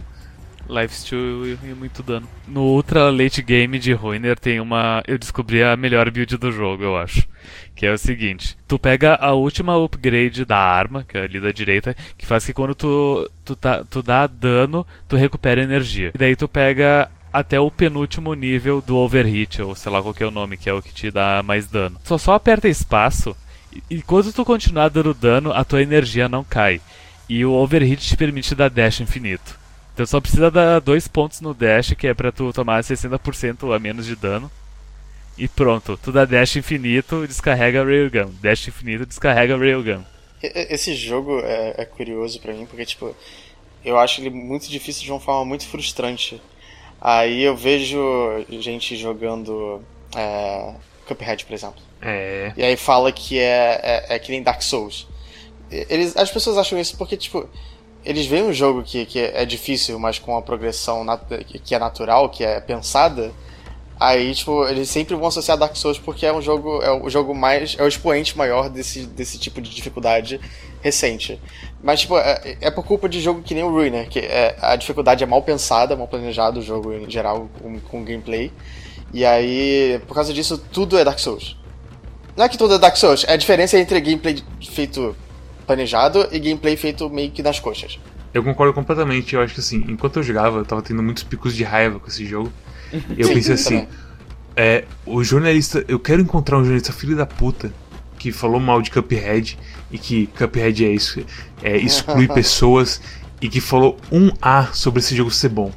Lifesteal 0.67 1.45
e 1.45 1.73
muito 1.75 2.01
dano. 2.01 2.28
No 2.47 2.62
Ultra 2.62 3.10
Late 3.10 3.41
Game 3.41 3.78
de 3.80 3.93
Ruiner 3.93 4.38
tem 4.39 4.60
uma. 4.60 5.04
Eu 5.08 5.17
descobri 5.17 5.63
a 5.63 5.75
melhor 5.75 6.10
build 6.10 6.38
do 6.38 6.51
jogo, 6.51 6.84
eu 6.84 6.97
acho. 6.97 7.28
Que 7.75 7.86
é 7.86 7.93
o 7.93 7.97
seguinte: 7.97 8.58
tu 8.67 8.80
pega 8.80 9.15
a 9.15 9.34
última 9.34 9.78
upgrade 9.78 10.45
da 10.45 10.58
arma, 10.58 11.04
que 11.04 11.17
é 11.17 11.23
ali 11.23 11.39
da 11.39 11.51
direita, 11.51 11.95
que 12.17 12.25
faz 12.25 12.45
que 12.45 12.54
quando 12.54 12.73
tu, 12.73 13.30
tu, 13.43 13.56
tá, 13.56 13.84
tu 13.84 14.01
dá 14.01 14.28
dano, 14.28 14.86
tu 15.08 15.15
recupera 15.15 15.62
energia. 15.62 16.12
E 16.13 16.17
daí 16.17 16.36
tu 16.36 16.47
pega 16.47 17.10
até 17.32 17.60
o 17.60 17.69
penúltimo 17.69 18.34
nível 18.34 18.82
do 18.82 18.95
overhit, 18.95 19.62
ou 19.62 19.75
sei 19.75 19.91
lá 19.91 20.01
qual 20.01 20.15
é 20.19 20.25
o 20.25 20.32
nome, 20.32 20.58
que 20.58 20.69
é 20.69 20.73
o 20.73 20.82
que 20.82 20.93
te 20.93 21.12
dá 21.12 21.43
mais 21.43 21.67
dano. 21.67 21.99
Só 22.04 22.17
só 22.17 22.34
aperta 22.34 22.67
espaço 22.67 23.36
e 23.89 24.01
quando 24.01 24.32
tu 24.32 24.45
continuar 24.45 24.89
dando 24.89 25.13
dano, 25.13 25.51
a 25.51 25.63
tua 25.63 25.82
energia 25.82 26.30
não 26.30 26.43
cai. 26.43 26.82
E 27.28 27.43
o 27.43 27.51
overhit 27.51 28.06
te 28.06 28.15
permite 28.15 28.56
dar 28.56 28.69
dash 28.69 29.01
infinito. 29.01 29.60
Então 29.96 30.06
só 30.06 30.20
precisa 30.20 30.52
dar 30.52 30.82
dois 30.82 31.08
pontos 31.08 31.40
no 31.40 31.54
dash, 31.54 31.94
que 31.94 32.06
é 32.06 32.14
pra 32.14 32.30
tu 32.30 32.52
tomar 32.52 32.84
60% 32.84 33.74
a 33.74 33.80
menos 33.80 34.06
de 34.06 34.14
dano. 34.14 34.52
E 35.38 35.48
pronto, 35.48 35.98
tu 36.04 36.12
dá 36.12 36.26
dash 36.26 36.58
infinito, 36.58 37.26
descarrega 37.26 37.82
Railgun. 37.82 38.30
Dash 38.42 38.68
infinito, 38.68 39.06
descarrega 39.06 39.58
Railgun. 39.58 40.04
Esse 40.44 40.94
jogo 40.94 41.40
é, 41.40 41.76
é 41.78 41.86
curioso 41.86 42.42
para 42.42 42.54
mim, 42.54 42.66
porque 42.66 42.86
tipo, 42.86 43.16
eu 43.86 43.98
acho 43.98 44.20
ele 44.20 44.30
muito 44.30 44.70
difícil 44.70 45.06
de 45.06 45.12
uma 45.14 45.20
forma 45.20 45.46
muito 45.46 45.66
frustrante. 45.66 46.42
Aí 47.00 47.44
eu 47.44 47.56
vejo 47.56 47.98
gente 48.50 48.98
jogando 48.98 49.82
é, 50.14 50.74
Cuphead, 51.08 51.46
por 51.46 51.54
exemplo. 51.54 51.82
É. 52.02 52.52
E 52.58 52.64
aí 52.64 52.76
fala 52.76 53.14
que 53.14 53.40
é, 53.40 53.80
é, 53.82 54.16
é 54.16 54.20
que 54.20 54.30
nem 54.30 54.44
Dark 54.44 54.62
Souls. 54.62 55.08
Eles, 55.72 56.18
as 56.18 56.30
pessoas 56.30 56.58
acham 56.58 56.78
isso 56.78 56.98
porque, 56.98 57.16
tipo, 57.16 57.50
eles 58.06 58.26
veem 58.28 58.44
um 58.44 58.54
jogo 58.54 58.84
que, 58.84 59.06
que 59.06 59.20
é 59.20 59.46
difícil, 59.46 59.98
mas 60.00 60.20
com 60.20 60.32
uma 60.32 60.41
progressão 60.41 61.06
que 61.63 61.74
é 61.74 61.80
natural, 61.80 62.30
que 62.30 62.44
é 62.44 62.62
pensada, 62.62 63.32
aí, 64.00 64.34
tipo, 64.36 64.65
eles 64.68 64.89
sempre 64.89 65.15
vão 65.15 65.28
associar 65.28 65.58
Dark 65.58 65.76
Souls 65.76 65.98
porque 65.98 66.26
é 66.26 66.32
um 66.32 66.41
jogo, 66.41 66.82
é 66.84 66.91
o 66.91 67.10
jogo 67.10 67.34
mais, 67.34 67.76
é 67.80 67.84
o 67.84 67.88
expoente 67.88 68.38
maior 68.38 68.70
desse, 68.70 69.06
desse 69.08 69.39
tipo 69.39 69.60
de 69.60 69.74
dificuldade 69.74 70.39
recente. 70.82 71.41
Mas, 71.82 72.02
tipo, 72.02 72.18
é, 72.18 72.58
é 72.62 72.72
por 72.72 72.86
culpa 72.86 73.10
de 73.10 73.20
jogo 73.20 73.41
que 73.41 73.56
nem 73.56 73.63
o 73.63 73.70
Ruiner, 73.70 74.08
que 74.08 74.20
é, 74.20 74.56
a 74.62 74.76
dificuldade 74.76 75.24
é 75.24 75.28
mal 75.28 75.41
pensada, 75.41 75.96
mal 75.96 76.08
planejado, 76.08 76.60
o 76.60 76.63
jogo 76.63 76.94
em 76.94 77.10
geral, 77.10 77.50
com, 77.60 77.80
com 77.80 78.04
gameplay. 78.04 78.52
E 79.12 79.26
aí, 79.26 80.00
por 80.08 80.13
causa 80.13 80.32
disso, 80.32 80.58
tudo 80.58 80.98
é 80.98 81.04
Dark 81.04 81.20
Souls. 81.20 81.58
Não 82.38 82.46
é 82.46 82.50
que 82.50 82.58
tudo 82.58 82.76
é 82.76 82.78
Dark 82.78 82.98
Souls, 82.98 83.26
é 83.28 83.34
a 83.34 83.38
diferença 83.38 83.80
entre 83.80 84.00
gameplay 84.00 84.44
feito 84.62 85.15
planejado 85.65 86.28
e 86.32 86.39
gameplay 86.39 86.75
feito 86.78 87.10
meio 87.10 87.32
que 87.32 87.41
nas 87.43 87.60
coxas. 87.60 87.99
Eu 88.34 88.43
concordo 88.43 88.73
completamente. 88.73 89.34
Eu 89.34 89.41
acho 89.41 89.54
que 89.54 89.60
assim, 89.60 89.86
enquanto 89.88 90.17
eu 90.17 90.23
jogava, 90.23 90.58
eu 90.60 90.65
tava 90.65 90.82
tendo 90.82 91.01
muitos 91.01 91.23
picos 91.23 91.56
de 91.56 91.63
raiva 91.63 91.99
com 91.99 92.08
esse 92.08 92.25
jogo. 92.25 92.51
E 92.91 93.21
eu 93.21 93.28
Sim, 93.28 93.34
pensei 93.34 93.54
assim, 93.56 93.88
é, 94.56 94.86
o 95.06 95.23
jornalista, 95.23 95.84
eu 95.88 95.99
quero 95.99 96.21
encontrar 96.21 96.58
um 96.58 96.62
jornalista 96.62 96.93
filho 96.93 97.15
da 97.15 97.25
puta 97.25 97.71
que 98.17 98.32
falou 98.32 98.60
mal 98.60 98.82
de 98.82 98.89
Cuphead 98.91 99.58
e 99.91 99.97
que 99.97 100.28
Cuphead 100.28 100.86
é 100.86 100.89
isso, 100.89 101.23
é 101.62 101.78
exclui 101.78 102.28
pessoas 102.34 103.01
e 103.41 103.49
que 103.49 103.60
falou 103.60 103.97
um 104.12 104.30
A 104.41 104.67
sobre 104.73 104.99
esse 104.99 105.15
jogo 105.15 105.32
ser 105.32 105.49
bom. 105.49 105.71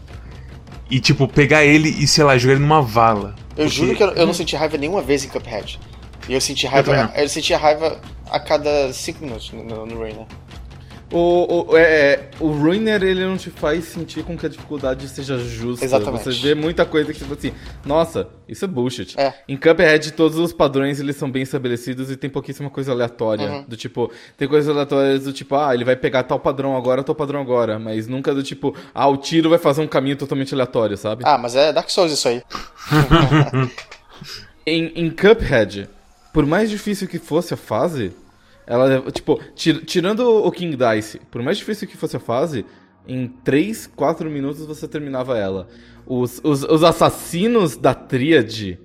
E 0.90 1.00
tipo, 1.00 1.28
pegar 1.28 1.64
ele 1.64 1.88
e, 1.88 2.06
sei 2.06 2.24
lá, 2.24 2.38
jogar 2.38 2.54
ele 2.54 2.62
numa 2.62 2.80
vala. 2.80 3.34
Eu 3.56 3.64
Porque- 3.64 3.68
juro 3.68 3.94
que 3.94 4.02
eu, 4.02 4.08
eu 4.10 4.26
não 4.26 4.32
senti 4.34 4.56
raiva 4.56 4.76
nenhuma 4.78 5.02
vez 5.02 5.24
em 5.24 5.28
Cuphead. 5.28 5.78
E 6.28 6.34
eu 6.34 6.40
senti 6.40 6.66
raiva. 6.66 7.10
Eu, 7.14 7.22
não. 7.22 7.28
sentia 7.28 7.58
raiva 7.58 8.00
a 8.30 8.40
cada 8.40 8.92
5 8.92 9.24
minutos 9.24 9.52
no, 9.52 9.64
no, 9.64 9.86
no 9.86 10.00
Rainer. 10.00 10.26
O, 11.10 11.70
o, 11.70 11.76
é, 11.76 11.82
é, 11.82 12.30
o 12.38 12.48
Ruiner, 12.48 13.02
ele 13.02 13.24
não 13.24 13.38
te 13.38 13.48
faz 13.48 13.84
sentir 13.84 14.22
com 14.24 14.36
que 14.36 14.44
a 14.44 14.48
dificuldade 14.48 15.08
seja 15.08 15.38
justa. 15.38 15.82
Exatamente. 15.82 16.24
Você 16.24 16.32
vê 16.32 16.54
muita 16.54 16.84
coisa 16.84 17.10
que, 17.14 17.18
tipo 17.18 17.32
assim, 17.32 17.52
nossa, 17.84 18.28
isso 18.46 18.66
é 18.66 18.68
bullshit. 18.68 19.18
É. 19.18 19.32
Em 19.48 19.56
Cuphead, 19.56 20.12
todos 20.12 20.38
os 20.38 20.52
padrões, 20.52 21.00
eles 21.00 21.16
são 21.16 21.30
bem 21.30 21.42
estabelecidos 21.42 22.10
e 22.10 22.16
tem 22.16 22.28
pouquíssima 22.28 22.68
coisa 22.68 22.92
aleatória. 22.92 23.50
Uhum. 23.50 23.64
Do 23.66 23.74
tipo, 23.74 24.12
tem 24.36 24.46
coisas 24.46 24.68
aleatórias 24.68 25.24
do 25.24 25.32
tipo, 25.32 25.54
ah, 25.56 25.74
ele 25.74 25.84
vai 25.84 25.96
pegar 25.96 26.24
tal 26.24 26.38
padrão 26.38 26.76
agora, 26.76 27.02
tal 27.02 27.14
padrão 27.14 27.40
agora. 27.40 27.78
Mas 27.78 28.06
nunca 28.06 28.34
do 28.34 28.42
tipo, 28.42 28.76
ah, 28.94 29.08
o 29.08 29.16
tiro 29.16 29.48
vai 29.48 29.58
fazer 29.58 29.80
um 29.80 29.88
caminho 29.88 30.16
totalmente 30.16 30.52
aleatório, 30.52 30.96
sabe? 30.98 31.22
Ah, 31.26 31.38
mas 31.38 31.56
é 31.56 31.72
Dark 31.72 31.88
Souls 31.88 32.12
isso 32.12 32.28
aí. 32.28 32.42
Em, 34.66 34.92
em 34.96 35.08
Cuphead, 35.08 35.88
por 36.32 36.44
mais 36.46 36.70
difícil 36.70 37.08
que 37.08 37.18
fosse 37.18 37.54
a 37.54 37.56
fase, 37.56 38.12
ela, 38.66 39.02
tipo, 39.10 39.40
tir- 39.54 39.84
tirando 39.84 40.20
o 40.20 40.50
King 40.50 40.76
Dice, 40.76 41.20
por 41.30 41.42
mais 41.42 41.56
difícil 41.58 41.88
que 41.88 41.96
fosse 41.96 42.16
a 42.16 42.20
fase, 42.20 42.64
em 43.06 43.26
3, 43.42 43.86
4 43.96 44.30
minutos 44.30 44.64
você 44.66 44.86
terminava 44.86 45.38
ela. 45.38 45.66
Os, 46.06 46.40
os, 46.44 46.62
os 46.64 46.84
assassinos 46.84 47.76
da 47.76 47.94
tríade, 47.94 48.78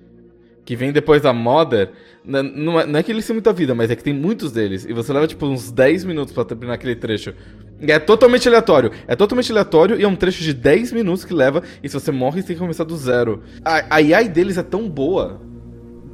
que 0.64 0.74
vem 0.74 0.92
depois 0.92 1.20
da 1.20 1.32
Mother, 1.32 1.90
não 2.24 2.80
é, 2.80 2.86
não 2.86 2.98
é 2.98 3.02
que 3.02 3.12
eles 3.12 3.26
têm 3.26 3.34
muita 3.34 3.52
vida, 3.52 3.74
mas 3.74 3.90
é 3.90 3.96
que 3.96 4.02
tem 4.02 4.14
muitos 4.14 4.50
deles. 4.50 4.86
E 4.88 4.94
você 4.94 5.12
leva, 5.12 5.26
tipo, 5.26 5.44
uns 5.46 5.70
10 5.70 6.04
minutos 6.06 6.32
pra 6.32 6.44
terminar 6.44 6.74
aquele 6.74 6.96
trecho. 6.96 7.34
É 7.80 7.98
totalmente 7.98 8.48
aleatório. 8.48 8.90
É 9.06 9.14
totalmente 9.14 9.52
aleatório 9.52 10.00
e 10.00 10.04
é 10.04 10.08
um 10.08 10.16
trecho 10.16 10.42
de 10.42 10.54
10 10.54 10.92
minutos 10.92 11.22
que 11.26 11.34
leva. 11.34 11.62
E 11.82 11.88
se 11.88 11.92
você 11.94 12.10
morre, 12.10 12.40
você 12.40 12.46
tem 12.48 12.56
que 12.56 12.60
começar 12.62 12.84
do 12.84 12.96
zero. 12.96 13.42
A, 13.62 13.80
a 13.90 13.96
AI 13.96 14.26
deles 14.28 14.56
é 14.56 14.62
tão 14.62 14.88
boa 14.88 15.38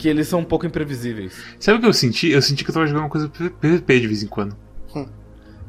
que 0.01 0.09
eles 0.09 0.27
são 0.29 0.41
um 0.41 0.45
pouco 0.45 0.65
imprevisíveis. 0.67 1.35
Sabe 1.59 1.77
o 1.79 1.81
que 1.83 1.87
eu 1.87 1.93
senti? 1.93 2.31
Eu 2.31 2.41
senti 2.41 2.65
que 2.65 2.71
eu 2.71 2.75
tava 2.75 2.87
jogando 2.87 3.03
uma 3.05 3.11
coisa 3.11 3.29
PVP 3.29 4.01
de 4.01 4.07
vez 4.07 4.23
em 4.23 4.27
quando. 4.27 4.57
É 4.95 4.99
um 4.99 5.07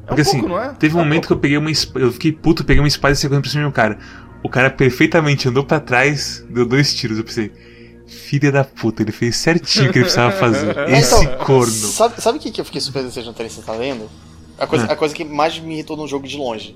Porque 0.08 0.22
assim, 0.22 0.39
pouco, 0.39 0.58
é? 0.58 0.70
teve 0.74 0.96
um 0.96 1.00
É 1.00 1.02
um 1.02 1.06
momento 1.06 1.28
que 1.28 1.34
eu 1.34 1.38
peguei 1.38 1.58
uma 1.58 1.70
eu 1.96 2.12
fiquei 2.12 2.32
puto, 2.32 2.63
peguei 2.63 2.82
uma 2.82 2.88
espada 2.88 3.13
e 3.13 3.15
saí 3.17 3.30
correndo 3.30 3.44
pra 3.44 3.52
cima 3.52 3.63
de 3.63 3.70
um 3.70 3.72
cara. 3.74 4.00
O 4.44 4.50
cara 4.50 4.70
perfeitamente 4.70 5.48
andou 5.48 5.63
pra 5.63 5.80
trás, 5.80 6.44
deu 6.50 6.65
dois 6.65 6.94
tiros. 6.96 7.17
Eu 7.17 7.24
pensei, 7.26 7.52
filha 8.08 8.52
da 8.52 8.63
puta, 8.63 9.04
ele 9.04 9.12
fez 9.12 9.36
certinho 9.36 9.89
o 9.89 9.91
que 9.91 10.00
ele 10.00 10.06
precisava 10.06 10.32
fazer. 10.32 10.76
Esse 10.89 11.13
Então, 11.24 11.38
corno. 11.46 11.72
Sabe, 11.72 12.22
sabe 12.22 12.38
o 12.38 12.41
que, 12.41 12.52
que 12.52 12.62
eu 12.62 12.65
fiquei 12.65 12.82
surpreso 12.82 13.10
de 13.10 13.13
vocês 13.13 13.26
não 13.26 13.34
terem 13.34 13.52
citado 13.52 13.80
ainda? 13.82 14.06
A 14.58 14.65
coisa, 14.65 14.86
Ah. 14.88 14.94
a 14.94 14.96
coisa 14.96 15.13
que 15.13 15.24
mais 15.26 15.60
me 15.60 15.74
irritou 15.74 15.96
num 15.98 16.08
jogo 16.08 16.26
de 16.28 16.38
longe. 16.38 16.76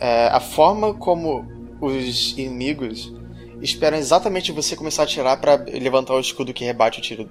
É 0.00 0.28
a 0.28 0.40
forma 0.40 0.92
como 0.94 1.46
os 1.80 2.32
inimigos 2.38 3.12
esperam 3.62 3.96
exatamente 3.98 4.52
você 4.52 4.76
começar 4.76 5.02
a 5.02 5.04
atirar 5.04 5.36
pra 5.38 5.56
levantar 5.56 6.14
o 6.14 6.20
escudo 6.20 6.52
que 6.52 6.64
rebate 6.64 6.98
o 6.98 7.02
tiro. 7.02 7.28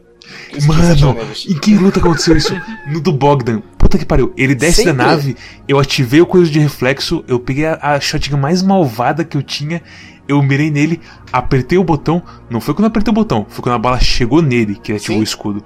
Mano, 0.66 1.18
em 1.48 1.60
que 1.60 1.76
luta 1.76 2.00
aconteceu 2.00 2.36
isso? 2.36 2.54
No 2.92 3.00
do 3.00 3.12
Bogdan. 3.12 3.62
Puta 3.78 3.98
que 3.98 4.06
pariu. 4.06 4.34
Ele 4.38 4.56
desce 4.56 4.84
Sempre. 4.84 4.94
da 4.94 5.06
nave, 5.06 5.36
eu 5.68 5.80
ativei 5.80 6.22
o 6.22 6.26
coisa 6.26 6.50
de 6.50 6.60
reflexo, 6.60 7.24
eu 7.28 7.40
peguei 7.40 7.66
a, 7.66 7.78
a 7.82 8.00
shotgun 8.00 8.38
mais 8.38 8.62
malvada 8.62 9.24
que 9.24 9.38
eu 9.38 9.44
tinha, 9.44 9.82
eu 10.28 10.42
mirei 10.42 10.72
nele, 10.72 11.00
apertei 11.32 11.78
o 11.78 11.84
botão. 11.84 12.22
Não 12.50 12.60
foi 12.60 12.74
quando 12.74 12.86
eu 12.86 12.90
apertei 12.90 13.12
o 13.12 13.16
botão, 13.16 13.46
foi 13.50 13.64
quando 13.64 13.76
a 13.76 13.80
bala 13.80 14.00
chegou 14.00 14.42
nele 14.42 14.76
que 14.76 14.92
ele 14.92 14.98
ativou 14.98 15.18
Sim. 15.18 15.22
o 15.22 15.24
escudo. 15.24 15.64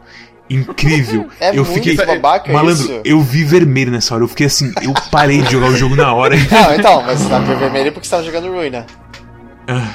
Incrível. 0.49 1.27
É 1.39 1.57
eu 1.57 1.63
fiquei. 1.63 1.95
babaca 1.95 2.51
Malandro, 2.51 2.83
isso. 2.83 3.01
eu 3.05 3.21
vi 3.21 3.43
vermelho 3.43 3.91
nessa 3.91 4.15
hora. 4.15 4.23
Eu 4.23 4.27
fiquei 4.27 4.47
assim, 4.47 4.73
eu 4.81 4.93
parei 5.11 5.41
de 5.41 5.51
jogar 5.51 5.67
o 5.69 5.75
jogo 5.75 5.95
na 5.95 6.13
hora. 6.13 6.35
Não, 6.51 6.75
então, 6.75 7.03
mas 7.03 7.19
você 7.19 7.29
tá 7.29 7.39
vermelho 7.39 7.91
porque 7.91 8.07
você 8.07 8.11
tava 8.11 8.23
jogando 8.23 8.51
Ruin, 8.51 8.71
né? 8.71 8.85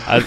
Às, 0.06 0.24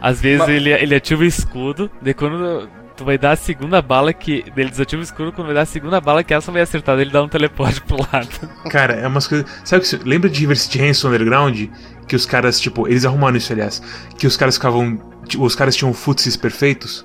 às 0.00 0.20
vezes 0.20 0.40
Mas- 0.40 0.48
ele, 0.50 0.70
ele 0.72 0.94
ativa 0.94 1.22
o 1.22 1.26
escudo, 1.26 1.90
daí 2.00 2.14
quando 2.14 2.68
tu 2.96 3.04
vai 3.04 3.18
dar 3.18 3.32
a 3.32 3.36
segunda 3.36 3.82
bala 3.82 4.12
que. 4.12 4.44
Ele 4.56 4.70
desativa 4.70 5.00
o 5.00 5.04
escudo, 5.04 5.32
quando 5.32 5.46
vai 5.46 5.54
dar 5.54 5.62
a 5.62 5.66
segunda 5.66 6.00
bala 6.00 6.22
que 6.24 6.32
essa 6.32 6.50
vai 6.52 6.62
acertar, 6.62 6.98
ele 6.98 7.10
dá 7.10 7.22
um 7.22 7.28
teleporte 7.28 7.80
pro 7.82 7.98
lado. 8.12 8.28
Cara, 8.70 8.94
é 8.94 9.06
umas 9.06 9.26
coisas. 9.26 9.46
Sabe 9.64 9.84
que. 9.84 9.96
Lembra 10.08 10.30
de 10.30 10.40
River 10.40 10.56
City 10.56 10.78
Ransom 10.78 11.08
Underground? 11.08 11.68
Que 12.08 12.14
os 12.16 12.24
caras, 12.24 12.60
tipo, 12.60 12.86
eles 12.86 13.04
arrumaram 13.04 13.36
isso, 13.36 13.52
aliás. 13.52 13.82
Que 14.16 14.26
os 14.26 14.36
caras 14.36 14.54
ficavam. 14.56 14.98
tipo, 15.26 15.44
Os 15.44 15.54
caras 15.56 15.74
tinham 15.76 15.92
futsis 15.92 16.36
perfeitos. 16.36 17.04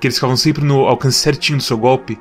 Que 0.00 0.06
eles 0.08 0.16
ficavam 0.16 0.36
sempre 0.36 0.64
no 0.64 0.86
alcance 0.86 1.18
certinho 1.18 1.58
do 1.58 1.64
seu 1.64 1.76
golpe. 1.78 2.18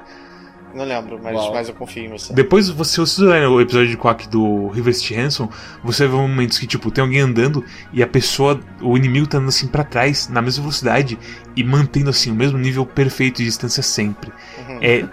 Não 0.74 0.86
lembro, 0.86 1.20
mas, 1.22 1.36
Uau. 1.36 1.54
mas 1.54 1.70
eu 1.70 1.76
confio 1.76 2.06
em 2.06 2.10
você. 2.10 2.34
Depois, 2.34 2.68
você, 2.68 2.92
se 2.92 3.00
você 3.00 3.24
olhar 3.24 3.48
no 3.48 3.62
episódio 3.62 3.90
de 3.90 3.98
Quack 3.98 4.28
do 4.28 4.70
River 4.70 4.94
City 4.94 5.14
Ransom, 5.14 5.48
você 5.84 6.08
ver 6.08 6.16
momentos 6.16 6.58
que, 6.58 6.66
tipo, 6.66 6.90
tem 6.90 7.04
alguém 7.04 7.20
andando 7.20 7.64
e 7.92 8.02
a 8.02 8.08
pessoa, 8.08 8.60
o 8.82 8.98
inimigo 8.98 9.28
tá 9.28 9.38
andando 9.38 9.50
assim 9.50 9.68
pra 9.68 9.84
trás, 9.84 10.28
na 10.30 10.42
mesma 10.42 10.64
velocidade, 10.64 11.18
e 11.56 11.64
mantendo 11.64 12.10
assim 12.10 12.32
o 12.32 12.36
mesmo 12.36 12.58
nível 12.58 12.86
perfeito 12.86 13.38
de 13.38 13.46
distância 13.46 13.84
sempre. 13.84 14.32
Uhum. 14.68 14.80
É. 14.82 15.08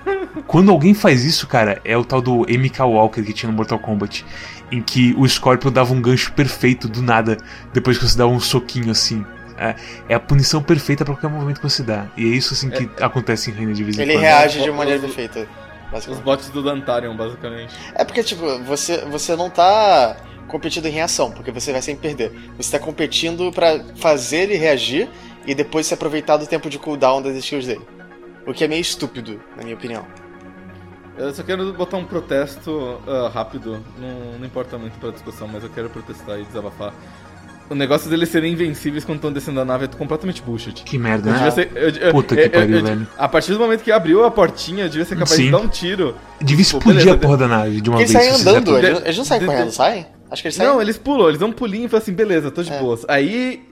Quando 0.46 0.70
alguém 0.70 0.94
faz 0.94 1.24
isso, 1.24 1.46
cara, 1.46 1.80
é 1.84 1.96
o 1.96 2.04
tal 2.04 2.22
do 2.22 2.40
MK 2.48 2.80
Walker 2.82 3.22
que 3.22 3.32
tinha 3.32 3.50
no 3.50 3.56
Mortal 3.56 3.78
Kombat. 3.78 4.24
Em 4.72 4.80
que 4.80 5.14
o 5.18 5.28
Scorpion 5.28 5.72
dava 5.72 5.92
um 5.92 6.00
gancho 6.00 6.32
perfeito 6.32 6.88
do 6.88 7.02
nada, 7.02 7.36
depois 7.72 7.98
que 7.98 8.08
você 8.08 8.16
dava 8.16 8.30
um 8.30 8.40
soquinho 8.40 8.90
assim. 8.90 9.24
É, 9.60 9.76
é 10.08 10.14
a 10.14 10.20
punição 10.20 10.62
perfeita 10.62 11.04
pra 11.04 11.12
qualquer 11.14 11.28
movimento 11.28 11.60
que 11.60 11.68
você 11.68 11.82
dá. 11.82 12.06
E 12.16 12.24
é 12.24 12.34
isso 12.34 12.54
assim 12.54 12.70
que 12.70 12.88
acontece 13.02 13.50
em 13.50 13.54
Reina 13.54 13.74
de 13.74 13.84
vez 13.84 13.98
em 13.98 14.02
Ele 14.02 14.14
quando. 14.14 14.22
reage 14.22 14.62
de 14.62 14.70
uma 14.70 14.78
maneira 14.78 14.98
perfeita. 14.98 15.46
Os 15.92 16.18
bots 16.20 16.48
do 16.48 16.62
Dantarion, 16.62 17.14
basicamente. 17.14 17.74
É 17.94 18.04
porque, 18.04 18.22
tipo, 18.22 18.58
você, 18.60 19.04
você 19.04 19.36
não 19.36 19.50
tá 19.50 20.16
competindo 20.48 20.86
em 20.86 20.90
reação, 20.90 21.30
porque 21.30 21.50
você 21.50 21.72
vai 21.72 21.82
sempre 21.82 22.08
perder. 22.08 22.32
Você 22.56 22.78
tá 22.78 22.82
competindo 22.82 23.52
pra 23.52 23.84
fazer 23.96 24.38
ele 24.44 24.56
reagir 24.56 25.10
e 25.46 25.54
depois 25.54 25.86
se 25.86 25.92
aproveitar 25.92 26.38
do 26.38 26.46
tempo 26.46 26.70
de 26.70 26.78
cooldown 26.78 27.20
das 27.20 27.36
skills 27.36 27.66
dele. 27.66 27.86
O 28.46 28.54
que 28.54 28.64
é 28.64 28.68
meio 28.68 28.80
estúpido, 28.80 29.42
na 29.56 29.62
minha 29.62 29.74
opinião. 29.74 30.06
Eu 31.18 31.34
só 31.34 31.42
quero 31.42 31.70
botar 31.74 31.98
um 31.98 32.04
protesto 32.04 32.98
ah, 33.06 33.30
rápido, 33.32 33.84
não, 33.98 34.38
não 34.38 34.46
importa 34.46 34.78
muito 34.78 34.98
pra 34.98 35.10
discussão, 35.10 35.46
mas 35.46 35.62
eu 35.62 35.68
quero 35.68 35.90
protestar 35.90 36.40
e 36.40 36.44
desabafar. 36.44 36.94
O 37.70 37.74
negócio 37.76 38.10
deles 38.10 38.28
serem 38.28 38.52
invencíveis 38.52 39.04
quando 39.04 39.18
estão 39.18 39.32
descendo 39.32 39.60
a 39.60 39.64
nave 39.64 39.84
é 39.84 39.88
completamente 39.88 40.42
bullshit. 40.42 40.82
Que 40.82 40.98
merda, 40.98 41.28
Eu 41.30 41.32
né? 41.34 41.38
devia 41.38 41.50
ser- 41.52 41.70
eu- 41.76 42.06
eu- 42.08 42.12
Puta 42.12 42.34
que 42.34 42.40
eu- 42.40 42.44
eu- 42.46 42.50
pariu, 42.50 42.78
eu- 42.78 42.84
velho. 42.84 43.06
A 43.16 43.28
partir 43.28 43.52
do 43.52 43.60
momento 43.60 43.84
que 43.84 43.92
abriu 43.92 44.24
a 44.24 44.30
portinha, 44.30 44.84
eu 44.86 44.88
devia 44.88 45.04
ser 45.04 45.14
capaz 45.14 45.30
Sim. 45.36 45.44
de 45.44 45.50
dar 45.52 45.58
um 45.58 45.68
tiro. 45.68 46.16
Devia 46.40 46.56
Pô, 46.64 46.78
explodir 46.78 46.94
beleza, 47.04 47.12
a 47.14 47.18
porra 47.18 47.36
da 47.36 47.46
nave 47.48 47.80
de 47.80 47.88
uma 47.88 47.98
Porque 47.98 48.10
eles 48.12 48.26
vez. 48.26 48.36
saem 48.36 48.54
andando, 48.54 48.76
eles, 48.76 49.02
eles 49.04 49.16
não 49.18 49.24
saem 49.24 49.46
correndo, 49.46 49.70
saem? 49.70 50.06
Acho 50.28 50.42
que 50.42 50.48
eles 50.48 50.56
saem. 50.56 50.68
Não, 50.68 50.82
eles 50.82 50.98
pulam, 50.98 51.28
eles 51.28 51.38
dão 51.38 51.48
um 51.48 51.52
pulinho 51.52 51.84
e 51.86 51.88
falam 51.88 52.02
assim, 52.02 52.12
beleza, 52.12 52.50
tô 52.50 52.60
de 52.62 52.72
É. 52.72 52.78
boas. 52.80 53.04
Aí. 53.08 53.62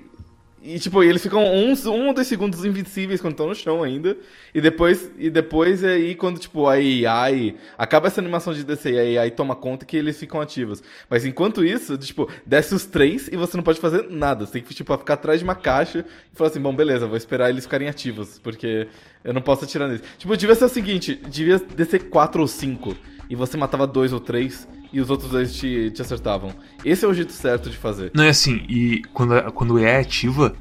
E 0.69 0.79
tipo, 0.79 1.03
eles 1.03 1.23
ficam 1.23 1.43
uns, 1.51 1.87
um 1.87 2.09
ou 2.09 2.13
dois 2.13 2.27
segundos 2.27 2.63
invencíveis 2.63 3.23
quando 3.23 3.33
estão 3.33 3.47
no 3.47 3.55
chão 3.55 3.83
ainda. 3.83 4.19
E 4.55 4.61
depois, 4.61 5.11
e 5.17 5.31
depois 5.31 5.83
aí, 5.83 6.15
quando, 6.15 6.39
tipo, 6.39 6.67
a 6.67 6.73
AI. 6.73 7.57
Acaba 7.79 8.09
essa 8.09 8.21
animação 8.21 8.53
de 8.53 8.63
descer 8.63 8.93
e 8.93 9.17
a 9.17 9.23
AI 9.23 9.31
toma 9.31 9.57
conta 9.57 9.87
que 9.87 9.97
eles 9.97 10.19
ficam 10.19 10.43
ativos. 10.43 10.83
Mas 11.09 11.25
enquanto 11.25 11.65
isso, 11.65 11.97
tipo, 11.97 12.31
desce 12.45 12.75
os 12.75 12.85
três 12.85 13.29
e 13.29 13.37
você 13.37 13.57
não 13.57 13.65
pode 13.65 13.81
fazer 13.81 14.11
nada. 14.11 14.45
Você 14.45 14.53
tem 14.53 14.63
que, 14.63 14.75
tipo, 14.75 14.95
ficar 14.99 15.15
atrás 15.15 15.41
de 15.41 15.45
uma 15.45 15.55
caixa 15.55 16.05
e 16.31 16.37
falar 16.37 16.51
assim, 16.51 16.61
bom, 16.61 16.77
beleza, 16.77 17.07
vou 17.07 17.17
esperar 17.17 17.49
eles 17.49 17.65
ficarem 17.65 17.89
ativos. 17.89 18.39
Porque 18.39 18.89
eu 19.25 19.33
não 19.33 19.41
posso 19.41 19.65
atirar 19.65 19.89
neles. 19.89 20.03
Tipo, 20.19 20.37
devia 20.37 20.55
ser 20.55 20.67
o 20.67 20.69
seguinte, 20.69 21.19
devia 21.31 21.59
descer 21.59 22.11
quatro 22.11 22.43
ou 22.43 22.47
cinco. 22.47 22.95
E 23.31 23.35
você 23.35 23.57
matava 23.57 23.87
dois 23.87 24.13
ou 24.13 24.21
três. 24.21 24.69
E 24.93 25.01
os 25.01 25.11
outros 25.11 25.31
dois 25.31 25.55
te, 25.55 25.91
te 25.91 26.01
acertavam. 26.03 26.51
Esse 26.85 27.05
é 27.05 27.09
o 27.09 27.13
jeito 27.15 27.33
certo 27.33 27.69
de 27.69 27.77
fazer. 27.77 28.11
Não 28.15 28.25
é 28.25 28.31
assim, 28.31 28.63
e 28.69 29.03
quando, 29.13 29.41
quando 29.53 29.79
é 29.79 29.99
ativa, 29.99 30.55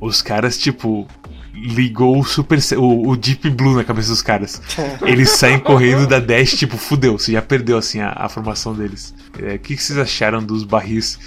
os 0.00 0.20
caras, 0.20 0.58
tipo, 0.58 1.06
ligou 1.54 2.18
o 2.18 2.24
Super 2.24 2.58
o, 2.76 3.08
o 3.10 3.16
Deep 3.16 3.48
Blue 3.50 3.74
na 3.76 3.84
cabeça 3.84 4.08
dos 4.10 4.22
caras. 4.22 4.60
Eles 5.06 5.30
saem 5.30 5.58
correndo 5.60 6.06
da 6.06 6.18
Dash, 6.18 6.52
tipo, 6.52 6.76
fudeu, 6.76 7.18
você 7.18 7.32
já 7.32 7.42
perdeu 7.42 7.78
assim 7.78 8.00
a, 8.00 8.12
a 8.16 8.28
formação 8.28 8.74
deles. 8.74 9.14
É, 9.40 9.54
O 9.54 9.58
que, 9.58 9.76
que 9.76 9.82
vocês 9.82 9.98
acharam 9.98 10.42
dos 10.42 10.64
barris 10.64 11.18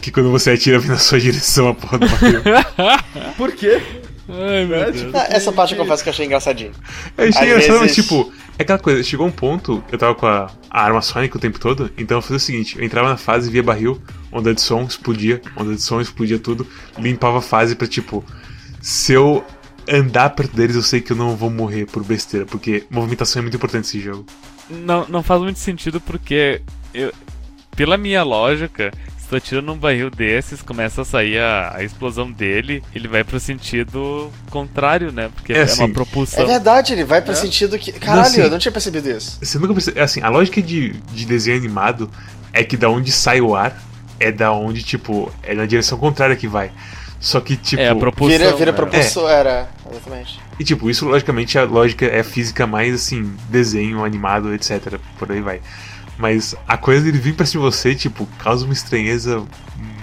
que 0.00 0.10
quando 0.10 0.30
você 0.32 0.50
atira 0.50 0.80
vem 0.80 0.90
na 0.90 0.98
sua 0.98 1.20
direção 1.20 1.68
a 1.68 1.74
porra 1.74 1.98
do 1.98 2.08
barril? 2.08 2.40
Por 3.36 3.52
quê? 3.52 3.80
Ai, 4.28 4.64
meu 4.66 4.76
É, 4.78 4.84
Deus. 4.90 5.00
tipo, 5.04 5.16
Ah, 5.16 5.26
essa 5.30 5.52
parte 5.52 5.74
eu 5.74 5.78
confesso 5.78 6.02
que 6.02 6.08
eu 6.08 6.12
achei 6.12 6.26
engraçadinho. 6.26 6.72
Eu 7.16 7.28
achei 7.28 7.40
Às 7.42 7.46
engraçado, 7.48 7.78
mas 7.80 7.80
vezes- 7.82 7.96
tipo, 8.04 8.32
é 8.58 8.62
aquela 8.62 8.78
coisa, 8.78 9.02
chegou 9.02 9.26
um 9.26 9.30
ponto, 9.30 9.82
eu 9.90 9.98
tava 9.98 10.14
com 10.14 10.26
a, 10.26 10.50
a 10.70 10.82
arma 10.82 11.00
Sonic 11.00 11.36
o 11.36 11.40
tempo 11.40 11.58
todo, 11.58 11.90
então 11.96 12.18
eu 12.18 12.22
fazia 12.22 12.36
o 12.36 12.40
seguinte, 12.40 12.78
eu 12.78 12.84
entrava 12.84 13.08
na 13.08 13.16
fase, 13.16 13.50
via 13.50 13.62
barril, 13.62 14.00
onda 14.30 14.54
de 14.54 14.60
som, 14.60 14.82
explodia, 14.82 15.40
onda 15.56 15.74
de 15.74 15.82
som, 15.82 16.00
explodia 16.00 16.38
tudo, 16.38 16.66
limpava 16.98 17.38
a 17.38 17.42
fase 17.42 17.74
pra 17.74 17.86
tipo, 17.86 18.24
se 18.80 19.12
eu 19.12 19.44
andar 19.88 20.30
perto 20.30 20.54
deles 20.54 20.76
eu 20.76 20.82
sei 20.82 21.00
que 21.00 21.12
eu 21.12 21.16
não 21.16 21.36
vou 21.36 21.50
morrer 21.50 21.86
por 21.86 22.04
besteira, 22.04 22.46
porque 22.46 22.84
movimentação 22.90 23.40
é 23.40 23.42
muito 23.42 23.56
importante 23.56 23.84
nesse 23.84 24.00
jogo. 24.00 24.26
Não, 24.70 25.06
não 25.08 25.22
faz 25.22 25.40
muito 25.42 25.58
sentido 25.58 26.00
porque, 26.00 26.62
eu, 26.94 27.12
pela 27.74 27.96
minha 27.96 28.22
lógica, 28.22 28.92
tu 29.32 29.36
atira 29.36 29.62
num 29.62 29.76
barril 29.76 30.10
desses, 30.10 30.60
começa 30.60 31.02
a 31.02 31.04
sair 31.04 31.38
a, 31.38 31.76
a 31.76 31.82
explosão 31.82 32.30
dele, 32.30 32.82
ele 32.94 33.08
vai 33.08 33.24
pro 33.24 33.40
sentido 33.40 34.30
contrário, 34.50 35.10
né? 35.10 35.30
Porque 35.34 35.52
É, 35.54 35.58
é, 35.58 35.62
assim, 35.62 35.82
uma 35.82 35.88
propulsão. 35.88 36.44
É 36.44 36.46
verdade, 36.46 36.92
ele 36.92 37.04
vai 37.04 37.22
pra 37.22 37.32
É. 37.32 37.36
sentido 37.36 37.78
que. 37.78 37.92
Caralho, 37.92 38.22
assim- 38.22 38.40
eu 38.42 38.50
não 38.50 38.58
tinha 38.58 38.72
percebido 38.72 39.08
isso. 39.10 39.38
Você 39.40 39.58
nunca 39.58 39.72
percebe, 39.72 39.98
assim, 40.00 40.20
a 40.20 40.28
lógica 40.28 40.60
de, 40.60 40.90
de 40.90 41.24
desenho 41.24 41.56
animado 41.56 42.10
é 42.52 42.62
que 42.62 42.76
da 42.76 42.90
onde 42.90 43.10
sai 43.10 43.40
o 43.40 43.56
ar 43.56 43.74
é 44.20 44.30
da 44.30 44.52
onde, 44.52 44.82
tipo, 44.82 45.32
é 45.42 45.54
na 45.54 45.64
direção 45.64 45.98
contrária 45.98 46.36
que 46.36 46.46
vai. 46.46 46.70
Só 47.18 47.40
que, 47.40 47.56
tipo. 47.56 47.80
É, 47.80 47.88
a 47.88 47.96
propulsão. 47.96 48.36
Vira, 48.36 48.54
vira 48.54 48.72
né? 48.72 48.76
propulsor, 48.76 49.30
era. 49.30 49.68
Exatamente. 49.90 50.40
E 50.60 50.64
tipo, 50.64 50.90
isso 50.90 51.06
logicamente 51.06 51.58
a 51.58 51.64
lógica 51.64 52.04
é 52.04 52.22
física 52.22 52.66
mais 52.66 52.94
assim, 52.94 53.32
desenho, 53.48 54.04
animado, 54.04 54.52
etc. 54.52 54.98
Por 55.18 55.32
aí 55.32 55.40
vai. 55.40 55.60
Mas 56.22 56.54
a 56.68 56.78
coisa 56.78 57.02
dele 57.04 57.18
vir 57.18 57.34
pra 57.34 57.44
cima 57.44 57.68
de 57.68 57.74
você, 57.76 57.96
tipo, 57.96 58.26
causa 58.38 58.64
uma 58.64 58.72
estranheza 58.72 59.44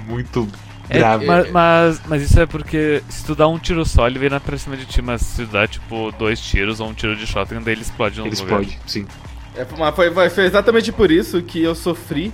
muito 0.06 0.46
É, 0.90 0.98
grave. 0.98 1.26
mas, 1.26 1.50
mas, 1.50 2.02
mas 2.10 2.22
isso 2.22 2.38
é 2.38 2.46
porque 2.46 3.02
se 3.08 3.24
tu 3.24 3.34
dá 3.34 3.48
um 3.48 3.58
tiro 3.58 3.86
só, 3.86 4.06
ele 4.06 4.20
vem 4.20 4.30
na 4.30 4.38
pra 4.38 4.58
cima 4.58 4.76
de 4.76 4.86
ti, 4.86 5.02
mas 5.02 5.22
se 5.22 5.46
tu 5.46 5.52
dá 5.54 5.66
tipo 5.66 6.12
dois 6.20 6.42
tiros 6.42 6.82
ou 6.82 6.90
um 6.90 6.94
tiro 6.94 7.16
de 7.16 7.26
shotgun, 7.26 7.62
daí 7.62 7.74
ele 7.74 7.84
explode 7.84 8.20
no 8.20 8.28
Ele 8.28 8.36
lugar. 8.36 8.62
explode, 8.62 8.80
sim. 8.86 9.08
É, 9.56 9.66
mas 9.78 9.96
foi, 9.96 10.12
foi, 10.30 10.46
exatamente 10.46 10.92
por 10.92 11.10
isso 11.10 11.42
que 11.42 11.64
eu 11.64 11.74
sofri 11.74 12.34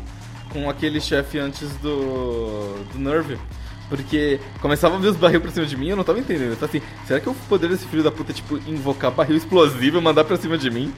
com 0.49 0.67
aquele 0.67 0.99
chefe 0.99 1.37
antes 1.37 1.69
do. 1.77 2.83
do 2.91 2.97
Nerve. 2.99 3.37
Porque 3.87 4.39
começava 4.61 4.95
a 4.95 4.99
ver 4.99 5.09
os 5.09 5.15
barril 5.15 5.39
pra 5.39 5.51
cima 5.51 5.67
de 5.67 5.77
mim 5.77 5.85
e 5.85 5.89
eu 5.91 5.95
não 5.95 6.03
tava 6.03 6.17
entendendo. 6.17 6.49
Eu 6.49 6.55
tava 6.55 6.65
assim, 6.65 6.81
será 7.05 7.19
que 7.19 7.29
o 7.29 7.35
poder 7.47 7.69
desse 7.69 7.85
filho 7.85 8.01
da 8.01 8.11
puta 8.11 8.31
é 8.31 8.33
tipo 8.35 8.57
invocar 8.67 9.11
barril 9.11 9.37
explosivo 9.37 9.99
e 9.99 10.01
mandar 10.01 10.23
pra 10.23 10.37
cima 10.37 10.57
de 10.57 10.71
mim? 10.71 10.91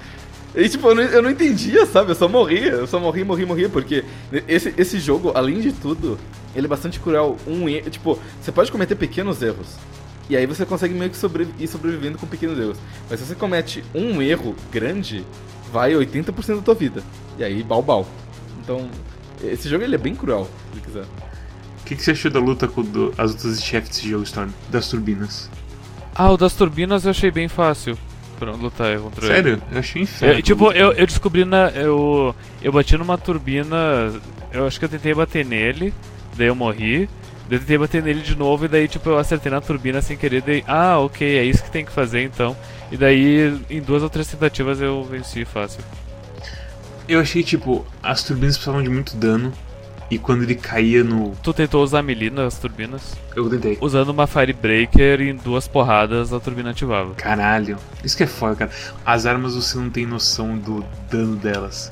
E 0.57 0.67
tipo, 0.67 0.87
eu 0.89 0.95
não, 0.95 1.03
eu 1.03 1.21
não 1.21 1.29
entendia, 1.29 1.85
sabe? 1.85 2.09
Eu 2.11 2.15
só 2.15 2.27
morria, 2.27 2.71
eu 2.71 2.87
só 2.87 2.99
morria, 2.99 3.23
morria, 3.23 3.45
morria, 3.45 3.69
porque 3.69 4.03
esse, 4.47 4.73
esse 4.75 4.99
jogo, 4.99 5.31
além 5.35 5.61
de 5.61 5.71
tudo, 5.71 6.17
ele 6.55 6.65
é 6.65 6.67
bastante 6.67 6.99
cruel. 6.99 7.37
Um 7.45 7.69
erro, 7.69 7.91
tipo, 7.91 8.19
você 8.41 8.51
pode 8.51 8.71
cometer 8.71 8.95
pequenos 8.95 9.39
erros. 9.43 9.67
E 10.27 10.35
aí 10.35 10.47
você 10.47 10.65
consegue 10.65 10.95
meio 10.95 11.11
que 11.11 11.15
sobrevi 11.17 11.53
ir 11.63 11.67
sobrevivendo 11.67 12.17
com 12.17 12.25
pequenos 12.25 12.57
erros. 12.57 12.77
Mas 13.07 13.19
se 13.19 13.27
você 13.27 13.35
comete 13.35 13.83
um 13.93 14.19
erro 14.19 14.55
grande, 14.71 15.23
vai 15.71 15.93
80% 15.93 16.55
da 16.55 16.61
tua 16.63 16.73
vida. 16.73 17.03
E 17.37 17.43
aí, 17.43 17.61
bal 17.61 18.07
Então, 18.63 18.89
esse 19.43 19.69
jogo 19.69 19.83
ele 19.83 19.93
é 19.93 19.99
bem 19.99 20.15
cruel, 20.15 20.49
se 20.73 20.81
quiser. 20.81 21.03
O 21.03 21.85
que, 21.85 21.95
que 21.95 22.03
você 22.03 22.11
achou 22.11 22.31
da 22.31 22.39
luta 22.39 22.67
com 22.67 22.81
do- 22.81 23.13
as 23.15 23.29
outras 23.31 23.63
chefes 23.63 23.89
desse 23.91 24.09
jogo, 24.09 24.23
Storm? 24.23 24.49
Das 24.71 24.89
turbinas. 24.89 25.51
Ah, 26.15 26.31
o 26.31 26.35
das 26.35 26.53
turbinas 26.55 27.05
eu 27.05 27.11
achei 27.11 27.29
bem 27.29 27.47
fácil 27.47 27.95
pra 28.38 28.51
lutar 28.51 28.97
contra 28.99 29.25
ele. 29.25 29.33
Sério? 29.33 29.61
Eu 29.71 29.79
achei 29.79 30.01
inferno. 30.01 30.35
Eu, 30.35 30.41
tipo, 30.41 30.71
eu, 30.71 30.93
eu 30.93 31.05
descobri 31.05 31.45
na. 31.45 31.69
Eu, 31.69 32.35
eu 32.61 32.71
bati 32.71 32.97
numa 32.97 33.17
turbina. 33.17 34.13
Eu 34.51 34.65
acho 34.65 34.79
que 34.79 34.85
eu 34.85 34.89
tentei 34.89 35.13
bater 35.13 35.45
nele, 35.45 35.93
daí 36.35 36.47
eu 36.47 36.55
morri. 36.55 37.09
Daí 37.49 37.57
eu 37.57 37.59
tentei 37.59 37.77
bater 37.77 38.03
nele 38.03 38.21
de 38.21 38.35
novo 38.35 38.65
e 38.65 38.67
daí, 38.67 38.88
tipo, 38.88 39.09
eu 39.09 39.17
acertei 39.17 39.51
na 39.51 39.61
turbina 39.61 40.01
sem 40.01 40.17
querer. 40.17 40.41
Daí, 40.41 40.63
ah, 40.67 40.99
ok, 40.99 41.38
é 41.38 41.43
isso 41.43 41.63
que 41.63 41.71
tem 41.71 41.85
que 41.85 41.91
fazer 41.91 42.23
então. 42.23 42.55
E 42.91 42.97
daí, 42.97 43.59
em 43.69 43.81
duas 43.81 44.03
ou 44.03 44.09
três 44.09 44.27
tentativas, 44.27 44.81
eu 44.81 45.03
venci 45.03 45.45
fácil. 45.45 45.81
Eu 47.07 47.21
achei, 47.21 47.41
tipo, 47.43 47.85
as 48.03 48.23
turbinas 48.23 48.55
precisavam 48.55 48.83
de 48.83 48.89
muito 48.89 49.15
dano. 49.15 49.53
E 50.09 50.17
quando 50.17 50.43
ele 50.43 50.55
caía 50.55 51.03
no. 51.03 51.33
Tu 51.43 51.53
tentou 51.53 51.83
usar 51.83 52.01
melee 52.01 52.29
nas 52.29 52.57
turbinas? 52.57 53.13
Eu 53.35 53.49
tentei. 53.49 53.77
Usando 53.81 54.09
uma 54.09 54.25
Firebreaker 54.25 55.19
em 55.21 55.35
duas 55.35 55.67
porradas 55.67 56.31
a 56.31 56.39
turbina 56.39 56.69
ativava. 56.69 57.13
Caralho. 57.15 57.77
Isso 58.03 58.15
que 58.15 58.23
é 58.23 58.27
foda, 58.27 58.55
cara. 58.55 58.71
As 59.05 59.25
armas 59.25 59.53
você 59.55 59.77
não 59.77 59.89
tem 59.89 60.05
noção 60.05 60.57
do 60.57 60.83
dano 61.11 61.35
delas. 61.35 61.91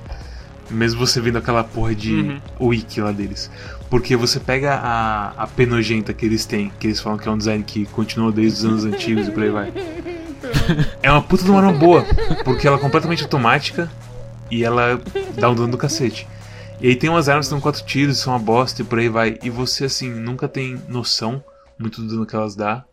Mesmo 0.69 1.05
você 1.05 1.19
vendo 1.19 1.37
aquela 1.37 1.63
porra 1.63 1.93
de 1.93 2.13
Uhum. 2.15 2.39
wiki 2.69 3.01
lá 3.01 3.11
deles. 3.11 3.51
Porque 3.89 4.15
você 4.15 4.39
pega 4.39 4.75
a, 4.75 5.29
a 5.43 5.45
penogenta 5.47 6.13
que 6.13 6.25
eles 6.25 6.45
têm, 6.45 6.71
que 6.79 6.87
eles 6.87 6.99
falam 7.01 7.19
que 7.19 7.27
é 7.27 7.31
um 7.31 7.37
design 7.37 7.63
que 7.63 7.85
continua 7.85 8.31
desde 8.31 8.59
os 8.59 8.65
anos 8.65 8.85
antigos 8.95 9.27
e 9.27 9.31
por 9.31 9.43
aí 9.43 9.49
vai. 9.49 9.73
É 11.03 11.11
uma 11.11 11.21
puta 11.21 11.43
de 11.43 11.51
uma 11.51 11.59
arma 11.59 11.73
boa, 11.73 12.03
porque 12.43 12.65
ela 12.67 12.77
é 12.77 12.79
completamente 12.79 13.21
automática 13.23 13.91
e 14.49 14.63
ela 14.63 14.99
dá 15.37 15.49
um 15.49 15.55
dano 15.55 15.67
do 15.69 15.77
cacete. 15.77 16.27
E 16.81 16.87
aí 16.89 16.95
tem 16.95 17.09
umas 17.09 17.29
armas 17.29 17.47
que 17.47 17.51
dão 17.51 17.61
quatro 17.61 17.83
tiros, 17.85 18.17
são 18.17 18.33
uma 18.33 18.39
bosta 18.39 18.81
e 18.81 18.85
por 18.85 18.99
aí 18.99 19.09
vai. 19.09 19.39
E 19.41 19.49
você, 19.49 19.85
assim, 19.85 20.09
nunca 20.09 20.47
tem 20.47 20.81
noção 20.87 21.43
muito 21.79 22.01
do 22.01 22.07
dano 22.07 22.25
que 22.25 22.35
elas 22.35 22.55
dá 22.55 22.85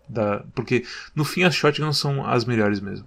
porque 0.55 0.85
no 1.15 1.25
fim 1.25 1.45
as 1.45 1.55
shotguns 1.55 1.99
são 1.99 2.27
as 2.27 2.45
melhores 2.45 2.81
mesmo. 2.81 3.07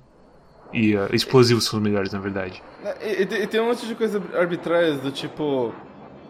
E 0.74 0.96
uh, 0.96 1.08
explosivos 1.14 1.66
são 1.66 1.80
os 1.80 1.84
melhores, 1.84 2.12
na 2.12 2.20
verdade. 2.20 2.62
E, 3.02 3.24
e- 3.24 3.44
e 3.44 3.48
tem 3.48 3.62
um 3.62 3.68
monte 3.68 3.86
de 3.88 3.96
coisas 3.96 4.22
arbitrárias 4.34 5.00
do 5.00 5.12
tipo. 5.12 5.74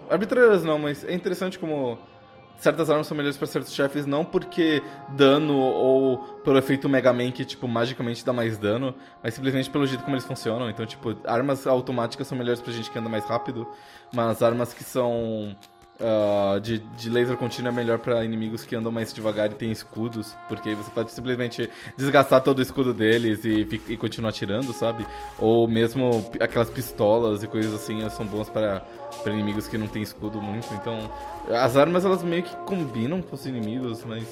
Arbitrárias 0.10 0.64
não, 0.64 0.78
mas 0.78 1.04
é 1.04 1.14
interessante 1.14 1.58
como 1.58 1.98
certas 2.58 2.90
armas 2.90 3.08
são 3.08 3.16
melhores 3.16 3.38
pra 3.38 3.48
certos 3.48 3.74
chefes, 3.74 4.06
não 4.06 4.24
porque 4.24 4.82
dano 5.10 5.58
ou 5.58 6.18
pelo 6.44 6.58
efeito 6.58 6.88
Mega 6.90 7.12
Man 7.14 7.32
que, 7.32 7.46
tipo, 7.46 7.68
magicamente 7.68 8.26
dá 8.26 8.34
mais 8.34 8.58
dano, 8.58 8.94
mas 9.24 9.34
simplesmente 9.34 9.70
pelo 9.70 9.86
jeito 9.86 10.04
como 10.04 10.16
eles 10.16 10.26
funcionam. 10.26 10.70
Então, 10.70 10.86
tipo, 10.86 11.16
armas 11.26 11.68
automáticas 11.68 12.28
são 12.28 12.38
melhores 12.38 12.62
pra 12.62 12.72
gente 12.74 12.90
que 12.90 12.98
anda 12.98 13.10
mais 13.10 13.26
rápido, 13.26 13.68
mas 14.14 14.42
armas 14.42 14.74
que 14.74 14.84
são. 14.84 15.56
Ah, 16.00 16.60
de, 16.62 16.80
de 16.80 17.10
laser 17.10 17.38
contínuo 17.38 17.72
é 17.72 17.76
melhor 17.76 18.00
pra 18.00 18.24
inimigos 18.24 18.64
que 18.64 18.76
andam 18.76 18.92
mais 18.92 19.14
devagar 19.14 19.52
e 19.52 19.56
têm 19.56 19.72
escudos, 19.72 20.36
porque 20.48 20.70
aí 20.70 20.76
você 20.76 20.92
pode 20.92 21.12
simplesmente 21.12 21.70
desgastar 21.98 22.42
todo 22.42 22.60
o 22.60 22.62
escudo 22.62 22.94
deles 22.94 23.46
e, 23.46 23.68
e 23.88 23.98
continuar 23.98 24.30
atirando, 24.30 24.74
sabe? 24.74 25.06
Ou 25.40 25.68
mesmo 25.68 26.30
aquelas 26.40 26.70
pistolas 26.70 27.44
e 27.44 27.48
coisas 27.48 27.74
assim 27.74 28.08
são 28.10 28.26
boas 28.26 28.50
para 28.50 28.84
para 29.24 29.34
inimigos 29.34 29.68
que 29.68 29.78
não 29.78 29.88
têm 29.88 30.02
escudo 30.02 30.42
muito. 30.42 30.68
Então, 30.74 31.10
as 31.50 31.78
armas 31.78 32.04
elas 32.04 32.22
meio 32.22 32.44
que 32.44 32.56
combinam 32.58 33.22
com 33.22 33.36
os 33.36 33.46
inimigos, 33.46 34.04
mas 34.06 34.26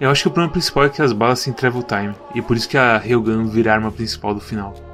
Eu 0.00 0.10
acho 0.10 0.22
que 0.22 0.28
o 0.28 0.30
problema 0.30 0.52
principal 0.52 0.84
é 0.84 0.88
que 0.90 1.02
as 1.02 1.12
balas 1.12 1.42
têm 1.42 1.52
travel 1.52 1.82
time. 1.82 2.14
E 2.34 2.42
por 2.42 2.56
isso 2.56 2.68
que 2.68 2.76
a 2.76 2.98
Railgun 2.98 3.46
vira 3.46 3.72
a 3.72 3.74
arma 3.74 3.90
principal 3.90 4.34
do 4.34 4.40
final. 4.40 4.87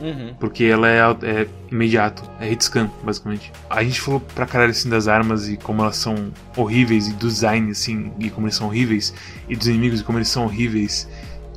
Uhum. 0.00 0.34
Porque 0.38 0.64
ela 0.64 0.88
é, 0.88 1.00
é 1.22 1.48
imediato, 1.70 2.22
é 2.40 2.48
hit 2.48 2.64
scan, 2.64 2.90
basicamente. 3.02 3.52
A 3.70 3.82
gente 3.82 4.00
falou 4.00 4.20
pra 4.20 4.46
caralho 4.46 4.70
assim 4.70 4.88
das 4.88 5.08
armas 5.08 5.48
e 5.48 5.56
como 5.56 5.82
elas 5.82 5.96
são 5.96 6.32
horríveis, 6.56 7.08
e 7.08 7.12
do 7.14 7.28
design, 7.28 7.70
assim, 7.70 8.12
e 8.18 8.30
como 8.30 8.46
eles 8.46 8.56
são 8.56 8.66
horríveis, 8.66 9.14
e 9.48 9.56
dos 9.56 9.66
inimigos 9.66 10.00
e 10.00 10.04
como 10.04 10.18
eles 10.18 10.28
são 10.28 10.44
horríveis. 10.44 11.08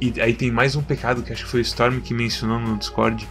E 0.02 0.22
aí 0.22 0.34
tem 0.34 0.50
mais 0.50 0.76
um 0.76 0.82
pecado 0.82 1.22
que 1.22 1.34
acho 1.34 1.44
que 1.44 1.52
foi 1.52 1.60
o 1.60 1.62
Storm 1.62 2.00
que 2.00 2.14
mencionou 2.14 2.60
no 2.60 2.78
Discord, 2.78 3.28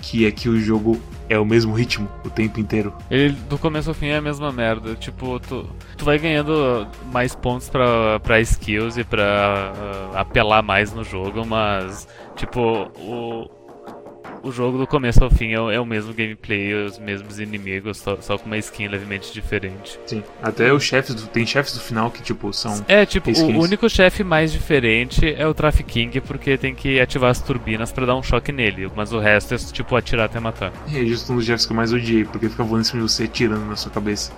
que 0.00 0.26
é 0.26 0.30
que 0.30 0.48
o 0.48 0.60
jogo 0.60 1.00
é 1.28 1.38
o 1.38 1.44
mesmo 1.44 1.72
ritmo 1.72 2.08
o 2.24 2.30
tempo 2.30 2.58
inteiro. 2.58 2.92
Ele, 3.10 3.34
do 3.48 3.56
começo 3.56 3.88
ao 3.88 3.94
fim, 3.94 4.08
é 4.08 4.16
a 4.16 4.20
mesma 4.20 4.50
merda. 4.50 4.94
Tipo, 4.96 5.38
tu, 5.38 5.68
tu 5.96 6.04
vai 6.04 6.18
ganhando 6.18 6.86
mais 7.12 7.34
pontos 7.34 7.68
pra, 7.68 8.18
pra 8.20 8.40
skills 8.40 8.98
e 8.98 9.04
pra 9.04 9.72
ah, 10.14 10.20
apelar 10.20 10.62
mais 10.62 10.92
no 10.92 11.04
jogo, 11.04 11.46
mas, 11.46 12.08
tipo, 12.34 12.90
o, 12.98 13.48
o 14.42 14.50
jogo 14.50 14.78
do 14.78 14.86
começo 14.86 15.22
ao 15.22 15.30
fim 15.30 15.52
é, 15.52 15.60
o- 15.60 15.70
é 15.70 15.78
o 15.80 15.84
mesmo 15.84 16.14
gameplay, 16.14 16.72
os 16.72 16.98
mesmos 16.98 17.38
inimigos, 17.38 17.98
só, 17.98 18.16
só 18.20 18.38
com 18.38 18.46
uma 18.46 18.56
skin 18.58 18.88
levemente 18.88 19.32
diferente. 19.32 19.98
Sim. 20.06 20.22
Até 20.42 20.72
os 20.72 20.82
chefes, 20.82 21.14
do, 21.14 21.26
tem 21.26 21.44
chefes 21.46 21.74
do 21.74 21.80
final 21.80 22.10
que, 22.10 22.22
tipo, 22.22 22.52
são. 22.52 22.84
É, 22.88 23.04
tipo, 23.04 23.28
o 23.28 23.32
Skins. 23.32 23.56
único 23.64 23.88
chefe 23.90 24.24
mais 24.24 24.50
diferente 24.52 25.34
é 25.36 25.46
o 25.46 25.52
Trafficking, 25.52 26.10
porque 26.26 26.56
tem 26.56 26.74
que 26.74 26.98
ativar 27.00 27.30
as 27.30 27.40
turbinas 27.40 27.92
pra 27.92 28.06
dar 28.06 28.16
um 28.16 28.22
choque 28.22 28.50
nele, 28.52 28.90
mas 28.96 29.12
o 29.12 29.18
resto 29.18 29.54
é, 29.54 29.58
tipo, 29.58 29.94
atirar 29.96 30.26
até 30.26 30.40
matar. 30.40 30.72
É 30.92 31.04
justo 31.04 31.32
um 31.32 31.36
dos 31.36 31.44
chefes 31.44 31.66
que 31.66 31.72
eu 31.72 31.76
mais 31.76 31.92
odiei, 31.92 32.24
porque 32.24 32.48
fica 32.48 32.62
voando 32.64 32.80
em 32.82 32.84
cima 32.84 33.02
de 33.04 33.10
você 33.12 33.28
tirando 33.28 33.66
na 33.66 33.76
sua 33.76 33.90
cabeça. 33.90 34.32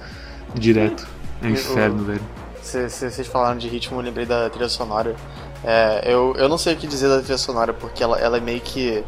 Direto. 0.55 1.07
É 1.41 1.47
um 1.47 1.49
Eu- 1.49 1.55
inferno, 1.55 2.05
velho. 2.05 2.21
Vocês 2.63 3.27
falaram 3.27 3.59
de 3.59 3.69
ritmo, 3.69 3.99
eu 3.99 4.05
lembrei 4.05 4.25
da 4.27 4.49
trilha 4.49 4.69
sonora. 4.69 5.17
É, 5.65 6.03
eu, 6.13 6.35
eu 6.37 6.49
não 6.49 6.57
sei 6.59 6.75
o 6.75 6.77
que 6.77 6.87
dizer 6.87 7.09
da 7.09 7.21
trilha 7.21 7.39
sonora, 7.39 7.73
porque 7.73 8.03
ela, 8.03 8.19
ela 8.19 8.37
é 8.37 8.41
meio 8.41 8.61
que 8.61 9.03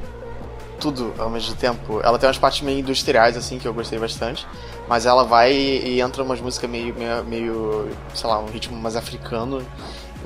tudo 0.81 1.13
ao 1.19 1.31
mesmo 1.31 1.55
tempo. 1.55 2.01
Ela 2.03 2.19
tem 2.19 2.29
umas 2.29 2.39
partes 2.39 2.63
meio 2.63 2.79
industriais, 2.79 3.37
assim, 3.37 3.59
que 3.59 3.67
eu 3.67 3.75
gostei 3.75 3.99
bastante. 3.99 4.47
Mas 4.89 5.07
ela 5.07 5.25
vai 5.25 5.53
e, 5.53 5.97
e 5.97 6.01
entra 6.01 6.23
umas 6.23 6.41
músicas 6.41 6.69
meio, 6.69 6.95
meio, 6.95 7.25
meio, 7.25 7.89
sei 8.15 8.29
lá, 8.29 8.39
um 8.39 8.47
ritmo 8.47 8.77
mais 8.77 8.97
africano. 8.97 9.65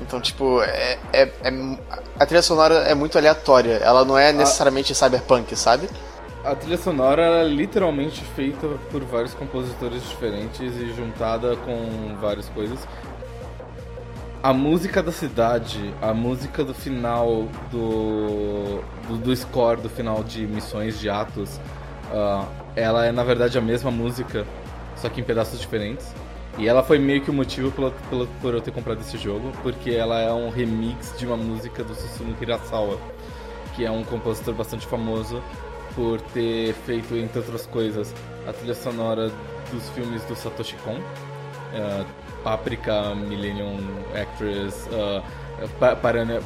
Então, 0.01 0.19
tipo, 0.21 0.61
é, 0.61 0.97
é, 1.11 1.21
é- 1.43 1.77
a 2.19 2.25
trilha 2.25 2.41
sonora 2.41 2.75
é 2.75 2.95
muito 2.95 3.17
aleatória. 3.17 3.75
Ela 3.83 4.05
não 4.05 4.17
é 4.17 4.31
necessariamente 4.31 4.93
cyberpunk, 4.95 5.55
sabe? 5.55 5.89
a 6.43 6.55
trilha 6.55 6.77
sonora 6.77 7.21
era 7.21 7.43
literalmente 7.43 8.23
feita 8.23 8.67
por 8.91 9.03
vários 9.03 9.33
compositores 9.33 10.01
diferentes 10.07 10.75
e 10.77 10.93
juntada 10.93 11.55
com 11.57 12.15
várias 12.19 12.47
coisas. 12.49 12.79
A 14.41 14.53
música 14.53 15.03
da 15.03 15.11
cidade, 15.11 15.93
a 16.01 16.13
música 16.13 16.63
do 16.63 16.73
final 16.73 17.49
do, 17.69 18.79
do, 19.05 19.17
do 19.17 19.35
score 19.35 19.81
do 19.81 19.89
final 19.89 20.23
de 20.23 20.47
missões 20.47 20.97
de 20.97 21.09
Atos, 21.09 21.59
ah, 22.09 22.47
ela 22.73 23.05
é 23.05 23.11
na 23.11 23.21
verdade 23.21 23.57
a 23.57 23.61
mesma 23.61 23.91
música, 23.91 24.47
só 24.95 25.09
que 25.09 25.19
em 25.19 25.25
pedaços 25.25 25.59
diferentes. 25.59 26.07
E 26.57 26.69
ela 26.69 26.81
foi 26.81 26.97
meio 26.97 27.21
que 27.21 27.29
o 27.29 27.33
motivo 27.33 27.69
pelo, 27.71 27.91
pelo, 28.09 28.27
por 28.41 28.53
eu 28.53 28.61
ter 28.61 28.71
comprado 28.71 29.01
esse 29.01 29.17
jogo, 29.17 29.51
porque 29.61 29.91
ela 29.91 30.21
é 30.21 30.31
um 30.31 30.49
remix 30.49 31.13
de 31.17 31.25
uma 31.25 31.35
música 31.35 31.83
do 31.83 31.93
Susumu 31.93 32.33
Hirasawa, 32.41 32.97
que 33.75 33.85
é 33.85 33.91
um 33.91 34.05
compositor 34.05 34.53
bastante 34.53 34.87
famoso 34.87 35.43
por 35.95 36.21
ter 36.21 36.73
feito, 36.85 37.13
entre 37.15 37.39
outras 37.39 37.65
coisas, 37.65 38.13
a 38.47 38.53
trilha 38.53 38.75
sonora 38.75 39.29
dos 39.69 39.89
filmes 39.89 40.23
do 40.23 40.35
Satoshi 40.35 40.75
Kon, 40.77 40.95
uh, 40.95 42.05
Paprika, 42.43 43.15
Millennium 43.15 43.77
Actress, 44.15 44.87
uh, 44.89 45.23
Parana, 46.01 46.39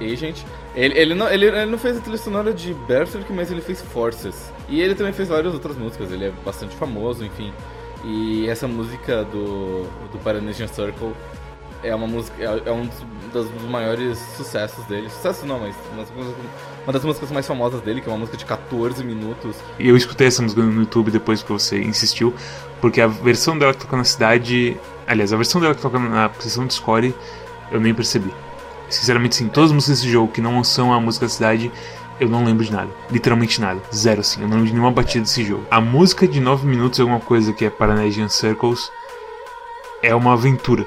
Agent. 0.00 0.44
Ele, 0.74 0.98
ele, 0.98 1.14
não, 1.14 1.28
ele, 1.28 1.46
ele 1.46 1.66
não 1.66 1.78
fez 1.78 1.98
a 1.98 2.00
trilha 2.00 2.18
sonora 2.18 2.52
de 2.52 2.74
Berserk, 2.74 3.32
mas 3.32 3.50
ele 3.50 3.60
fez 3.60 3.80
Forces. 3.80 4.52
E 4.68 4.80
ele 4.80 4.94
também 4.94 5.12
fez 5.12 5.28
várias 5.28 5.52
outras 5.54 5.76
músicas, 5.76 6.10
ele 6.10 6.26
é 6.26 6.32
bastante 6.44 6.74
famoso, 6.76 7.24
enfim. 7.24 7.52
E 8.04 8.48
essa 8.48 8.66
música 8.66 9.24
do, 9.24 9.84
do 10.10 10.18
Paranesian 10.22 10.66
Circle 10.66 11.12
é 11.82 11.94
uma 11.94 12.06
música. 12.06 12.42
É, 12.42 12.68
é 12.68 12.72
um 12.72 12.86
dos, 13.32 13.48
dos, 13.48 13.62
maiores 13.70 14.18
sucessos 14.36 14.84
dele. 14.86 15.08
Sucesso 15.10 15.46
não, 15.46 15.60
mas 15.60 15.74
uma, 16.84 16.92
das 16.92 17.04
músicas 17.04 17.30
mais 17.30 17.46
famosas 17.46 17.80
dele, 17.80 18.00
que 18.00 18.08
é 18.08 18.12
uma 18.12 18.18
música 18.18 18.36
de 18.36 18.44
14 18.44 19.04
minutos. 19.04 19.56
Eu 19.78 19.96
escutei 19.96 20.26
essa 20.26 20.42
música 20.42 20.62
no 20.62 20.80
YouTube 20.80 21.10
depois 21.10 21.42
que 21.42 21.52
você 21.52 21.82
insistiu, 21.82 22.34
porque 22.80 23.00
a 23.00 23.06
versão 23.06 23.58
dela 23.58 23.72
que 23.72 23.80
toca 23.80 23.96
na 23.96 24.04
cidade. 24.04 24.76
Aliás, 25.06 25.32
a 25.32 25.36
versão 25.36 25.60
dela 25.60 25.74
que 25.74 25.82
toca 25.82 25.98
na 25.98 26.30
sessão 26.38 26.66
de 26.66 26.74
score 26.74 27.14
eu 27.70 27.80
nem 27.80 27.94
percebi. 27.94 28.32
Sinceramente, 28.88 29.36
sim, 29.36 29.48
todas 29.48 29.70
as 29.70 29.74
músicas 29.74 30.00
desse 30.00 30.12
jogo 30.12 30.30
que 30.30 30.40
não 30.40 30.62
são 30.62 30.92
a 30.92 31.00
música 31.00 31.24
da 31.24 31.30
cidade, 31.30 31.72
eu 32.20 32.28
não 32.28 32.44
lembro 32.44 32.64
de 32.64 32.70
nada. 32.70 32.90
Literalmente 33.10 33.60
nada. 33.60 33.80
Zero, 33.92 34.20
assim. 34.20 34.42
Eu 34.42 34.48
não 34.48 34.56
lembro 34.56 34.66
de 34.66 34.72
nenhuma 34.74 34.92
batida 34.92 35.24
desse 35.24 35.42
jogo. 35.42 35.64
A 35.70 35.80
música 35.80 36.28
de 36.28 36.40
9 36.40 36.66
minutos, 36.66 37.00
alguma 37.00 37.18
coisa 37.18 37.52
que 37.52 37.64
é 37.64 37.70
Paranesian 37.70 38.28
Circles, 38.28 38.92
é 40.02 40.14
uma 40.14 40.34
aventura. 40.34 40.86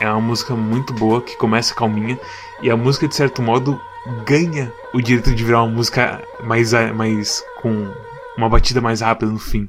É 0.00 0.08
uma 0.10 0.20
música 0.20 0.54
muito 0.54 0.92
boa, 0.92 1.20
que 1.20 1.36
começa 1.36 1.74
calminha. 1.74 2.18
E 2.62 2.70
a 2.70 2.76
música, 2.76 3.08
de 3.08 3.14
certo 3.14 3.42
modo, 3.42 3.80
ganha 4.24 4.72
o 4.92 5.00
direito 5.00 5.34
de 5.34 5.44
virar 5.44 5.62
uma 5.62 5.74
música 5.74 6.22
mais, 6.44 6.72
mais 6.94 7.44
com 7.60 7.92
uma 8.36 8.48
batida 8.48 8.80
mais 8.80 9.00
rápida 9.00 9.30
no 9.30 9.38
fim. 9.38 9.68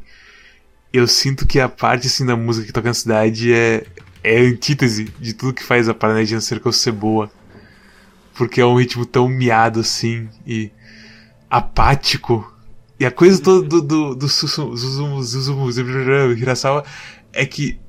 Eu 0.94 1.08
sinto 1.08 1.46
que 1.48 1.60
a 1.60 1.68
parte 1.68 2.08
assim 2.08 2.26
da 2.26 2.36
música 2.36 2.68
que 2.68 2.74
toca 2.74 2.88
na 2.88 2.94
cidade 2.94 3.54
é, 3.54 3.86
é 4.24 4.40
a 4.40 4.44
antítese 4.44 5.06
de 5.20 5.34
tudo 5.34 5.54
que 5.54 5.64
faz 5.64 5.90
a 5.90 5.94
Paranesian 5.94 6.40
Circle 6.40 6.74
ser 6.74 6.92
boa. 6.92 7.32
Porque 8.36 8.62
é 8.62 8.66
um 8.66 8.78
ritmo 8.78 9.06
tão 9.06 9.28
miado 9.28 9.80
assim 9.80 10.30
e 10.46 10.72
apático. 11.50 12.54
E 13.00 13.06
a 13.06 13.12
coisa 13.12 13.42
toda 13.42 13.68
do, 13.68 13.82
do, 13.82 14.16
do 14.16 14.30
Suzumu, 14.30 15.70
Hirasawa 16.38 16.84
é 17.34 17.46
que 17.46 17.80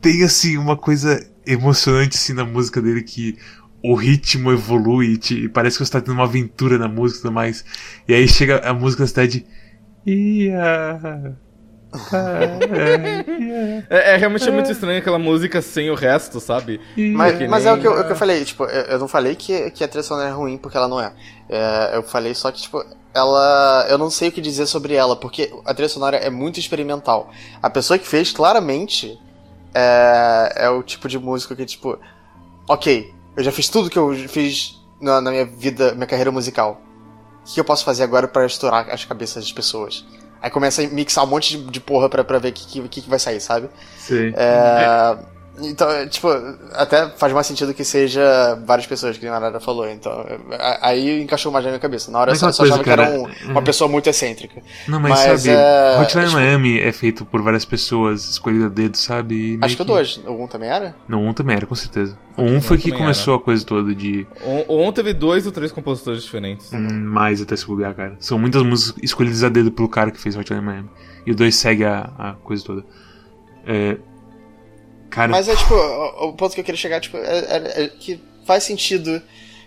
tem 0.00 0.22
assim 0.22 0.56
uma 0.56 0.76
coisa 0.76 1.26
emocionante 1.52 2.16
assim 2.16 2.32
na 2.32 2.44
música 2.44 2.80
dele 2.80 3.02
que 3.02 3.38
o 3.82 3.94
ritmo 3.94 4.52
evolui 4.52 5.18
e 5.30 5.48
parece 5.48 5.78
que 5.78 5.84
você 5.84 5.92
tá 5.92 6.00
tendo 6.00 6.14
uma 6.14 6.24
aventura 6.24 6.78
na 6.78 6.88
música 6.88 7.20
e 7.20 7.22
tudo 7.22 7.32
mais. 7.32 7.64
E 8.06 8.14
aí 8.14 8.26
chega 8.28 8.58
a 8.68 8.74
música 8.74 9.02
da 9.02 9.06
cidade. 9.06 9.46
Ia. 10.04 11.36
é, 13.88 14.14
é, 14.14 14.16
realmente 14.16 14.50
muito 14.50 14.70
estranho 14.70 14.98
aquela 14.98 15.18
música 15.18 15.62
sem 15.62 15.90
o 15.90 15.94
resto, 15.94 16.38
sabe? 16.38 16.80
Mas, 16.96 17.48
mas 17.48 17.64
é 17.64 17.72
o 17.72 17.80
que, 17.80 17.86
eu, 17.86 17.92
o 17.92 18.04
que 18.04 18.12
eu 18.12 18.16
falei, 18.16 18.44
tipo, 18.44 18.64
eu, 18.64 18.82
eu 18.82 18.98
não 18.98 19.08
falei 19.08 19.34
que, 19.34 19.70
que 19.70 19.82
a 19.82 19.88
trilha 19.88 20.02
sonora 20.02 20.28
é 20.28 20.32
ruim 20.32 20.58
porque 20.58 20.76
ela 20.76 20.88
não 20.88 21.00
é. 21.00 21.12
é. 21.48 21.96
Eu 21.96 22.02
falei 22.02 22.34
só 22.34 22.50
que, 22.50 22.60
tipo, 22.60 22.84
ela. 23.14 23.86
Eu 23.88 23.96
não 23.96 24.10
sei 24.10 24.28
o 24.28 24.32
que 24.32 24.40
dizer 24.40 24.66
sobre 24.66 24.94
ela, 24.94 25.16
porque 25.16 25.50
a 25.64 25.72
trilha 25.72 25.88
sonora 25.88 26.16
é 26.16 26.28
muito 26.28 26.60
experimental. 26.60 27.30
A 27.62 27.70
pessoa 27.70 27.98
que 27.98 28.06
fez, 28.06 28.32
claramente, 28.32 29.18
é, 29.74 30.52
é 30.56 30.70
o 30.70 30.82
tipo 30.82 31.08
de 31.08 31.18
músico 31.18 31.54
que, 31.54 31.64
tipo, 31.64 31.98
ok, 32.68 33.14
eu 33.36 33.44
já 33.44 33.52
fiz 33.52 33.68
tudo 33.68 33.90
que 33.90 33.98
eu 33.98 34.14
fiz 34.28 34.78
na, 35.00 35.20
na 35.20 35.30
minha 35.30 35.46
vida, 35.46 35.94
minha 35.94 36.06
carreira 36.06 36.30
musical. 36.30 36.80
O 37.42 37.54
que 37.54 37.58
eu 37.60 37.64
posso 37.64 37.84
fazer 37.84 38.02
agora 38.02 38.28
para 38.28 38.44
estourar 38.44 38.90
as 38.90 39.04
cabeças 39.04 39.44
das 39.44 39.52
pessoas? 39.52 40.04
Aí 40.40 40.50
começa 40.50 40.82
a 40.82 40.86
mixar 40.86 41.24
um 41.24 41.26
monte 41.26 41.56
de, 41.56 41.70
de 41.70 41.80
porra 41.80 42.08
pra, 42.08 42.22
pra 42.22 42.38
ver 42.38 42.50
o 42.50 42.52
que, 42.52 42.88
que, 42.88 43.02
que 43.02 43.10
vai 43.10 43.18
sair, 43.18 43.40
sabe? 43.40 43.68
Sim. 43.96 44.32
É, 44.36 45.18
então, 45.60 45.88
tipo, 46.08 46.28
até 46.72 47.08
faz 47.10 47.32
mais 47.32 47.46
sentido 47.46 47.74
que 47.74 47.84
seja 47.84 48.54
várias 48.66 48.86
pessoas, 48.86 49.18
que 49.18 49.26
a 49.26 49.30
Narada 49.30 49.60
falou. 49.60 49.88
Então, 49.88 50.24
aí 50.80 51.22
encaixou 51.22 51.50
mais 51.50 51.64
na 51.64 51.70
minha 51.70 51.80
cabeça. 51.80 52.10
Na 52.10 52.20
hora 52.20 52.32
eu 52.32 52.36
só, 52.36 52.52
só 52.52 52.64
achava 52.64 52.84
cara, 52.84 53.06
que 53.06 53.12
era 53.12 53.20
um, 53.20 53.50
uma 53.50 53.62
pessoa 53.62 53.88
muito 53.88 54.08
excêntrica. 54.08 54.62
Não, 54.86 55.00
mas, 55.00 55.10
mas 55.10 55.42
sabe, 55.42 55.56
é... 55.56 56.00
Hotline 56.00 56.26
tipo, 56.26 56.38
Miami 56.38 56.80
é 56.80 56.92
feito 56.92 57.24
por 57.24 57.42
várias 57.42 57.64
pessoas, 57.64 58.28
escolhido 58.28 58.66
a 58.66 58.68
dedo, 58.68 58.96
sabe? 58.96 59.58
Acho 59.62 59.76
que 59.76 59.82
o 59.82 59.84
2. 59.84 60.22
O 60.26 60.32
1 60.32 60.42
um 60.42 60.46
também 60.46 60.70
era? 60.70 60.94
Não, 61.08 61.22
o 61.22 61.24
1 61.24 61.28
um 61.28 61.34
também 61.34 61.56
era, 61.56 61.66
com 61.66 61.74
certeza. 61.74 62.18
O 62.36 62.42
1 62.42 62.56
um 62.56 62.60
foi 62.60 62.78
que 62.78 62.92
começou 62.92 63.34
era. 63.34 63.42
a 63.42 63.44
coisa 63.44 63.64
toda 63.64 63.94
de. 63.94 64.26
O 64.68 64.86
1 64.88 64.92
teve 64.92 65.12
dois 65.12 65.46
ou 65.46 65.52
três 65.52 65.72
compositores 65.72 66.22
diferentes. 66.22 66.72
Hum, 66.72 67.04
mais 67.04 67.42
até 67.42 67.56
se 67.56 67.66
bobear, 67.66 67.94
cara. 67.94 68.16
São 68.20 68.38
muitas 68.38 68.62
músicas 68.62 69.02
escolhidas 69.02 69.42
a 69.42 69.48
dedo 69.48 69.72
pelo 69.72 69.88
cara 69.88 70.10
que 70.10 70.20
fez 70.20 70.36
Hotline 70.36 70.60
Miami. 70.60 70.90
E 71.26 71.32
o 71.32 71.34
2 71.34 71.54
segue 71.54 71.84
a, 71.84 72.10
a 72.18 72.32
coisa 72.34 72.64
toda. 72.64 72.84
É, 73.66 73.98
Cara... 75.10 75.30
Mas 75.30 75.48
é 75.48 75.56
tipo, 75.56 75.74
o, 75.74 76.28
o, 76.28 76.32
ponto 76.32 76.54
que 76.54 76.60
eu 76.60 76.64
queria 76.64 76.78
chegar 76.78 77.00
tipo, 77.00 77.16
é, 77.16 77.38
é, 77.38 77.84
é, 77.84 77.88
que 77.88 78.20
faz 78.44 78.64
sentido 78.64 79.22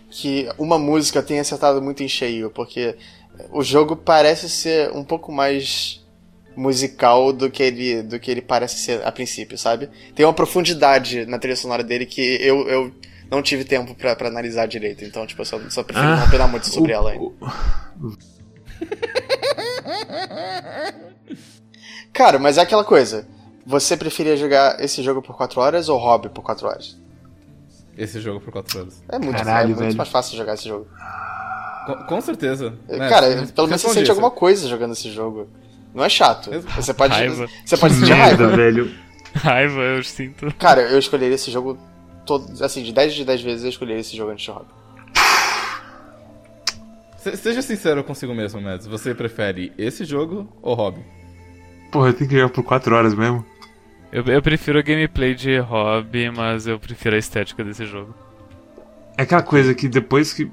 que 0.10 0.50
uma 0.58 0.78
música 0.78 1.22
tenha 1.22 1.42
acertado 1.42 1.82
muito 1.82 2.04
em 2.04 2.08
cheio, 2.08 2.50
porque 2.50 2.96
o 3.52 3.64
jogo 3.64 3.96
parece 3.96 4.50
ser 4.50 4.92
um 4.92 5.04
pouco 5.04 5.32
mais 5.32 6.02
musical 6.56 7.32
do 7.32 7.50
que 7.50 7.64
ele, 7.64 8.04
do 8.04 8.20
que 8.20 8.30
ele 8.30 8.42
parece 8.42 8.78
ser 8.78 9.06
a 9.06 9.12
princípio, 9.12 9.58
sabe? 9.58 9.90
Tem 10.14 10.26
uma 10.26 10.34
profundidade 10.34 11.26
na 11.26 11.40
trilha 11.40 11.56
sonora 11.56 11.84
dele 11.84 12.06
que 12.06 12.22
eu, 12.42 12.68
eu 12.68 12.92
não 13.30 13.42
tive 13.42 13.64
tempo 13.64 13.96
para 13.96 14.28
analisar 14.28 14.68
direito, 14.68 15.06
então 15.06 15.26
tipo, 15.26 15.42
eu 15.42 15.46
só, 15.46 15.60
só 15.70 15.84
prefiro 15.84 16.08
ah, 16.08 16.18
não 16.18 16.26
opinar 16.26 16.50
muito 16.50 16.68
sobre 16.68 16.92
o, 16.92 16.96
ela 16.96 17.12
ainda. 17.12 17.32
Cara, 22.12 22.38
mas 22.38 22.58
é 22.58 22.62
aquela 22.62 22.84
coisa. 22.84 23.26
Você 23.66 23.96
preferia 23.96 24.36
jogar 24.36 24.80
esse 24.84 25.04
jogo 25.04 25.22
por 25.22 25.36
4 25.36 25.62
horas 25.62 25.90
ou 25.90 25.98
hobby 25.98 26.30
por 26.30 26.42
4 26.42 26.68
horas? 26.68 27.00
Esse 27.98 28.20
jogo 28.20 28.40
por 28.40 28.52
4 28.52 28.80
horas. 28.80 29.04
É 29.10 29.20
muito, 29.20 29.38
Caralho, 29.38 29.74
é 29.74 29.76
muito 29.76 29.98
mais 29.98 30.10
fácil 30.10 30.38
jogar 30.38 30.56
esse 30.56 30.68
jogo. 30.68 30.88
Com, 31.86 31.96
com 32.06 32.22
certeza. 32.22 32.74
Né? 32.88 33.10
Cara, 33.10 33.28
pelo 33.54 33.68
menos 33.68 33.82
você 33.82 33.90
sente 33.90 34.04
isso. 34.04 34.12
alguma 34.12 34.32
coisa 34.32 34.68
jogando 34.68 34.94
esse 34.94 35.12
jogo. 35.12 35.48
Não 35.94 36.04
é 36.04 36.10
chato. 36.10 36.50
Você 36.76 36.94
pode, 36.94 37.14
raiva. 37.14 37.48
Você 37.66 37.78
pode 37.78 37.94
sentir 37.96 38.14
raiva. 38.14 38.48
velho. 38.48 38.92
Raiva, 39.36 39.82
eu 39.82 40.04
sinto. 40.04 40.54
Cara, 40.56 40.82
eu 40.82 41.00
escolheria 41.00 41.36
esse 41.36 41.52
jogo 41.52 41.78
todo, 42.26 42.64
assim, 42.64 42.84
de 42.84 42.94
10 42.94 43.14
de 43.14 43.26
10 43.26 43.42
vezes 43.42 43.64
eu 43.64 43.70
escolheria 43.70 44.02
esse 44.02 44.16
jogo 44.16 44.32
antes 44.32 44.46
de 44.46 44.52
hobby. 44.52 44.68
Seja 47.36 47.62
sincero 47.62 48.04
consigo 48.04 48.34
mesmo, 48.34 48.60
Mads. 48.60 48.88
Você 48.88 49.14
prefere 49.14 49.72
esse 49.78 50.04
jogo 50.04 50.50
ou 50.62 50.74
hobby? 50.74 51.06
Porra, 51.92 52.08
eu 52.10 52.14
tenho 52.14 52.30
que 52.30 52.36
jogar 52.36 52.50
por 52.50 52.64
4 52.64 52.96
horas 52.96 53.14
mesmo. 53.14 53.46
Eu, 54.12 54.26
eu 54.26 54.42
prefiro 54.42 54.78
a 54.78 54.82
gameplay 54.82 55.34
de 55.34 55.58
hobby, 55.60 56.30
mas 56.30 56.68
eu 56.68 56.78
prefiro 56.78 57.16
a 57.16 57.20
estética 57.20 57.64
desse 57.64 57.86
jogo. 57.86 58.14
É 59.18 59.24
aquela 59.24 59.42
coisa 59.42 59.74
que 59.74 59.88
depois 59.88 60.34
que. 60.34 60.52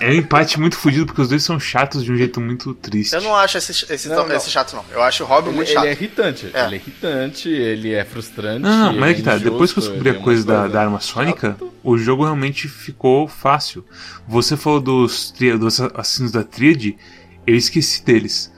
É 0.00 0.10
um 0.10 0.14
empate 0.14 0.58
muito 0.58 0.76
fodido 0.76 1.06
porque 1.06 1.20
os 1.20 1.28
dois 1.28 1.42
são 1.42 1.58
chatos 1.58 2.02
de 2.02 2.10
um 2.10 2.16
jeito 2.16 2.40
muito 2.40 2.74
triste. 2.74 3.14
Eu 3.14 3.22
não 3.22 3.34
acho 3.34 3.56
esse, 3.58 3.70
esse, 3.92 4.08
não, 4.08 4.26
não. 4.26 4.34
esse 4.34 4.50
chato, 4.50 4.74
não. 4.74 4.84
Eu 4.90 5.02
acho 5.02 5.22
o 5.22 5.26
Hobby 5.26 5.50
muito 5.50 5.70
chato. 5.70 5.84
Ele 5.84 5.88
é 5.88 5.92
irritante. 5.92 6.50
É. 6.52 6.66
Ele 6.66 6.74
é 6.74 6.78
irritante, 6.78 7.48
ele 7.48 7.94
é 7.94 8.04
frustrante. 8.04 8.60
Não, 8.60 8.92
não 8.92 9.00
mas 9.00 9.10
é 9.10 9.14
que 9.14 9.22
tá. 9.22 9.38
Depois 9.38 9.72
que 9.72 9.78
eu 9.78 9.82
descobri 9.82 10.10
a 10.10 10.14
é 10.14 10.16
coisa 10.16 10.44
da, 10.44 10.66
da 10.66 10.82
arma 10.82 11.00
sônica, 11.00 11.50
chato. 11.52 11.72
o 11.82 11.96
jogo 11.96 12.24
realmente 12.24 12.66
ficou 12.66 13.28
fácil. 13.28 13.84
Você 14.26 14.56
falou 14.56 14.80
dos, 14.80 15.32
dos 15.58 15.80
assassinos 15.80 16.32
da 16.32 16.42
Tríade, 16.42 16.98
eu 17.46 17.54
esqueci 17.54 18.04
deles. 18.04 18.52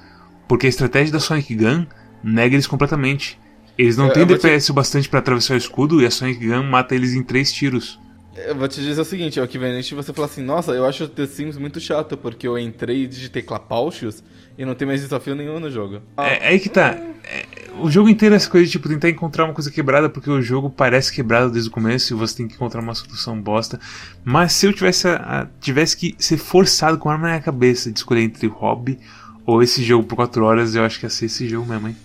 Porque 0.49 0.67
a 0.67 0.69
estratégia 0.69 1.13
da 1.13 1.21
Sonic 1.21 1.55
Gun 1.55 1.87
nega 2.27 2.55
eles 2.55 2.67
completamente. 2.67 3.39
Eles 3.79 3.97
não 3.97 4.11
têm 4.11 4.27
DPS 4.27 4.67
te... 4.67 4.71
o 4.73 4.75
bastante 4.75 5.09
para 5.09 5.21
atravessar 5.21 5.55
o 5.55 5.57
escudo 5.59 6.01
e 6.03 6.07
a 6.07 6.11
Sonic 6.11 6.47
Gun 6.47 6.65
mata 6.65 6.95
eles 6.95 7.15
em 7.15 7.23
três 7.23 7.53
tiros. 7.53 8.01
Eu 8.37 8.55
vou 8.55 8.69
te 8.69 8.83
dizer 8.83 9.01
o 9.01 9.05
seguinte, 9.05 9.41
é 9.41 9.43
o 9.43 9.49
que 9.49 9.59
vem 9.59 9.81
você 9.81 10.13
fala 10.13 10.27
assim, 10.27 10.43
nossa, 10.43 10.73
eu 10.73 10.85
acho 10.85 11.05
o 11.05 11.09
The 11.09 11.27
Sims 11.27 11.57
muito 11.57 11.81
chato, 11.81 12.19
porque 12.19 12.47
eu 12.47 12.59
entrei 12.59 13.05
e 13.05 13.07
digitei 13.07 13.41
Clapaucius 13.41 14.23
e 14.59 14.65
não 14.65 14.75
tem 14.75 14.87
mais 14.87 15.01
desafio 15.01 15.35
nenhum 15.35 15.59
no 15.59 15.71
jogo. 15.71 16.03
É, 16.19 16.45
é 16.45 16.49
aí 16.49 16.61
que 16.61 16.69
tá. 16.69 16.99
É, 17.25 17.47
o 17.81 17.91
jogo 17.91 18.11
inteiro 18.11 18.35
é 18.35 18.37
essa 18.37 18.49
coisa 18.49 18.67
de 18.67 18.73
tipo, 18.73 18.89
tentar 18.89 19.09
encontrar 19.09 19.45
uma 19.45 19.55
coisa 19.55 19.71
quebrada, 19.71 20.09
porque 20.11 20.31
o 20.31 20.43
jogo 20.43 20.69
parece 20.69 21.13
quebrado 21.13 21.51
desde 21.51 21.71
o 21.71 21.73
começo 21.73 22.13
e 22.13 22.17
você 22.17 22.37
tem 22.37 22.49
que 22.49 22.55
encontrar 22.55 22.83
uma 22.83 22.95
solução 22.95 23.41
bosta. 23.41 23.81
Mas 24.23 24.53
se 24.53 24.67
eu 24.67 24.73
tivesse, 24.73 25.09
a, 25.09 25.15
a, 25.15 25.47
tivesse 25.61 25.97
que 25.97 26.15
ser 26.19 26.37
forçado 26.37 26.99
com 26.99 27.09
arma 27.09 27.31
na 27.31 27.41
cabeça 27.41 27.91
de 27.91 27.99
escolher 27.99 28.23
entre 28.23 28.47
hobby 28.49 28.99
ou 29.47 29.63
esse 29.63 29.83
jogo 29.83 30.05
por 30.05 30.17
4 30.17 30.45
horas, 30.45 30.75
eu 30.75 30.85
acho 30.85 30.99
que 30.99 31.07
ia 31.07 31.11
ser 31.11 31.27
esse 31.27 31.49
jogo 31.49 31.67
mesmo, 31.67 31.89
hein? 31.89 31.97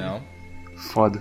Não. 0.00 0.22
Foda. 0.76 1.20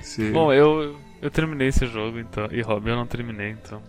Esse... 0.00 0.30
Bom, 0.30 0.52
eu, 0.52 0.98
eu 1.20 1.30
terminei 1.30 1.68
esse 1.68 1.86
jogo, 1.86 2.18
então. 2.18 2.48
E 2.50 2.62
Hobby 2.62 2.90
eu 2.90 2.96
não 2.96 3.06
terminei, 3.06 3.50
então. 3.50 3.82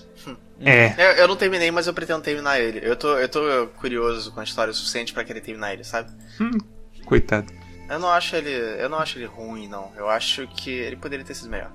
É. 0.64 0.94
Eu, 0.96 1.12
eu, 1.18 1.28
não 1.28 1.36
terminei, 1.36 1.72
mas 1.72 1.88
eu 1.88 1.94
pretendo 1.94 2.22
terminar 2.22 2.60
ele. 2.60 2.80
Eu 2.84 2.96
tô, 2.96 3.18
eu 3.18 3.28
tô 3.28 3.42
curioso 3.80 4.32
com 4.32 4.40
a 4.40 4.44
história 4.44 4.70
o 4.70 4.74
suficiente 4.74 5.12
para 5.12 5.24
querer 5.24 5.42
terminar 5.42 5.74
ele, 5.74 5.84
sabe? 5.84 6.12
Hum, 6.40 6.56
coitado. 7.04 7.52
Eu 7.90 7.98
não 7.98 8.10
acho 8.10 8.36
ele. 8.36 8.52
Eu 8.52 8.88
não 8.88 9.00
acho 9.00 9.18
ele 9.18 9.26
ruim, 9.26 9.68
não. 9.68 9.92
Eu 9.98 10.08
acho 10.08 10.48
que 10.48 10.70
ele 10.70 10.96
poderia 10.96 11.26
ter 11.26 11.34
sido 11.34 11.50
melhor. 11.50 11.72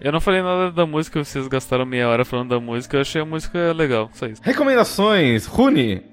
Eu 0.00 0.12
não 0.12 0.20
falei 0.20 0.42
nada 0.42 0.70
da 0.70 0.84
música, 0.84 1.22
vocês 1.22 1.48
gastaram 1.48 1.86
meia 1.86 2.08
hora 2.08 2.24
falando 2.24 2.50
da 2.50 2.60
música, 2.60 2.96
eu 2.96 3.00
achei 3.00 3.22
a 3.22 3.24
música 3.24 3.72
legal, 3.72 4.10
só 4.12 4.26
isso. 4.26 4.42
Recomendações. 4.44 5.46
Rune, 5.46 6.04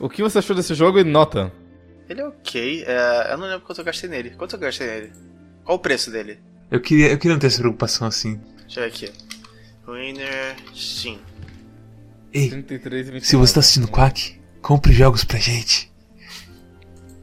o 0.00 0.08
que 0.08 0.22
você 0.22 0.38
achou 0.38 0.56
desse 0.56 0.74
jogo 0.74 0.98
e 0.98 1.04
nota? 1.04 1.52
Ele 2.10 2.20
é 2.22 2.26
ok. 2.26 2.84
É, 2.88 3.32
eu 3.32 3.38
não 3.38 3.46
lembro 3.46 3.60
quanto 3.60 3.80
eu 3.80 3.84
gastei 3.84 4.10
nele. 4.10 4.30
Quanto 4.30 4.56
eu 4.56 4.58
gastei 4.58 4.84
nele? 4.88 5.12
Qual 5.64 5.78
o 5.78 5.80
preço 5.80 6.10
dele? 6.10 6.40
Eu 6.68 6.80
queria, 6.80 7.08
eu 7.08 7.16
queria 7.16 7.34
não 7.34 7.38
ter 7.38 7.46
essa 7.46 7.60
preocupação 7.60 8.04
assim. 8.08 8.40
Deixa 8.62 8.80
eu 8.80 8.84
ver 8.84 8.88
aqui. 8.88 9.12
Winner 9.86 10.56
Steam. 10.74 11.20
Ei, 12.32 12.50
33 12.50 13.00
e 13.00 13.10
29. 13.12 13.26
se 13.26 13.36
você 13.36 13.54
tá 13.54 13.60
assistindo 13.60 13.86
Quack, 13.88 14.40
compre 14.60 14.92
jogos 14.92 15.22
pra 15.22 15.38
gente. 15.38 15.90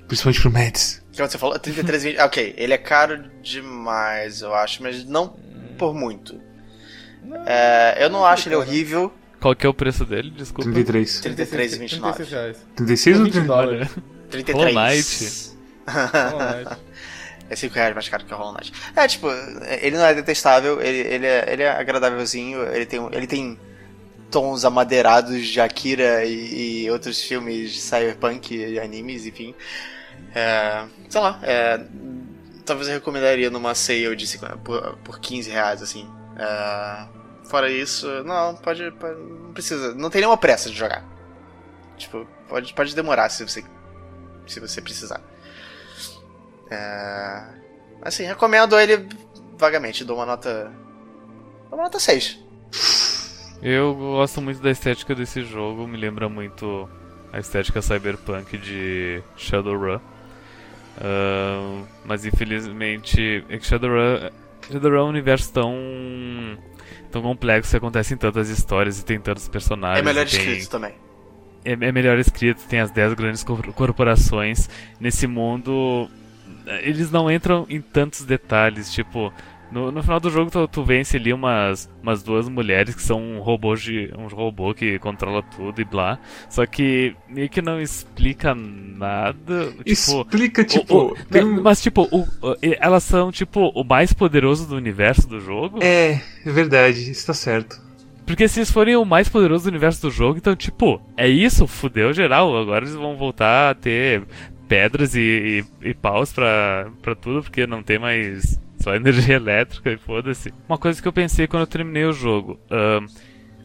Principalmente 0.07 0.41
pro 0.41 0.51
Mads. 0.51 1.03
O 1.09 1.11
que 1.11 1.21
você 1.21 1.38
falou? 1.38 1.59
33,20. 1.59 2.23
ok, 2.23 2.55
ele 2.57 2.73
é 2.73 2.77
caro 2.77 3.29
demais, 3.41 4.41
eu 4.41 4.53
acho, 4.53 4.81
mas 4.83 5.03
não 5.03 5.35
por 5.77 5.93
muito. 5.93 6.39
É, 7.45 7.97
eu 8.01 8.09
não 8.09 8.25
acho 8.25 8.47
ele 8.47 8.55
horrível. 8.55 9.13
Qual 9.41 9.53
que 9.53 9.65
é 9.65 9.69
o 9.69 9.73
preço 9.73 10.05
dele? 10.05 10.31
Desculpa. 10.31 10.71
33. 10.71 11.21
33,29. 11.21 11.89
36 11.89 12.29
reais. 12.29 12.57
36 12.75 13.17
ou 13.17 13.23
20 13.25 13.33
30? 13.33 13.47
dólares. 13.47 13.89
33. 14.30 14.55
Hollow 14.55 14.73
Knight. 14.73 15.51
Alright. 15.88 16.82
É 17.49 17.55
5 17.55 17.73
reais 17.75 17.93
mais 17.95 18.09
caro 18.09 18.25
que 18.25 18.34
o 18.34 18.36
Hollow 18.38 18.53
Knight. 18.55 18.73
É, 18.93 19.07
tipo, 19.07 19.30
ele 19.82 19.95
não 19.95 20.03
é 20.05 20.13
detestável, 20.13 20.82
ele, 20.82 20.97
ele, 20.97 21.25
é, 21.25 21.45
ele 21.47 21.63
é 21.63 21.69
agradávelzinho, 21.71 22.61
ele 22.73 22.86
tem, 22.86 22.99
um- 22.99 23.09
ele 23.13 23.25
tem 23.25 23.57
tons 24.30 24.65
amadeirados 24.65 25.47
de 25.47 25.61
Akira 25.61 26.25
e, 26.25 26.84
e 26.84 26.91
outros 26.91 27.21
filmes 27.23 27.71
de 27.71 27.80
cyberpunk 27.80 28.53
e 28.53 28.78
animes, 28.78 29.25
enfim. 29.25 29.55
É, 30.36 30.84
sei 31.07 31.21
lá, 31.21 31.39
é, 31.41 31.80
talvez 32.65 32.89
eu 32.89 32.95
recomendaria 32.95 33.49
numa 33.49 33.73
sale 33.73 34.13
de 34.17 34.28
50, 34.28 34.57
por, 34.57 34.97
por 34.97 35.17
15 35.21 35.49
reais, 35.49 35.82
assim. 35.82 36.05
É, 36.38 37.05
fora 37.49 37.71
isso, 37.71 38.07
não, 38.25 38.57
pode, 38.57 38.91
pode- 38.91 39.21
Não 39.21 39.53
precisa. 39.53 39.95
Não 39.95 40.09
tem 40.09 40.19
nenhuma 40.19 40.36
pressa 40.36 40.69
de 40.69 40.75
jogar. 40.75 41.01
Tipo, 41.97 42.28
pode, 42.49 42.73
pode 42.73 42.93
demorar 42.93 43.30
se 43.30 43.41
você, 43.47 43.63
se 44.48 44.60
você 44.60 44.82
precisar. 44.82 45.22
É, 46.70 47.43
assim, 48.02 48.24
recomendo 48.24 48.78
ele 48.80 49.08
vagamente, 49.58 50.04
dou 50.04 50.18
uma 50.18 50.26
nota. 50.26 50.72
Dou 51.70 51.78
uma 51.78 51.84
nota 51.84 52.00
6. 52.00 52.39
Eu 53.62 53.95
gosto 53.95 54.41
muito 54.41 54.62
da 54.62 54.70
estética 54.70 55.16
desse 55.16 55.43
jogo, 55.43 55.88
me 55.88 55.98
lembra 55.98 56.30
muito 56.30 56.88
a 57.34 57.39
estética 57.39 57.82
cyberpunk 57.82 58.58
de 58.58 59.22
Shadowrun. 59.36 60.00
Ahn, 61.00 61.84
mas 62.06 62.26
infelizmente, 62.26 63.43
é 63.50 63.58
que 63.58 63.66
Shadowrun, 63.66 64.30
Shadowrun 64.72 64.98
é 65.00 65.04
um 65.04 65.10
universo 65.10 65.52
tão 65.54 65.76
tão 67.12 67.22
complexo, 67.22 67.72
que 67.72 67.78
acontecem 67.78 68.18
tantas 68.18 68.50
histórias 68.50 69.00
e 69.00 69.06
tem 69.06 69.20
tantos 69.20 69.48
personagens. 69.48 70.00
É 70.00 70.04
melhor 70.04 70.28
e 70.28 70.30
tem- 70.30 70.66
também. 70.66 70.93
É, 71.72 71.88
é 71.88 71.91
melhor 71.91 72.18
escrito, 72.20 72.61
tem 72.68 72.80
as 72.80 72.91
10 72.91 73.13
grandes 73.13 73.43
cor- 73.43 73.74
corporações. 73.74 74.70
Nesse 74.99 75.28
mundo, 75.28 76.09
eles 76.82 77.11
não 77.11 77.30
entram 77.32 77.65
em 77.70 77.82
tantos 77.82 78.24
detalhes, 78.26 78.91
tipo. 78.91 79.32
No, 79.70 79.91
no 79.91 80.01
final 80.01 80.18
do 80.18 80.30
jogo 80.30 80.49
tu, 80.49 80.65
tu 80.65 80.82
vence 80.82 81.18
ali 81.18 81.34
umas, 81.34 81.89
umas 82.01 82.24
duas 82.24 82.47
mulheres 82.47 82.95
que 82.95 83.01
são 83.01 83.22
um 83.22 83.39
robô, 83.41 83.76
de, 83.76 84.09
um 84.18 84.28
robô 84.28 84.74
que 84.74 84.97
controla 84.99 85.43
tudo 85.43 85.82
e 85.82 85.84
blá. 85.84 86.18
Só 86.49 86.65
que 86.65 87.13
meio 87.28 87.49
que 87.49 87.61
não 87.61 87.82
explica 87.82 88.55
nada. 88.55 89.72
Tipo, 89.84 89.84
Explica, 89.86 90.61
o- 90.61 90.65
tipo. 90.65 90.97
o- 90.97 91.15
tem 91.30 91.43
ma- 91.43 91.59
um- 91.59 91.61
Mas 91.63 91.82
tipo, 91.82 92.03
o- 92.09 92.22
o- 92.22 92.55
elas 92.80 93.03
são 93.03 93.30
tipo 93.30 93.68
o 93.76 93.84
mais 93.84 94.13
poderoso 94.13 94.65
do 94.68 94.76
universo 94.78 95.28
do 95.28 95.41
jogo. 95.41 95.80
É, 95.84 96.22
é 96.45 96.49
verdade, 96.49 97.11
isso 97.11 97.28
tá 97.28 97.34
certo. 97.34 97.86
Porque 98.28 98.45
se 98.49 98.59
eles 98.59 98.69
forem 98.69 98.97
o 98.97 99.05
mais 99.05 99.30
poderoso 99.30 99.63
do 99.63 99.69
universo 99.69 100.01
do 100.01 100.11
jogo, 100.11 100.38
então, 100.38 100.53
tipo, 100.53 101.01
é 101.15 101.30
isso, 101.30 101.65
fudeu 101.65 102.11
geral. 102.11 102.57
Agora 102.57 102.84
eles 102.84 102.93
vão 102.93 103.15
voltar 103.15 103.69
a 103.69 103.73
ter 103.73 104.23
pedras 104.67 105.15
e, 105.15 105.63
e, 105.82 105.89
e 105.89 105.93
paus 105.93 106.34
pra, 106.34 106.89
pra 107.01 107.15
tudo, 107.15 107.41
porque 107.41 107.65
não 107.65 107.82
tem 107.82 107.97
mais 107.97 108.59
só 108.80 108.93
energia 108.93 109.36
elétrica 109.38 109.89
e 109.89 109.97
foda-se. 109.97 110.53
Uma 110.67 110.78
coisa 110.78 111.01
que 111.01 111.07
eu 111.07 111.13
pensei 111.13 111.47
quando 111.47 111.61
eu 111.61 111.67
terminei 111.67 112.03
o 112.03 112.11
jogo: 112.11 112.59
ahn, 112.69 113.07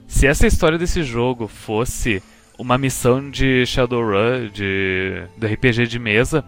se 0.06 0.28
essa 0.28 0.46
história 0.46 0.78
desse 0.78 1.02
jogo 1.02 1.48
fosse 1.48 2.22
uma 2.56 2.78
missão 2.78 3.30
de 3.30 3.66
Shadowrun, 3.66 4.48
de, 4.52 5.24
do 5.36 5.44
RPG 5.44 5.88
de 5.88 5.98
mesa, 5.98 6.44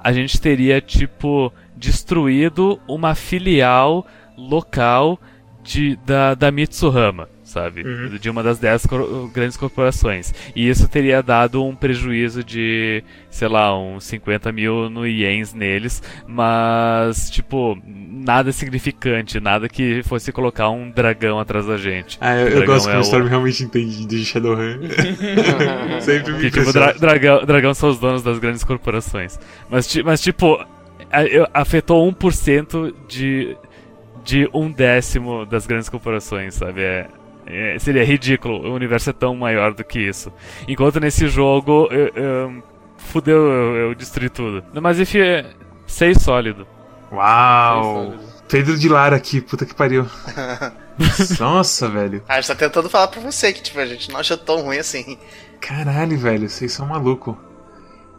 a 0.00 0.12
gente 0.12 0.40
teria, 0.40 0.80
tipo, 0.80 1.52
destruído 1.76 2.80
uma 2.88 3.14
filial 3.14 4.04
local 4.36 5.20
de, 5.62 5.96
da, 6.04 6.34
da 6.34 6.50
Mitsuhama, 6.50 7.28
sabe? 7.42 7.82
Uhum. 7.82 8.08
De 8.16 8.30
uma 8.30 8.42
das 8.42 8.58
dez 8.58 8.86
cor- 8.86 9.28
grandes 9.32 9.56
corporações. 9.56 10.32
E 10.54 10.68
isso 10.68 10.88
teria 10.88 11.22
dado 11.22 11.64
um 11.64 11.74
prejuízo 11.74 12.42
de, 12.44 13.02
sei 13.30 13.48
lá, 13.48 13.76
uns 13.78 14.04
50 14.04 14.52
mil 14.52 14.88
no 14.88 15.06
ienes 15.06 15.52
neles, 15.52 16.02
mas, 16.26 17.28
tipo, 17.30 17.76
nada 17.84 18.52
significante, 18.52 19.40
nada 19.40 19.68
que 19.68 20.02
fosse 20.04 20.30
colocar 20.32 20.70
um 20.70 20.90
dragão 20.90 21.38
atrás 21.40 21.66
da 21.66 21.76
gente. 21.76 22.16
Ah, 22.20 22.36
eu, 22.36 22.48
eu 22.60 22.66
gosto 22.66 22.86
que 22.88 22.92
é 22.94 22.96
o 22.96 23.00
o- 23.00 23.02
Storm 23.02 23.26
realmente 23.26 23.64
entende 23.64 24.06
de 24.06 24.24
Shadowrun. 24.24 24.78
Sempre 26.00 26.32
me 26.32 26.40
Que, 26.40 26.50
tipo, 26.50 26.72
dra 26.72 26.92
dragão, 26.92 27.44
dragão 27.44 27.74
são 27.74 27.90
os 27.90 27.98
donos 27.98 28.22
das 28.22 28.38
grandes 28.38 28.64
corporações. 28.64 29.38
Mas, 29.68 29.86
ti- 29.86 30.02
mas 30.02 30.20
tipo, 30.20 30.64
afetou 31.52 32.06
1% 32.12 32.94
de, 33.08 33.56
de 34.24 34.48
um 34.54 34.70
décimo 34.70 35.44
das 35.44 35.66
grandes 35.66 35.88
corporações, 35.88 36.54
sabe? 36.54 36.80
É, 36.82 37.06
é- 37.52 37.78
seria 37.78 38.04
ridículo. 38.04 38.68
O 38.68 38.74
universo 38.74 39.10
é 39.10 39.12
tão 39.12 39.34
maior 39.36 39.72
do 39.74 39.84
que 39.84 39.98
isso. 40.00 40.32
Enquanto 40.66 40.98
nesse 41.00 41.28
jogo, 41.28 41.88
eu, 41.90 42.08
eu- 42.14 42.62
fudeu, 42.96 43.36
eu, 43.36 43.76
eu 43.88 43.94
destruí 43.94 44.28
tudo. 44.30 44.64
Mas 44.80 44.98
enfim, 44.98 45.18
é 45.18 45.50
6 45.86 46.18
sólido. 46.22 46.66
Uau! 47.12 48.14
Pedro 48.48 48.76
de 48.78 48.88
Lara 48.88 49.16
aqui, 49.16 49.40
puta 49.40 49.64
que 49.66 49.74
pariu. 49.74 50.06
Nossa, 51.38 51.88
velho. 51.88 52.22
Ah, 52.28 52.34
a 52.34 52.40
gente 52.40 52.48
tá 52.48 52.54
tentando 52.54 52.88
falar 52.88 53.08
pra 53.08 53.20
você 53.20 53.52
que, 53.52 53.62
tipo, 53.62 53.78
a 53.78 53.86
gente 53.86 54.10
não 54.10 54.20
achou 54.20 54.36
tão 54.36 54.62
ruim 54.62 54.78
assim. 54.78 55.18
Caralho, 55.60 56.16
velho, 56.18 56.48
vocês 56.48 56.72
são 56.72 56.86
maluco. 56.86 57.38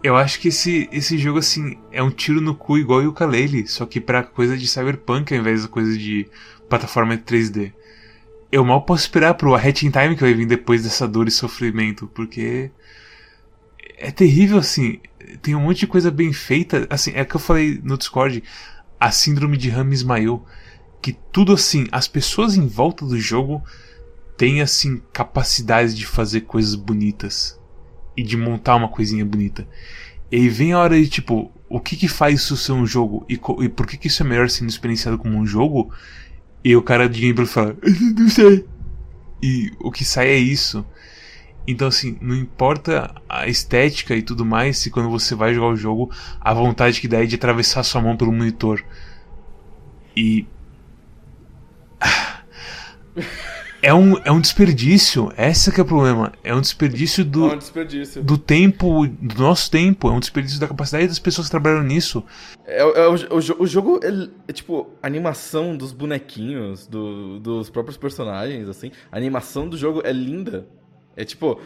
Eu 0.01 0.17
acho 0.17 0.39
que 0.39 0.49
esse, 0.49 0.89
esse 0.91 1.17
jogo, 1.17 1.39
assim, 1.39 1.77
é 1.91 2.03
um 2.03 2.09
tiro 2.09 2.41
no 2.41 2.53
cu 2.55 2.77
igual 2.77 2.99
o 3.01 3.07
Ukulele, 3.09 3.67
só 3.67 3.85
que 3.85 4.01
pra 4.01 4.21
coisa 4.23 4.57
de 4.57 4.67
cyberpunk 4.67 5.33
ao 5.33 5.39
invés 5.39 5.63
da 5.63 5.69
coisa 5.69 5.97
de 5.97 6.27
plataforma 6.67 7.15
3D. 7.17 7.71
Eu 8.53 8.63
mal 8.63 8.83
posso 8.83 9.01
esperar 9.01 9.33
pro 9.33 9.55
A 9.55 9.57
Hat 9.57 9.83
in 9.83 9.89
Time 9.89 10.15
que 10.15 10.21
vai 10.21 10.31
vir 10.31 10.45
depois 10.45 10.83
dessa 10.83 11.07
dor 11.07 11.27
e 11.27 11.31
sofrimento, 11.31 12.05
porque 12.13 12.69
é 13.97 14.11
terrível, 14.11 14.59
assim. 14.59 14.99
Tem 15.41 15.55
um 15.55 15.61
monte 15.61 15.79
de 15.79 15.87
coisa 15.87 16.11
bem 16.11 16.31
feita. 16.31 16.85
Assim, 16.87 17.13
é 17.15 17.25
que 17.25 17.35
eu 17.35 17.39
falei 17.39 17.81
no 17.83 17.97
Discord, 17.97 18.43
a 18.99 19.09
síndrome 19.09 19.57
de 19.57 19.71
Rames 19.71 20.01
Ismail, 20.01 20.45
que 21.01 21.13
tudo 21.31 21.51
assim, 21.51 21.87
as 21.91 22.07
pessoas 22.07 22.55
em 22.55 22.67
volta 22.67 23.07
do 23.07 23.19
jogo 23.19 23.63
têm 24.37 24.61
assim 24.61 25.01
capacidades 25.11 25.97
de 25.97 26.05
fazer 26.05 26.41
coisas 26.41 26.75
bonitas 26.75 27.59
e 28.15 28.21
de 28.21 28.37
montar 28.37 28.75
uma 28.75 28.87
coisinha 28.87 29.25
bonita. 29.25 29.67
E 30.31 30.35
aí 30.35 30.47
vem 30.47 30.73
a 30.73 30.79
hora 30.79 31.01
de 31.01 31.09
tipo, 31.09 31.51
o 31.67 31.79
que 31.79 31.95
que 31.95 32.07
faz 32.07 32.41
isso 32.41 32.55
ser 32.55 32.73
um 32.73 32.85
jogo 32.85 33.25
e, 33.27 33.33
e 33.33 33.69
por 33.69 33.87
que 33.87 33.97
que 33.97 34.09
isso 34.09 34.21
é 34.21 34.27
melhor 34.27 34.47
sendo 34.47 34.69
experienciado 34.69 35.17
como 35.17 35.39
um 35.39 35.43
jogo? 35.47 35.91
E 36.63 36.75
o 36.75 36.81
cara 36.81 37.09
de 37.09 37.19
gameplay 37.19 37.47
fala, 37.47 37.75
não 38.17 38.29
sei. 38.29 38.65
E 39.41 39.71
o 39.79 39.91
que 39.91 40.05
sai 40.05 40.29
é 40.29 40.37
isso. 40.37 40.85
Então 41.67 41.87
assim, 41.87 42.17
não 42.21 42.35
importa 42.35 43.13
a 43.27 43.47
estética 43.47 44.15
e 44.15 44.21
tudo 44.21 44.45
mais, 44.45 44.77
se 44.77 44.89
quando 44.89 45.09
você 45.09 45.35
vai 45.35 45.53
jogar 45.53 45.67
o 45.67 45.75
jogo, 45.75 46.11
a 46.39 46.53
vontade 46.53 46.99
que 47.01 47.07
dá 47.07 47.23
é 47.23 47.25
de 47.25 47.35
atravessar 47.35 47.83
sua 47.83 48.01
mão 48.01 48.15
pelo 48.15 48.31
monitor. 48.31 48.83
E 50.15 50.45
é 53.83 53.93
um, 53.93 54.17
é 54.23 54.31
um 54.31 54.39
desperdício. 54.41 55.31
Esse 55.37 55.71
que 55.71 55.79
é 55.79 55.83
o 55.83 55.85
problema. 55.85 56.31
É 56.43 56.55
um 56.55 56.61
desperdício 56.61 57.21
É 57.21 57.25
do, 57.25 57.45
um 57.53 57.57
desperdício. 57.57 58.23
do 58.23 58.37
tempo, 58.37 59.05
do 59.07 59.43
nosso 59.43 59.69
tempo. 59.69 60.07
É 60.09 60.11
um 60.11 60.19
desperdício 60.19 60.59
da 60.59 60.67
capacidade 60.67 61.07
das 61.07 61.19
pessoas 61.19 61.47
que 61.47 61.51
trabalham 61.51 61.83
nisso. 61.83 62.23
É, 62.65 62.81
é 62.81 63.07
o, 63.07 63.13
o 63.13 63.63
o 63.63 63.67
jogo 63.67 63.99
é, 64.01 64.29
é, 64.47 64.53
tipo, 64.53 64.87
a 65.01 65.07
animação 65.07 65.75
dos 65.77 65.91
bonequinhos, 65.91 66.87
do- 66.87 67.39
dos 67.39 67.69
próprios 67.69 67.97
personagens, 67.97 68.67
assim. 68.69 68.89
A 69.11 69.17
animação 69.17 69.67
do 69.67 69.77
jogo 69.77 70.01
é 70.03 70.11
linda. 70.13 70.65
É 71.15 71.23
tipo, 71.23 71.59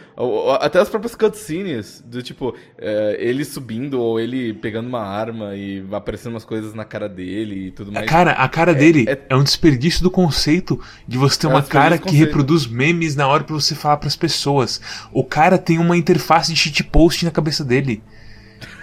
até 0.60 0.78
as 0.78 0.90
próprias 0.90 1.14
cutscenes, 1.14 2.04
do 2.06 2.22
tipo, 2.22 2.54
é, 2.76 3.16
ele 3.18 3.46
subindo 3.46 3.98
ou 3.98 4.20
ele 4.20 4.52
pegando 4.52 4.86
uma 4.88 5.00
arma 5.00 5.54
e 5.56 5.82
aparecendo 5.90 6.34
umas 6.34 6.44
coisas 6.44 6.74
na 6.74 6.84
cara 6.84 7.08
dele 7.08 7.68
e 7.68 7.70
tudo 7.70 7.90
mais. 7.90 8.06
cara, 8.06 8.32
a 8.32 8.46
cara 8.46 8.74
dele 8.74 9.06
é- 9.08 9.18
é, 9.30 9.34
um 9.34 9.42
desperdício 9.42 10.02
do 10.02 10.10
conceito 10.10 10.78
de 11.06 11.16
você 11.16 11.38
ter 11.40 11.46
É 11.46 11.48
um 11.48 11.52
uma 11.54 11.62
cara 11.62 11.96
que 11.96 12.04
conceito. 12.04 12.24
reproduz 12.26 12.66
memes 12.66 13.16
na 13.16 13.26
hora 13.26 13.42
pra 13.42 13.54
você 13.54 13.74
falar 13.74 13.96
pras 13.96 14.14
pessoas. 14.16 14.82
O 15.12 15.24
cara 15.24 15.56
tem 15.56 15.78
uma 15.78 15.96
interface 15.96 16.52
de 16.52 16.58
shitpost 16.60 17.24
na 17.24 17.30
cabeça 17.30 17.64
dele. 17.64 18.02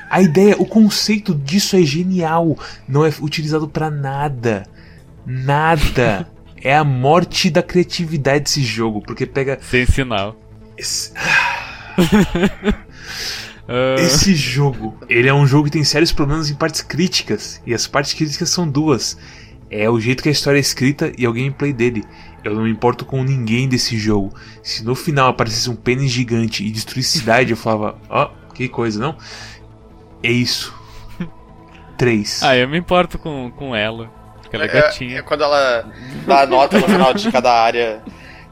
A 0.09 0.19
ideia, 0.21 0.55
o 0.59 0.65
conceito 0.65 1.35
disso 1.35 1.75
é 1.75 1.83
genial. 1.83 2.57
Não 2.87 3.05
é 3.05 3.11
utilizado 3.21 3.67
pra 3.67 3.91
nada. 3.91 4.65
Nada. 5.25 6.27
É 6.63 6.75
a 6.75 6.83
morte 6.83 7.51
da 7.51 7.61
criatividade 7.61 8.45
desse 8.45 8.63
jogo, 8.63 8.99
porque 8.99 9.27
pega. 9.27 9.59
Sem 9.61 9.85
sinal. 9.85 10.35
Esse, 10.77 11.11
Ah, 13.67 13.95
esse 13.97 14.35
jogo, 14.35 14.95
ele 15.09 15.27
é 15.27 15.33
um 15.33 15.47
jogo 15.47 15.65
que 15.65 15.71
tem 15.71 15.83
sérios 15.83 16.11
problemas 16.11 16.49
em 16.51 16.55
partes 16.55 16.81
críticas. 16.81 17.61
E 17.65 17.73
as 17.73 17.87
partes 17.87 18.13
críticas 18.13 18.49
são 18.49 18.67
duas. 18.67 19.17
É 19.71 19.89
o 19.89 19.99
jeito 19.99 20.21
que 20.21 20.29
a 20.29 20.31
história 20.31 20.59
é 20.59 20.61
escrita 20.61 21.11
e 21.17 21.25
é 21.25 21.29
o 21.29 21.33
gameplay 21.33 21.73
dele. 21.73 22.03
Eu 22.43 22.53
não 22.53 22.61
me 22.63 22.69
importo 22.69 23.03
com 23.05 23.23
ninguém 23.23 23.67
desse 23.67 23.97
jogo. 23.97 24.31
Se 24.61 24.83
no 24.85 24.93
final 24.93 25.29
aparecesse 25.29 25.67
um 25.67 25.75
pênis 25.75 26.11
gigante 26.11 26.63
e 26.63 26.69
destruísse 26.69 27.17
cidade, 27.17 27.49
eu 27.51 27.57
falava, 27.57 27.97
ó, 28.07 28.29
que 28.53 28.69
coisa, 28.69 28.99
não? 28.99 29.17
É 30.21 30.29
isso. 30.29 30.71
Três. 31.97 32.43
Ah, 32.43 32.55
eu 32.55 32.69
me 32.69 32.77
importo 32.77 33.17
com, 33.17 33.51
com 33.57 33.75
ela. 33.75 34.11
Porque 34.43 34.55
ela 34.55 34.65
é 34.65 34.67
É, 34.69 34.81
gatinha. 34.81 35.17
é 35.17 35.21
quando 35.23 35.43
ela 35.43 35.91
dá 36.27 36.41
a 36.41 36.45
nota 36.45 36.77
no 36.79 36.85
final 36.87 37.15
de 37.15 37.31
cada 37.31 37.51
área 37.51 38.03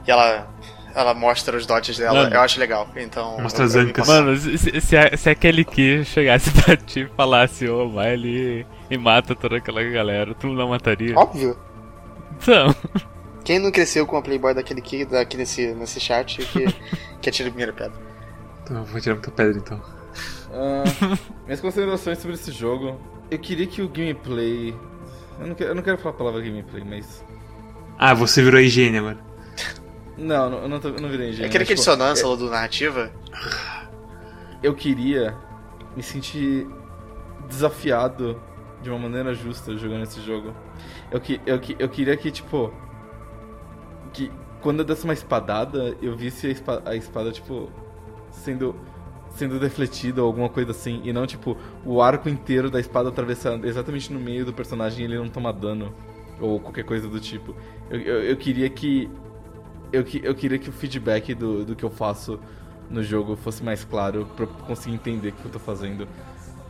e 0.07 0.09
ela, 0.09 0.51
ela 0.95 1.13
mostra 1.13 1.57
os 1.57 1.65
dotes 1.65 1.97
dela, 1.97 2.23
Mano. 2.23 2.35
eu 2.35 2.41
acho 2.41 2.59
legal. 2.59 2.87
Então. 2.95 3.39
Mostra 3.39 3.65
as 3.65 3.75
ancas. 3.75 4.07
Mano, 4.07 4.35
se, 4.37 4.57
se, 4.57 5.17
se 5.17 5.29
aquele 5.29 5.65
que 5.65 6.03
chegasse 6.05 6.51
pra 6.61 6.77
ti 6.77 7.01
e 7.01 7.07
falasse, 7.15 7.67
ô, 7.67 7.89
vai 7.89 8.13
ali 8.13 8.65
e 8.89 8.97
mata 8.97 9.35
toda 9.35 9.57
aquela 9.57 9.83
galera, 9.83 10.33
tu 10.35 10.47
não 10.47 10.69
mataria? 10.69 11.17
Óbvio. 11.17 11.57
Então, 12.37 12.75
Quem 13.43 13.59
não 13.59 13.71
cresceu 13.71 14.05
com 14.05 14.17
a 14.17 14.21
Playboy 14.21 14.53
daquele 14.53 14.81
que 14.81 15.05
daqui 15.05 15.37
nesse, 15.37 15.73
nesse 15.73 15.99
chat 15.99 16.37
que, 16.45 16.65
que 17.21 17.29
atira 17.29 17.49
a 17.49 17.51
primeira 17.51 17.73
pedra? 17.73 17.97
Então, 18.63 18.77
eu 18.77 18.85
vou 18.85 19.01
tirar 19.01 19.15
muita 19.15 19.31
pedra 19.31 19.57
então. 19.57 19.81
Ah, 20.53 20.83
minhas 21.45 21.59
considerações 21.59 22.19
sobre 22.19 22.35
esse 22.35 22.51
jogo. 22.51 22.99
Eu 23.31 23.39
queria 23.39 23.65
que 23.65 23.81
o 23.81 23.89
gameplay. 23.89 24.75
Eu 25.39 25.47
não 25.47 25.55
quero, 25.55 25.69
eu 25.71 25.75
não 25.75 25.81
quero 25.81 25.97
falar 25.97 26.13
a 26.13 26.17
palavra 26.17 26.41
gameplay, 26.41 26.83
mas. 26.85 27.25
Ah, 27.97 28.13
você 28.13 28.41
virou 28.43 28.59
a 28.59 28.61
higiene 28.63 28.99
agora. 28.99 29.32
Não, 30.17 30.49
não- 30.49 30.67
não, 30.67 30.79
tô, 30.79 30.89
não 30.89 31.09
virei 31.09 31.29
engenho. 31.29 31.47
Aquele 31.47 31.63
mas, 31.63 31.67
que 31.67 31.73
é 31.73 31.75
dissonância 31.75 32.27
lá 32.27 32.35
do 32.35 32.49
narrativa? 32.49 33.11
eu 34.61 34.73
queria 34.73 35.35
me 35.95 36.01
sentir 36.03 36.67
desafiado 37.49 38.41
de 38.81 38.89
uma 38.89 38.99
maneira 38.99 39.33
justa 39.33 39.75
jogando 39.77 40.03
esse 40.03 40.21
jogo. 40.21 40.53
Eu, 41.11 41.19
que, 41.19 41.41
eu, 41.45 41.59
que, 41.59 41.75
eu 41.79 41.89
queria 41.89 42.15
que, 42.15 42.31
tipo. 42.31 42.73
Que 44.13 44.31
quando 44.61 44.79
eu 44.79 44.85
desse 44.85 45.03
uma 45.03 45.13
espadada, 45.13 45.95
eu 46.01 46.15
visse 46.15 46.47
a 46.47 46.49
espada, 46.51 46.89
a 46.89 46.95
espada 46.95 47.31
tipo, 47.31 47.69
sendo. 48.31 48.75
Sendo 49.35 49.59
defletida 49.59 50.21
ou 50.21 50.27
alguma 50.27 50.47
coisa 50.47 50.69
assim, 50.69 51.01
e 51.03 51.11
não 51.11 51.25
tipo 51.25 51.57
o 51.83 52.03
arco 52.03 52.29
inteiro 52.29 52.69
da 52.69 52.79
espada 52.79 53.09
atravessando 53.09 53.65
exatamente 53.65 54.13
no 54.13 54.19
meio 54.19 54.45
do 54.45 54.53
personagem 54.53 55.01
e 55.01 55.03
ele 55.05 55.17
não 55.17 55.27
toma 55.27 55.51
dano, 55.51 55.91
ou 56.39 56.59
qualquer 56.59 56.83
coisa 56.83 57.07
do 57.07 57.19
tipo. 57.19 57.55
Eu, 57.89 57.99
eu, 57.99 58.23
eu 58.25 58.37
queria 58.37 58.69
que. 58.69 59.09
Eu, 59.93 60.03
eu 60.23 60.33
queria 60.33 60.57
que 60.57 60.69
o 60.69 60.73
feedback 60.73 61.35
do, 61.35 61.63
do 61.63 61.75
que 61.75 61.83
eu 61.85 61.89
faço 61.89 62.39
no 62.89 63.03
jogo 63.03 63.35
fosse 63.35 63.63
mais 63.63 63.85
claro 63.85 64.27
pra 64.35 64.45
eu 64.45 64.47
conseguir 64.47 64.95
entender 64.95 65.29
o 65.29 65.31
que 65.33 65.45
eu 65.45 65.51
tô 65.51 65.59
fazendo. 65.59 66.07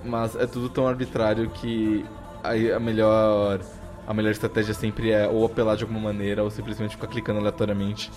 Mas 0.04 0.36
é 0.36 0.46
tudo 0.46 0.68
tão 0.68 0.86
arbitrário 0.86 1.50
que 1.50 2.06
aí 2.44 2.70
a 2.72 2.80
melhor 2.80 3.62
a 4.06 4.14
melhor 4.14 4.32
estratégia 4.32 4.74
sempre 4.74 5.12
é 5.12 5.26
ou 5.26 5.46
apelar 5.46 5.78
de 5.78 5.84
alguma 5.84 6.02
maneira 6.02 6.44
ou 6.44 6.52
simplesmente 6.52 6.96
ficar 6.96 7.08
clicando 7.08 7.40
aleatoriamente. 7.40 8.12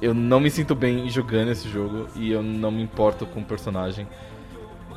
Eu 0.00 0.12
não 0.12 0.40
me 0.40 0.50
sinto 0.50 0.74
bem 0.74 1.08
jogando 1.08 1.52
esse 1.52 1.68
jogo 1.68 2.08
e 2.16 2.32
eu 2.32 2.42
não 2.42 2.72
me 2.72 2.82
importo 2.82 3.24
com 3.24 3.38
o 3.38 3.44
personagem. 3.44 4.08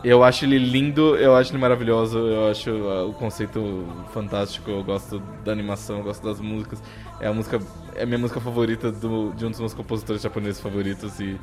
Eu 0.08 0.24
acho 0.24 0.46
ele 0.46 0.60
lindo, 0.60 1.16
eu 1.16 1.36
acho 1.36 1.50
ele 1.52 1.58
maravilhoso, 1.58 2.20
eu 2.20 2.52
acho 2.52 2.70
uh, 2.70 3.10
o 3.10 3.14
conceito 3.14 3.88
fantástico, 4.14 4.70
eu 4.70 4.84
gosto 4.84 5.18
da 5.44 5.52
animação, 5.52 5.98
eu 5.98 6.04
gosto 6.04 6.24
das 6.24 6.40
músicas. 6.40 6.80
É 7.20 7.26
a 7.26 7.34
música 7.34 7.60
é 7.96 8.04
a 8.04 8.06
minha 8.06 8.20
música 8.20 8.40
favorita 8.40 8.92
do, 8.92 9.34
de 9.34 9.48
um 9.48 9.50
dos 9.50 9.60
meus 9.60 9.74
compositores 9.74 10.22
japoneses 10.22 10.62
favoritos 10.62 11.20
e, 11.20 11.40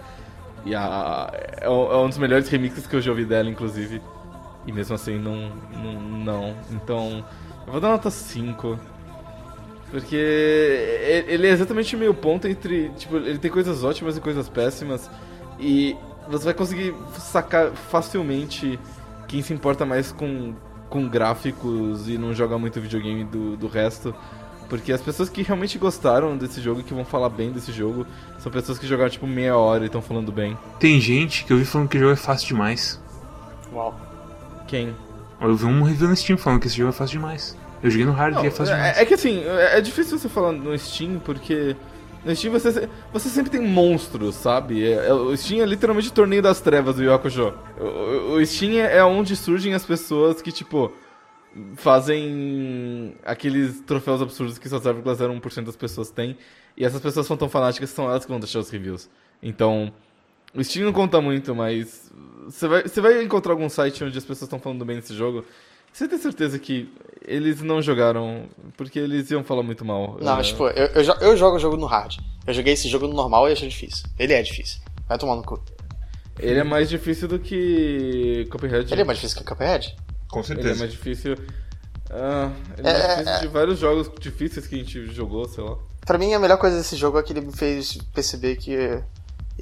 e 0.64 0.76
a, 0.76 1.28
é, 1.32 1.64
é 1.64 1.68
um 1.68 2.08
dos 2.08 2.18
melhores 2.18 2.48
remixes 2.48 2.86
que 2.86 2.94
eu 2.94 3.00
já 3.00 3.10
ouvi 3.10 3.24
dela, 3.24 3.50
inclusive. 3.50 4.00
E 4.64 4.70
mesmo 4.70 4.94
assim, 4.94 5.18
não. 5.18 5.50
Não. 5.82 6.00
não. 6.00 6.56
Então, 6.70 7.24
eu 7.66 7.72
vou 7.72 7.80
dar 7.80 7.88
nota 7.88 8.12
5. 8.12 8.78
Porque 9.90 10.14
ele 11.26 11.48
é 11.48 11.50
exatamente 11.50 11.96
o 11.96 11.98
meio 11.98 12.14
ponto 12.14 12.46
entre. 12.46 12.90
Tipo, 12.90 13.16
ele 13.16 13.38
tem 13.38 13.50
coisas 13.50 13.82
ótimas 13.82 14.16
e 14.16 14.20
coisas 14.20 14.48
péssimas. 14.48 15.10
E 15.58 15.96
você 16.28 16.44
vai 16.46 16.54
conseguir 16.54 16.94
sacar 17.18 17.70
facilmente 17.72 18.78
quem 19.28 19.42
se 19.42 19.52
importa 19.52 19.84
mais 19.84 20.12
com, 20.12 20.54
com 20.88 21.08
gráficos 21.08 22.08
e 22.08 22.18
não 22.18 22.34
joga 22.34 22.58
muito 22.58 22.80
videogame 22.80 23.24
do, 23.24 23.56
do 23.56 23.66
resto. 23.66 24.14
Porque 24.68 24.92
as 24.92 25.02
pessoas 25.02 25.28
que 25.28 25.42
realmente 25.42 25.76
gostaram 25.76 26.36
desse 26.36 26.60
jogo 26.60 26.80
e 26.80 26.82
que 26.82 26.94
vão 26.94 27.04
falar 27.04 27.28
bem 27.28 27.52
desse 27.52 27.70
jogo 27.72 28.06
são 28.38 28.50
pessoas 28.50 28.78
que 28.78 28.86
jogaram 28.86 29.10
tipo 29.10 29.26
meia 29.26 29.56
hora 29.56 29.82
e 29.82 29.86
estão 29.86 30.00
falando 30.00 30.32
bem. 30.32 30.56
Tem 30.78 30.98
gente 30.98 31.44
que 31.44 31.52
eu 31.52 31.58
vi 31.58 31.64
falando 31.64 31.88
que 31.88 31.96
o 31.98 32.00
jogo 32.00 32.12
é 32.12 32.16
fácil 32.16 32.48
demais. 32.48 33.00
Uau. 33.72 33.94
Quem? 34.66 34.94
Eu 35.40 35.54
vi 35.56 35.66
um 35.66 35.82
review 35.82 36.08
no 36.08 36.16
Steam 36.16 36.38
falando 36.38 36.60
que 36.60 36.68
esse 36.68 36.76
jogo 36.76 36.90
é 36.90 36.92
fácil 36.92 37.18
demais. 37.18 37.56
Eu 37.82 37.90
joguei 37.90 38.06
no 38.06 38.12
hard 38.12 38.34
Não, 38.34 38.44
e 38.44 38.46
é 38.46 38.50
fácil 38.50 38.74
demais. 38.74 38.96
é, 38.96 39.02
é 39.02 39.04
que 39.04 39.14
assim, 39.14 39.42
é, 39.44 39.78
é 39.78 39.80
difícil 39.80 40.18
você 40.18 40.28
falar 40.28 40.52
no 40.52 40.78
Steam, 40.78 41.18
porque 41.18 41.76
no 42.24 42.34
Steam 42.36 42.52
você, 42.52 42.88
você 43.12 43.28
sempre 43.28 43.50
tem 43.50 43.60
monstros, 43.60 44.34
sabe? 44.36 44.84
É- 44.84 45.08
é- 45.08 45.12
o 45.12 45.36
Steam 45.36 45.62
é 45.62 45.66
literalmente 45.66 46.08
o 46.08 46.12
torneio 46.12 46.42
das 46.42 46.60
trevas 46.60 46.96
do 46.96 47.02
Yu 47.02 47.12
Hakusho. 47.12 47.52
O, 47.80 48.34
o- 48.36 48.46
Steam 48.46 48.74
é 48.80 48.98
é 48.98 49.04
onde 49.04 49.34
surgem 49.36 49.74
as 49.74 49.84
pessoas 49.84 50.40
que, 50.40 50.52
tipo, 50.52 50.92
fazem 51.76 53.14
aqueles 53.24 53.80
troféus 53.82 54.22
absurdos 54.22 54.58
que 54.58 54.68
só 54.68 54.78
0,01% 54.78 55.64
das 55.66 55.76
pessoas 55.76 56.10
têm. 56.10 56.36
E 56.76 56.84
essas 56.84 57.00
pessoas 57.00 57.26
são 57.26 57.36
tão 57.36 57.48
fanáticas 57.48 57.90
que 57.90 57.96
são 57.96 58.06
elas 58.08 58.24
que 58.24 58.30
vão 58.30 58.40
deixar 58.40 58.58
os 58.60 58.70
reviews. 58.70 59.10
Então, 59.42 59.92
o 60.54 60.62
Steam 60.64 60.86
não 60.86 60.92
conta 60.92 61.20
muito, 61.20 61.54
mas 61.54 62.10
você 62.46 62.66
vai, 62.66 62.82
você 62.82 63.00
vai 63.00 63.22
encontrar 63.22 63.52
algum 63.52 63.68
site 63.68 64.02
onde 64.04 64.16
as 64.16 64.24
pessoas 64.24 64.42
estão 64.42 64.58
falando 64.58 64.84
bem 64.84 64.96
desse 64.96 65.14
jogo. 65.14 65.44
Você 65.92 66.08
tem 66.08 66.18
certeza 66.18 66.58
que 66.58 66.92
eles 67.26 67.60
não 67.60 67.80
jogaram 67.82 68.48
porque 68.76 68.98
eles 68.98 69.30
iam 69.30 69.44
falar 69.44 69.62
muito 69.62 69.84
mal. 69.84 70.18
Não, 70.20 70.32
É, 70.32 70.36
mas 70.36 70.48
tipo, 70.48 70.66
eu, 70.68 70.86
eu, 70.86 71.14
eu 71.20 71.36
jogo 71.36 71.56
o 71.56 71.58
jogo 71.58 71.76
no 71.76 71.86
hard. 71.86 72.16
Eu 72.46 72.54
joguei 72.54 72.72
esse 72.72 72.88
jogo 72.88 73.06
no 73.06 73.14
normal 73.14 73.48
e 73.48 73.52
achei 73.52 73.68
difícil. 73.68 74.04
Ele 74.18 74.32
é 74.32 74.42
difícil. 74.42 74.80
Vai 75.08 75.18
tomar 75.18 75.36
no 75.36 75.42
cu. 75.42 75.62
Ele 76.38 76.58
é 76.58 76.64
mais 76.64 76.88
difícil 76.88 77.28
do 77.28 77.38
que 77.38 78.48
Cuphead. 78.50 78.92
Ele 78.92 79.02
é 79.02 79.04
mais 79.04 79.18
difícil 79.18 79.36
que 79.36 79.42
o 79.44 79.46
Cuphead? 79.54 79.94
Com 80.28 80.40
Ele 80.40 80.70
é 80.70 80.74
mais 80.74 80.90
difícil. 80.90 81.36
Ah, 82.10 82.50
ele 82.76 82.88
é, 82.88 82.90
É, 82.90 83.06
mais 83.06 83.18
difícil 83.18 83.40
de 83.40 83.48
vários 83.48 83.78
jogos 83.78 84.10
difíceis 84.18 84.66
que 84.66 84.74
a 84.74 84.78
gente 84.78 85.06
jogou, 85.12 85.46
sei 85.46 85.62
lá. 85.62 85.76
Pra 86.04 86.18
mim, 86.18 86.34
a 86.34 86.38
melhor 86.38 86.58
coisa 86.58 86.76
desse 86.76 86.96
jogo 86.96 87.18
é 87.18 87.22
que 87.22 87.32
ele 87.32 87.42
me 87.42 87.52
fez 87.52 87.98
perceber 88.14 88.56
que 88.56 88.72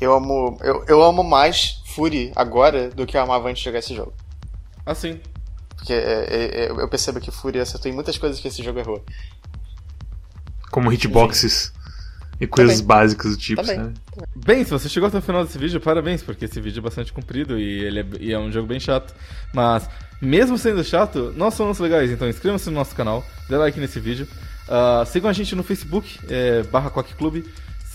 eu 0.01 0.14
amo. 0.14 0.57
Eu, 0.62 0.85
eu 0.87 1.03
amo 1.03 1.22
mais 1.22 1.83
Fury 1.87 2.33
agora 2.35 2.89
do 2.91 3.05
que 3.05 3.16
eu 3.16 3.20
amava 3.20 3.49
antes 3.49 3.59
de 3.61 3.64
jogar 3.64 3.81
esse 3.81 3.95
jogo. 3.95 4.14
Assim. 4.87 5.20
Porque 5.81 5.95
é, 5.95 5.97
é, 5.97 6.64
é, 6.64 6.70
eu 6.70 6.89
percebo 6.89 7.20
que 7.20 7.31
Fury 7.31 7.59
acertou 7.59 7.91
em 7.91 7.95
muitas 7.95 8.18
coisas 8.18 8.39
que 8.39 8.47
esse 8.47 8.62
jogo 8.62 8.78
errou. 8.78 9.03
Como 10.70 10.93
hitboxes 10.93 11.72
e 12.39 12.47
coisas 12.47 12.76
Também. 12.76 12.87
básicas 12.87 13.33
do 13.33 13.37
tipo, 13.39 13.62
Também. 13.62 13.76
sabe? 13.76 13.95
Bem, 14.37 14.62
se 14.62 14.70
você 14.70 14.89
chegou 14.91 15.09
até 15.09 15.18
o 15.18 15.22
final 15.22 15.43
desse 15.43 15.59
vídeo, 15.59 15.81
parabéns, 15.81 16.22
porque 16.22 16.45
esse 16.45 16.61
vídeo 16.61 16.81
é 16.81 16.83
bastante 16.83 17.12
comprido 17.12 17.59
e 17.59 17.85
ele 17.85 18.01
é, 18.01 18.07
e 18.20 18.33
é 18.33 18.39
um 18.39 18.53
jogo 18.53 18.68
bem 18.68 18.78
chato. 18.78 19.14
Mas, 19.55 19.89
mesmo 20.20 20.59
sendo 20.59 20.85
chato, 20.85 21.33
nós 21.35 21.55
somos 21.55 21.78
legais, 21.78 22.11
então 22.11 22.28
inscreva-se 22.28 22.68
no 22.68 22.76
nosso 22.76 22.95
canal, 22.95 23.24
dê 23.49 23.57
like 23.57 23.81
nesse 23.81 23.99
vídeo. 23.99 24.28
Ah, 24.68 25.05
sigam 25.07 25.31
a 25.31 25.33
gente 25.33 25.57
no 25.57 25.64
Facebook, 25.64 26.20
é, 26.28 26.62
barra 26.64 26.91
Quack 26.91 27.14
Club. 27.14 27.45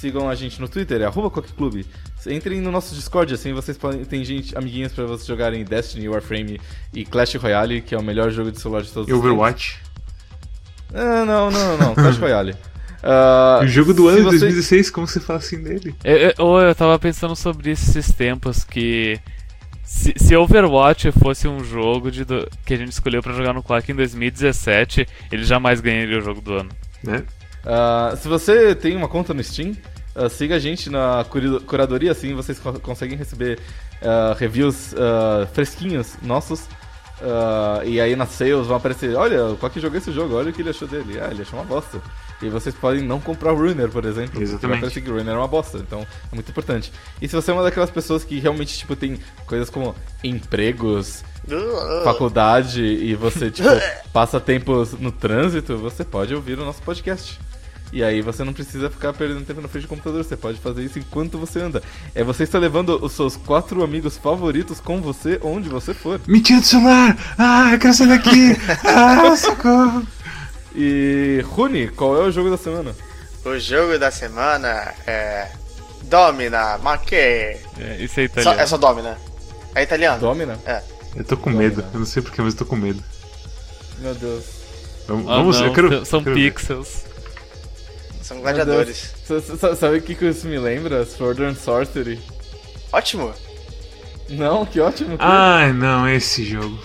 Sigam 0.05 0.29
a 0.29 0.35
gente 0.35 0.61
no 0.61 0.69
Twitter, 0.69 1.01
é 1.01 1.05
arroba 1.05 1.31
Quack 1.31 1.51
Club. 1.53 1.83
Entrem 2.27 2.61
no 2.61 2.71
nosso 2.71 2.93
Discord, 2.93 3.33
assim 3.33 3.53
vocês 3.53 3.75
podem. 3.75 4.05
Tem 4.05 4.23
gente, 4.23 4.55
amiguinhos 4.55 4.93
pra 4.93 5.03
vocês 5.05 5.25
jogarem 5.27 5.63
Destiny, 5.65 6.07
Warframe 6.07 6.61
e 6.93 7.03
Clash 7.03 7.33
Royale, 7.35 7.81
que 7.81 7.95
é 7.95 7.97
o 7.97 8.03
melhor 8.03 8.29
jogo 8.29 8.51
de 8.51 8.59
celular 8.61 8.83
de 8.83 8.91
todos 8.91 9.09
E 9.09 9.11
os 9.11 9.17
tempos. 9.17 9.31
Overwatch. 9.31 9.79
Ah, 10.93 11.25
não, 11.25 11.49
não, 11.49 11.51
não, 11.51 11.77
não, 11.87 11.95
Clash 11.95 12.17
Royale. 12.17 12.55
Ah, 13.07 13.59
o 13.61 13.67
jogo 13.67 13.93
do 13.93 14.07
ano 14.07 14.17
de 14.17 14.23
você- 14.23 14.39
2016, 14.39 14.89
como 14.89 15.05
você 15.05 15.19
fala 15.19 15.37
assim 15.37 15.61
dele? 15.61 15.93
Eu, 16.03 16.15
eu, 16.17 16.33
ou 16.39 16.59
eu 16.59 16.73
tava 16.73 16.97
pensando 16.97 17.35
sobre 17.35 17.69
esses 17.69 18.11
tempos 18.11 18.63
que. 18.63 19.19
Se, 19.83 20.11
se 20.17 20.35
Overwatch 20.35 21.11
fosse 21.11 21.47
um 21.47 21.63
jogo 21.63 22.09
de 22.09 22.25
do- 22.25 22.49
que 22.65 22.73
a 22.73 22.77
gente 22.77 22.91
escolheu 22.91 23.21
pra 23.21 23.31
jogar 23.33 23.53
no 23.53 23.61
Quack 23.61 23.91
em 23.91 23.95
2017, 23.95 25.07
ele 25.31 25.43
jamais 25.43 25.81
ganharia 25.81 26.17
o 26.17 26.21
jogo 26.21 26.41
do 26.41 26.53
ano. 26.53 26.69
Né? 27.03 27.23
Ah, 27.63 28.15
se 28.17 28.27
você 28.27 28.73
tem 28.73 28.95
uma 28.95 29.07
conta 29.07 29.35
no 29.35 29.43
Steam, 29.43 29.75
ah, 30.15 30.29
siga 30.29 30.55
a 30.55 30.59
gente 30.59 30.89
na 30.89 31.25
curadoria, 31.65 32.11
assim 32.11 32.33
vocês 32.33 32.59
co- 32.59 32.79
conseguem 32.79 33.17
receber 33.17 33.59
ah, 34.01 34.35
reviews 34.37 34.93
ah, 34.97 35.47
fresquinhos 35.53 36.15
nossos. 36.21 36.61
e 37.85 37.99
aí 38.01 38.15
nas 38.15 38.29
sales 38.29 38.67
vão 38.67 38.77
aparecer, 38.77 39.15
olha, 39.15 39.55
qual 39.59 39.69
que 39.69 39.79
jogou 39.79 39.97
esse 39.97 40.11
jogo, 40.11 40.35
olha 40.35 40.49
o 40.49 40.53
que 40.53 40.61
ele 40.61 40.69
achou 40.69 40.87
dele. 40.87 41.19
Ah, 41.19 41.29
ele 41.31 41.41
achou 41.41 41.59
uma 41.59 41.65
bosta. 41.65 42.01
E 42.41 42.49
vocês 42.49 42.75
podem 42.75 43.01
não 43.01 43.19
comprar 43.21 43.53
o 43.53 43.55
Ruiner, 43.55 43.87
por 43.89 44.03
exemplo. 44.03 44.31
porque 44.31 44.43
Exatamente. 44.43 44.71
Vai 44.71 44.79
parecer 44.81 45.01
que 45.01 45.09
o 45.09 45.13
Ruiner 45.13 45.33
é 45.33 45.37
uma 45.37 45.47
bosta, 45.47 45.77
então 45.77 46.01
é 46.01 46.35
muito 46.35 46.49
importante. 46.51 46.91
E 47.21 47.27
se 47.29 47.33
você 47.35 47.49
é 47.49 47.53
uma 47.53 47.63
daquelas 47.63 47.89
pessoas 47.89 48.25
que 48.25 48.39
realmente, 48.39 48.77
tipo, 48.77 48.93
tem 48.93 49.17
coisas 49.47 49.69
como 49.69 49.95
empregos, 50.21 51.23
faculdade 52.03 52.83
e 52.83 53.15
você, 53.15 53.49
tipo, 53.49 53.69
passa 54.11 54.39
tempos 54.39 54.91
no 54.99 55.11
trânsito, 55.13 55.77
você 55.77 56.03
pode 56.03 56.35
ouvir 56.35 56.59
o 56.59 56.65
nosso 56.65 56.81
podcast. 56.81 57.39
E 57.93 58.03
aí 58.03 58.21
você 58.21 58.43
não 58.43 58.51
precisa 58.51 58.89
ficar 58.89 59.13
perdendo 59.13 59.45
tempo 59.45 59.61
na 59.61 59.67
frente 59.67 59.83
do 59.83 59.89
computador, 59.89 60.23
você 60.23 60.35
pode 60.35 60.59
fazer 60.59 60.83
isso 60.83 60.99
enquanto 60.99 61.37
você 61.37 61.59
anda. 61.61 61.81
É 62.13 62.23
você 62.23 62.43
está 62.43 62.59
levando 62.59 63.03
os 63.03 63.13
seus 63.13 63.37
quatro 63.37 63.83
amigos 63.83 64.17
favoritos 64.17 64.79
com 64.79 65.01
você 65.01 65.39
onde 65.41 65.69
você 65.69 65.93
for. 65.93 66.19
Me 66.27 66.41
tira 66.41 66.59
do 66.59 66.65
celular! 66.65 67.15
Ah, 67.37 67.69
eu 67.73 67.79
quero 67.79 67.93
sair 67.93 68.07
daqui! 68.09 68.57
Ah, 68.85 69.35
socorro! 69.37 70.05
E 70.75 71.41
Rune, 71.47 71.87
qual 71.89 72.17
é 72.21 72.25
o 72.25 72.31
jogo 72.31 72.49
da 72.49 72.57
semana? 72.57 72.93
O 73.45 73.57
jogo 73.59 73.97
da 73.97 74.11
semana 74.11 74.93
é. 75.07 75.47
Domina, 76.03 76.77
ma 76.79 76.97
che? 76.97 77.15
É, 77.79 77.97
isso 77.99 78.19
é 78.19 78.27
Só, 78.27 78.39
italiano. 78.41 78.59
é 78.61 78.65
só 78.67 78.77
Domina. 78.77 79.17
É 79.73 79.83
italiano? 79.83 80.19
Domina? 80.19 80.59
É. 80.65 80.81
Eu 81.15 81.23
tô 81.23 81.37
com 81.37 81.49
medo, 81.49 81.83
eu 81.93 81.99
não 81.99 82.05
sei 82.05 82.21
porquê, 82.21 82.41
mas 82.41 82.53
eu 82.53 82.59
tô 82.59 82.65
com 82.65 82.75
medo. 82.75 83.01
Meu 83.99 84.13
Deus. 84.13 84.43
Vamos, 85.07 85.31
Ah, 85.31 85.35
vamos 85.37 85.61
eu 85.61 85.71
quero. 85.73 86.05
são 86.05 86.21
quero 86.23 86.35
ver. 86.35 86.41
São 88.25 88.41
gladiadores. 88.41 89.13
Sabe 89.77 89.97
o 89.97 90.01
que 90.01 90.15
que 90.15 90.25
isso 90.25 90.47
me 90.47 90.57
lembra? 90.57 91.05
Sword 91.05 91.43
and 91.43 91.53
Sorcery. 91.55 92.19
Ótimo. 92.91 93.31
Não, 94.29 94.65
que 94.65 94.79
ótimo. 94.79 95.15
que- 95.15 95.23
Ai, 95.23 95.71
não, 95.71 96.07
é 96.07 96.15
esse 96.15 96.43
jogo. 96.43 96.79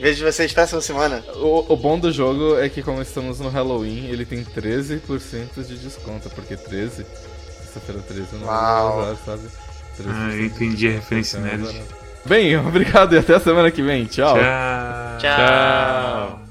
Vejo 0.00 0.24
vocês 0.24 0.50
próxima 0.52 0.80
semana. 0.80 1.22
O, 1.34 1.72
o 1.74 1.76
bom 1.76 1.98
do 1.98 2.10
jogo 2.10 2.58
é 2.58 2.70
que 2.70 2.82
como 2.82 3.02
estamos 3.02 3.38
no 3.38 3.50
Halloween, 3.50 4.06
ele 4.06 4.24
tem 4.24 4.42
13% 4.42 5.62
de 5.66 5.76
desconto, 5.76 6.30
porque 6.30 6.56
13, 6.56 7.04
sexta-feira 7.60 8.00
13 8.08 8.36
não 8.36 8.46
Uau. 8.46 9.00
usar, 9.02 9.16
sabe? 9.26 9.42
13% 9.98 10.10
Ah, 10.14 10.30
eu 10.34 10.44
entendi 10.46 10.88
a 10.88 10.92
referência 10.92 11.36
então 11.36 11.50
é 11.50 11.56
nerd. 11.58 11.64
barato. 11.74 11.94
Bem, 12.24 12.56
obrigado 12.66 13.14
e 13.14 13.18
até 13.18 13.34
a 13.34 13.40
semana 13.40 13.70
que 13.70 13.82
vem. 13.82 14.06
Tchau. 14.06 14.34
Tchau. 14.36 15.18
Tchau. 15.18 15.36
Tchau. 15.36 16.47